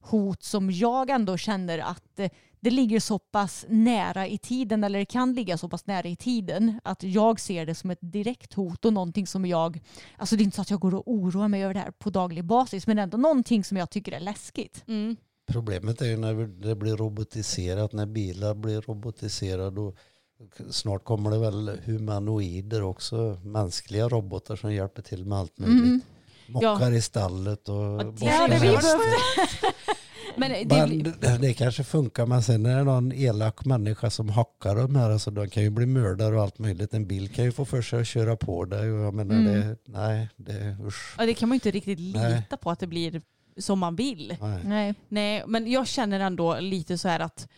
[0.00, 4.98] hot som jag ändå känner att eh, det ligger så pass nära i tiden eller
[4.98, 8.54] det kan ligga så pass nära i tiden att jag ser det som ett direkt
[8.54, 9.80] hot och någonting som jag,
[10.16, 12.10] alltså det är inte så att jag går och oroar mig över det här på
[12.10, 14.84] daglig basis men ändå någonting som jag tycker är läskigt.
[14.86, 15.16] Mm.
[15.46, 16.34] Problemet är ju när
[16.68, 19.96] det blir robotiserat, när bilar blir robotiserade och
[20.70, 25.84] snart kommer det väl humanoider också, mänskliga robotar som hjälper till med allt möjligt.
[25.84, 26.00] Mm.
[26.46, 29.64] Mockar i stallet och Ja, det borstar behövt.
[30.36, 34.28] Men det Men det, det kanske funkar, men sen är det någon elak människa som
[34.28, 36.94] hackar de här, alltså de kan ju bli mördare och allt möjligt.
[36.94, 39.52] En bil kan ju få för sig att köra på dig och jag menar Mm.
[39.60, 41.14] det, nej, det, usch.
[41.18, 42.42] ja, det kan man ju inte riktigt lita Nej.
[42.60, 43.22] på att det blir
[43.58, 44.36] som man vill.
[44.40, 44.60] Nej.
[44.64, 44.94] Nej.
[45.08, 47.48] Nej, men jag känner ändå lite så här att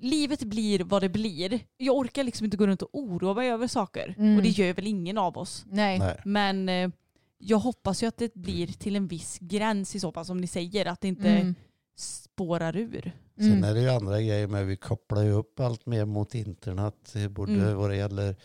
[0.00, 1.60] livet blir vad det blir.
[1.76, 4.14] Jag orkar liksom inte gå runt och oroa mig över saker.
[4.18, 4.36] Mm.
[4.36, 5.64] Och det gör väl ingen av oss.
[5.68, 5.98] Nej.
[5.98, 6.20] Nej.
[6.24, 6.90] Men eh,
[7.38, 10.46] jag hoppas ju att det blir till en viss gräns i så fall som ni
[10.46, 10.86] säger.
[10.86, 11.54] Att det inte Mm.
[11.96, 13.12] spårar ur.
[13.36, 13.64] Sen Mm.
[13.64, 17.14] är det ju andra grejer med vi kopplar ju upp allt mer mot internet.
[17.30, 17.76] Både Mm.
[17.76, 18.36] vad det gäller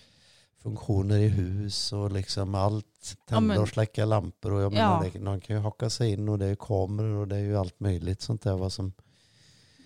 [0.64, 2.86] funktioner i hus och liksom allt.
[3.10, 5.00] Ja, Tända men- och släcka lampor och jag Ja.
[5.00, 7.40] menar det, någon kan ju hacka sig in och det är kameror och det är
[7.44, 8.94] ju allt möjligt sånt där vad som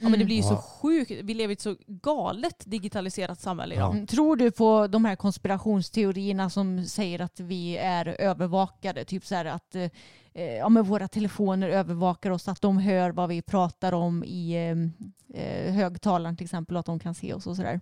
[0.03, 1.11] Ja, men det blir ju så sjukt.
[1.11, 3.93] Vi lever i ett så galet digitaliserat samhälle idag.
[3.93, 4.07] Mm.
[4.07, 9.05] Tror du på de här konspirationsteorierna som säger att vi är övervakade?
[9.05, 9.89] Typ så här att eh,
[10.33, 15.41] ja, men våra telefoner övervakar oss, att de hör vad vi pratar om i eh,
[15.43, 17.81] eh, högtalaren till exempel och att de kan se oss och sådär.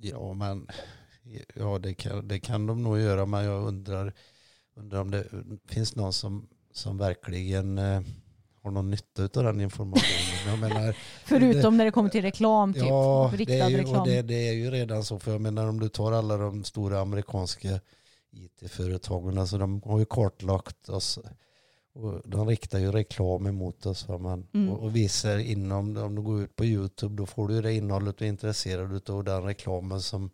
[0.00, 0.66] Ja, men
[1.54, 4.14] Ja, det kan, det kan de nog göra, men jag undrar,
[4.74, 5.24] undrar om det
[5.68, 8.00] finns någon som, som verkligen eh,
[8.62, 10.60] har någon nytta av den informationen.
[10.60, 12.82] Menar, Förutom när det kommer till reklam, typ.
[12.82, 14.00] ja, det riktad är, ju, reklam.
[14.00, 15.18] och det, det är ju redan så.
[15.18, 17.80] För jag menar om du tar alla de stora amerikanska
[18.32, 21.18] it-företagen, alltså de har ju kartlagt oss.
[21.94, 24.08] Och de riktar ju reklam emot oss.
[24.08, 24.18] Va?
[24.18, 24.68] Man, Mm.
[24.72, 27.72] och, och visar inom, om du går ut på YouTube, då får du ju det
[27.74, 30.30] innehållet du är intresserad av den reklamen som,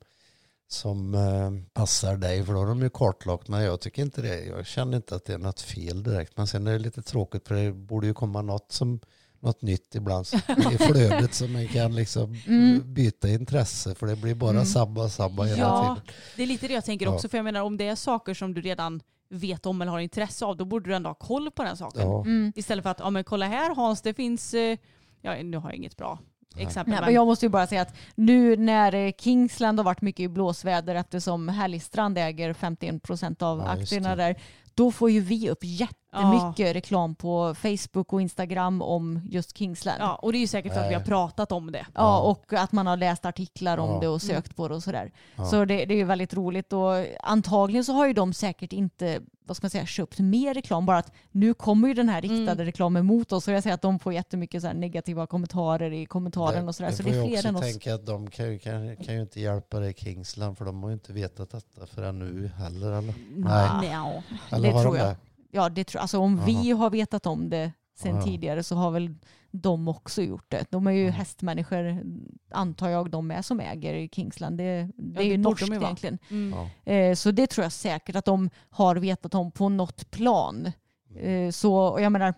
[0.68, 2.44] som eh, passar dig.
[2.44, 3.48] För då har de ju kartlagt.
[3.48, 4.44] Men jag tycker inte det.
[4.44, 6.36] Jag känner inte att det är något fel direkt.
[6.36, 9.00] Men sen är det lite tråkigt för det borde ju komma något som
[9.40, 10.26] något nytt ibland
[10.72, 12.94] i flödet som man kan liksom Mm.
[12.94, 14.64] byta intresse för det blir bara Mm.
[14.64, 16.14] sabba sabba hela Ja, tiden.
[16.36, 17.14] det är lite det jag tänker Ja.
[17.14, 17.28] också.
[17.28, 20.44] För jag menar om det är saker som du redan vet om eller har intresse
[20.44, 22.02] av, då borde du ändå ha koll på den saken.
[22.02, 22.20] Ja.
[22.24, 22.52] Mm.
[22.56, 24.78] Istället för att, ja men kolla här Hans, det finns, eh,
[25.20, 26.18] ja nu har jag inget bra
[26.58, 26.92] exempel.
[26.94, 30.28] Nej, men- jag måste ju bara säga att nu när Kingsland har varit mycket i
[30.28, 34.36] blåsväder eftersom Härligstrand äger 51% av Ja, aktierna där,
[34.76, 39.96] då får ju vi upp jättemycket reklam på Facebook och Instagram om just Kingsland.
[40.00, 41.08] Ja, och det är ju säkert för att vi har Nej.
[41.08, 41.86] pratat om det.
[41.94, 44.00] Ja, och att man har läst artiklar om Ja.
[44.00, 45.12] det och sökt på det och sådär.
[45.36, 45.44] Ja.
[45.44, 46.92] Så det, det är ju väldigt roligt och
[47.22, 50.86] antagligen så har ju de säkert inte vad ska man säga, köpt mer reklam.
[50.86, 52.64] Bara att nu kommer ju den här riktade Mm.
[52.66, 56.06] reklamen mot oss och jag ser att de får jättemycket så här negativa kommentarer i
[56.06, 56.90] kommentaren och sådär.
[56.90, 57.62] Så det är jag fler också än oss.
[57.62, 60.90] tänka att de kan, ju- kan, kan ju inte hjälpa dig Kingsland för de har
[60.90, 62.92] ju inte vetat detta förrän nu heller.
[62.92, 63.88] Eller, Nej.
[63.90, 65.08] Nja, eller det har tror de jag.
[65.08, 65.16] det?
[65.50, 68.22] Ja, det tror, alltså om vi har vetat om det sen Ja.
[68.22, 69.14] tidigare så har väl
[69.50, 70.70] de också gjort det.
[70.70, 71.10] De är ju Ja.
[71.10, 72.02] hästmänniskor,
[72.50, 74.58] antar jag, de är som äger Kingsland.
[74.58, 74.64] Det,
[74.96, 76.18] det är det ju norskt de egentligen.
[76.30, 76.58] Mm.
[76.84, 76.92] Ja.
[76.92, 80.72] Eh, så det tror jag säkert att de har vetat om på något plan.
[81.10, 81.46] Mm.
[81.46, 82.34] Eh, så och jag menar,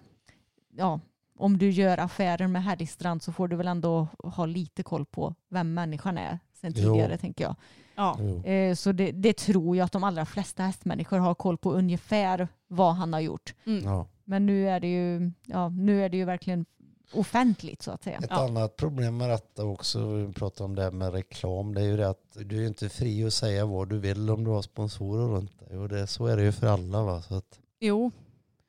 [0.76, 1.00] ja,
[1.38, 5.34] om du gör affärer med Härligstrand så får du väl ändå ha lite koll på
[5.50, 6.92] vem människan är sen Jo.
[6.92, 7.54] tidigare tänker jag.
[7.96, 8.16] Ja.
[8.20, 8.44] Jo.
[8.44, 12.48] Eh, Så det, det tror jag att de allra flesta hästmänniskor har koll på ungefär
[12.68, 13.54] vad han har gjort.
[13.66, 13.84] Mm.
[13.84, 14.06] Ja.
[14.24, 16.64] Men nu är det ju, ja, nu är det ju verkligen
[17.12, 18.18] offentligt så att säga.
[18.18, 18.44] Ett Ja.
[18.44, 21.96] annat problem med detta också, vi pratar om det här med reklam, det är ju
[21.96, 25.26] det att du är inte fri att säga vad du vill om du har sponsorer
[25.28, 25.78] runt dig.
[25.78, 27.02] Och det, så är det ju för alla.
[27.02, 27.22] Va?
[27.22, 28.10] Så att, Jo,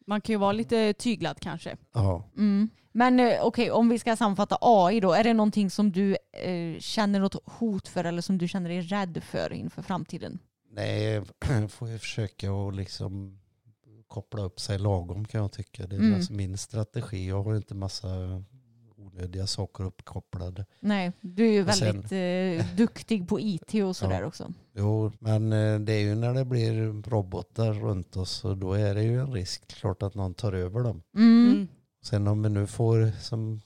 [0.10, 1.78] man kan ju vara lite tyglad kanske.
[1.94, 2.24] ja.
[2.38, 2.70] Mm.
[2.92, 5.14] Men eh, okej, om vi ska sammanfatta AI då.
[5.14, 8.82] Är det någonting som du eh, känner något hot för eller som du känner dig
[8.82, 10.40] rädd för inför framtiden?
[10.72, 11.22] Nej,
[11.70, 13.40] får ju försöka att liksom
[14.08, 15.88] koppla upp sig lagom kan jag tycka.
[15.88, 16.16] Det är Mm.
[16.16, 17.28] alltså min strategi.
[17.28, 18.08] Jag har inte massa
[19.20, 20.66] onödiga saker uppkopplade.
[20.80, 24.28] Nej, du är ju Och sen- väldigt eh, duktig på IT och sådär Ja.
[24.28, 24.54] också.
[24.76, 28.96] Jo, men eh, det är ju när det blir robotar runt oss och då är
[28.96, 31.02] det ju en risk klart att någon tar över dem.
[31.16, 31.52] Mm.
[31.52, 31.68] Mm.
[32.04, 33.62] Sen om vi nu får som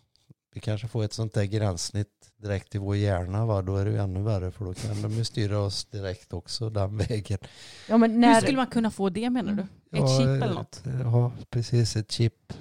[0.56, 3.62] vi kanske får ett sånt där gränssnitt direkt i vår hjärna va?
[3.62, 6.70] då är det ju ännu värre för då kan de ju styra oss direkt också
[6.70, 7.38] den vägen.
[7.90, 9.62] Ja, men Hur när, skulle man kunna få det menar du?
[9.62, 10.84] Ett Ja, chip eller något?
[11.04, 12.54] Ja, precis ett chip.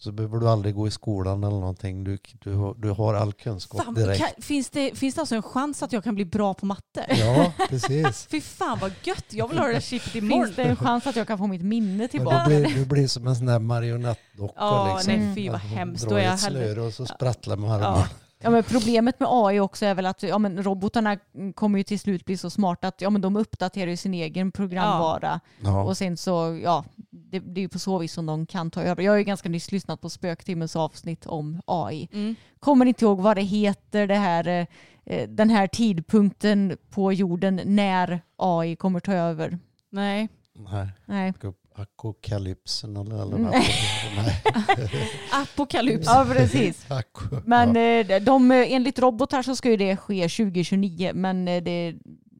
[0.00, 2.04] Så behöver du aldrig gå i skolan eller någonting.
[2.04, 4.18] Du, du, har- du har all kunskap Fan, direkt.
[4.18, 7.06] kan, finns, det, finns det alltså en chans att jag kan bli bra på matte?
[7.08, 8.26] Ja, precis.
[8.30, 10.44] Fy fan vad gött, jag vill ha det där chippet imorgon.
[10.46, 12.44] finns det en chans att jag kan få mitt minne tillbaka?
[12.48, 14.54] du, blir, du blir som en sån där marionettdocka.
[14.56, 15.14] Ja, liksom.
[15.14, 16.10] nej fy vad man hemskt.
[16.10, 16.80] jag ett hellre...
[16.80, 17.96] och så sprattlar med armarna.
[17.98, 18.27] Ja.
[18.40, 21.18] Ja, men problemet med AI också är väl att ja, men robotarna
[21.54, 24.52] kommer ju till slut bli så smarta att ja, men de uppdaterar ju sin egen
[24.52, 25.40] programvara.
[25.60, 25.84] Ja.
[25.84, 28.82] Och sen så, ja, det, det är ju på så vis som de kan ta
[28.82, 29.02] över.
[29.02, 32.08] Jag har ju ganska nyss lyssnat på Spöktimmens avsnitt om AI.
[32.12, 32.34] Mm.
[32.60, 34.66] Kommer inte ihåg vad det heter, det här,
[35.04, 39.58] eh, den här tidpunkten på jorden när AI kommer ta över.
[39.90, 40.28] Nej.
[40.54, 41.32] Nej, Nej.
[41.82, 43.66] Apokalypsen eller, eller Nej.
[44.16, 44.42] Nej.
[45.32, 46.06] Apokalyps.
[46.10, 46.86] Ja, precis.
[47.44, 47.76] Men
[48.10, 51.94] eh, de, enligt robotar så ska ju det ske 2029, men eh, det,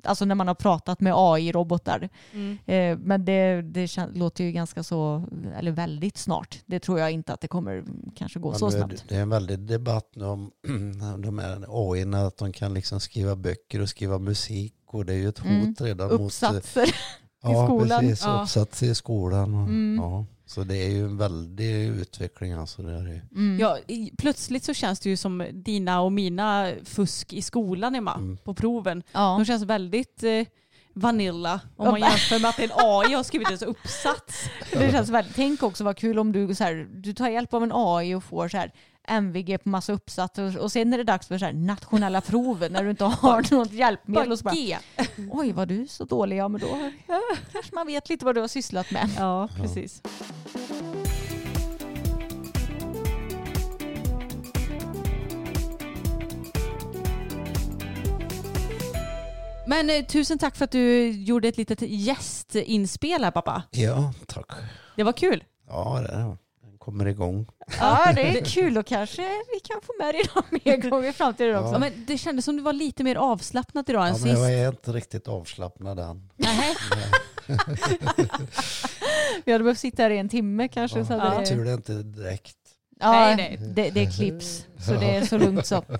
[0.04, 2.08] alltså när man har pratat med AI-robotar.
[2.32, 2.58] Mm.
[2.66, 5.24] Eh, Men det, det låter ju ganska så,
[5.58, 6.58] eller väldigt snart.
[6.66, 7.84] Det tror jag inte att det kommer
[8.16, 9.04] kanske gå Men så snabbt.
[9.08, 10.50] Det är en väldig debatt nu om
[11.22, 15.16] de här AI, att de kan liksom skriva böcker och skriva musik och det är
[15.16, 15.74] ju ett hot Mm.
[15.80, 16.32] redan mot...
[17.42, 18.00] Ja, skolan.
[18.00, 18.42] Precis, Ja.
[18.42, 19.54] uppsatser i skolan.
[19.54, 19.96] Och, Mm.
[20.04, 20.24] ja.
[20.46, 22.82] Så det är ju en väldig utveckling alltså.
[22.82, 23.22] Det är.
[23.34, 23.58] Mm.
[23.60, 23.78] Ja,
[24.18, 28.36] plötsligt så känns det ju som dina och mina fusk i skolan Emma, Mm.
[28.36, 29.02] på proven.
[29.12, 29.20] Ja.
[29.38, 30.46] De känns väldigt eh,
[30.94, 34.44] vanilla om man jämför med att en AI har skrivit en uppsats.
[34.72, 37.62] Det känns väldigt, tänk också vad kul om du, så här, du tar hjälp av
[37.62, 38.72] en AI och får så här,
[39.08, 42.84] MVG på massa uppsatser och sen är det dags för så här, nationella proven när
[42.84, 44.32] du inte har något hjälpmedel.
[44.32, 44.54] Och så bara.
[45.30, 46.36] Oj, var du så dålig?
[46.36, 46.66] Ja, men då
[47.52, 49.10] kanske man vet lite vad du har sysslat med.
[49.18, 50.02] Ja, precis.
[59.66, 63.62] Men eh, tusen tack för att du gjorde ett litet gästinspel här pappa.
[63.70, 64.50] Ja, tack.
[64.96, 65.44] Det var kul.
[65.68, 66.38] Ja, det är- den
[66.88, 67.46] kommer igång.
[67.80, 71.34] Ja, det är kul och kanske vi kan få med dig några mer gånger fram
[71.34, 71.72] till det också.
[71.72, 74.42] Ja, men det kändes som du var lite mer avslappnad idag än Ja, men sist.
[74.42, 76.30] jag är inte riktigt avslappnad än.
[76.36, 76.76] Nej.
[79.44, 81.04] Vi hade behövt sitta här i en timme kanske.
[81.04, 81.46] Så Ja, hade det...
[81.46, 82.56] Tur det inte direkt.
[83.00, 83.58] Ja, Nej, nej.
[83.74, 85.84] Det, det är clips, så det är så lugnt så.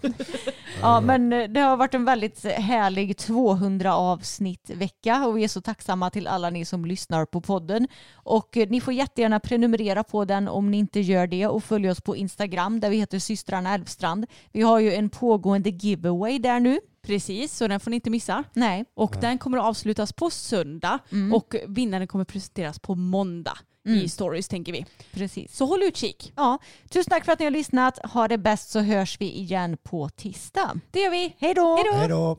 [0.82, 5.48] Ja, men eh, det har varit en väldigt härlig 200 avsnitt vecka och vi är
[5.48, 7.88] så tacksamma till alla ni som lyssnar på podden.
[8.14, 11.90] Och eh, ni får jättegärna prenumerera på den om ni inte gör det och följ
[11.90, 14.26] oss på Instagram där vi heter systrarna Älvstrand.
[14.52, 16.80] Vi har ju en pågående giveaway där nu.
[17.02, 18.44] Precis, så den får ni inte missa.
[18.52, 18.84] Nej.
[18.94, 21.34] Och den kommer att avslutas på söndag Mm.
[21.34, 23.58] och vinnaren kommer presenteras på måndag
[23.88, 24.86] i stories tänker vi.
[25.12, 25.56] Precis.
[25.56, 26.32] Så håll utkik.
[26.36, 26.58] Ja,
[26.90, 27.98] tusen tack för att ni har lyssnat.
[28.04, 30.80] Ha det bäst så hörs vi igen på tisdag.
[30.90, 31.36] Det gör vi.
[31.38, 31.76] Hej då!
[31.76, 32.38] Hej då!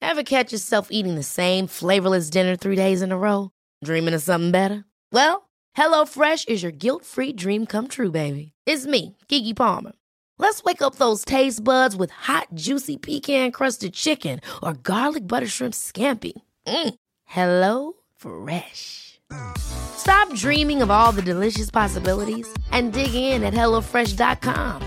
[0.00, 3.50] Ever catch yourself eating the same flavorless dinner three days in a row?
[3.84, 4.84] Dreaming of something better?
[5.12, 8.52] Well, HelloFresh is your guilt-free dream come true, baby.
[8.64, 9.92] It's me, Gigi Palmer.
[10.38, 15.74] Let's wake up those taste buds with hot, juicy pecan-crusted chicken or garlic butter shrimp
[15.74, 16.32] scampi.
[16.66, 16.94] Mm.
[17.24, 19.20] Hello Fresh.
[19.56, 24.82] Stop dreaming of all the delicious possibilities and dig in at HelloFresh.com.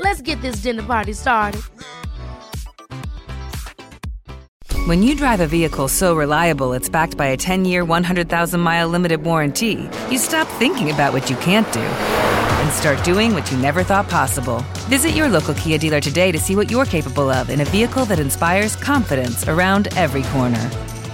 [0.00, 1.62] Let's get this dinner party started.
[4.86, 8.88] When you drive a vehicle so reliable it's backed by a 10 year, 100,000 mile
[8.88, 13.58] limited warranty, you stop thinking about what you can't do and start doing what you
[13.58, 14.64] never thought possible.
[14.88, 18.04] Visit your local Kia dealer today to see what you're capable of in a vehicle
[18.06, 20.70] that inspires confidence around every corner.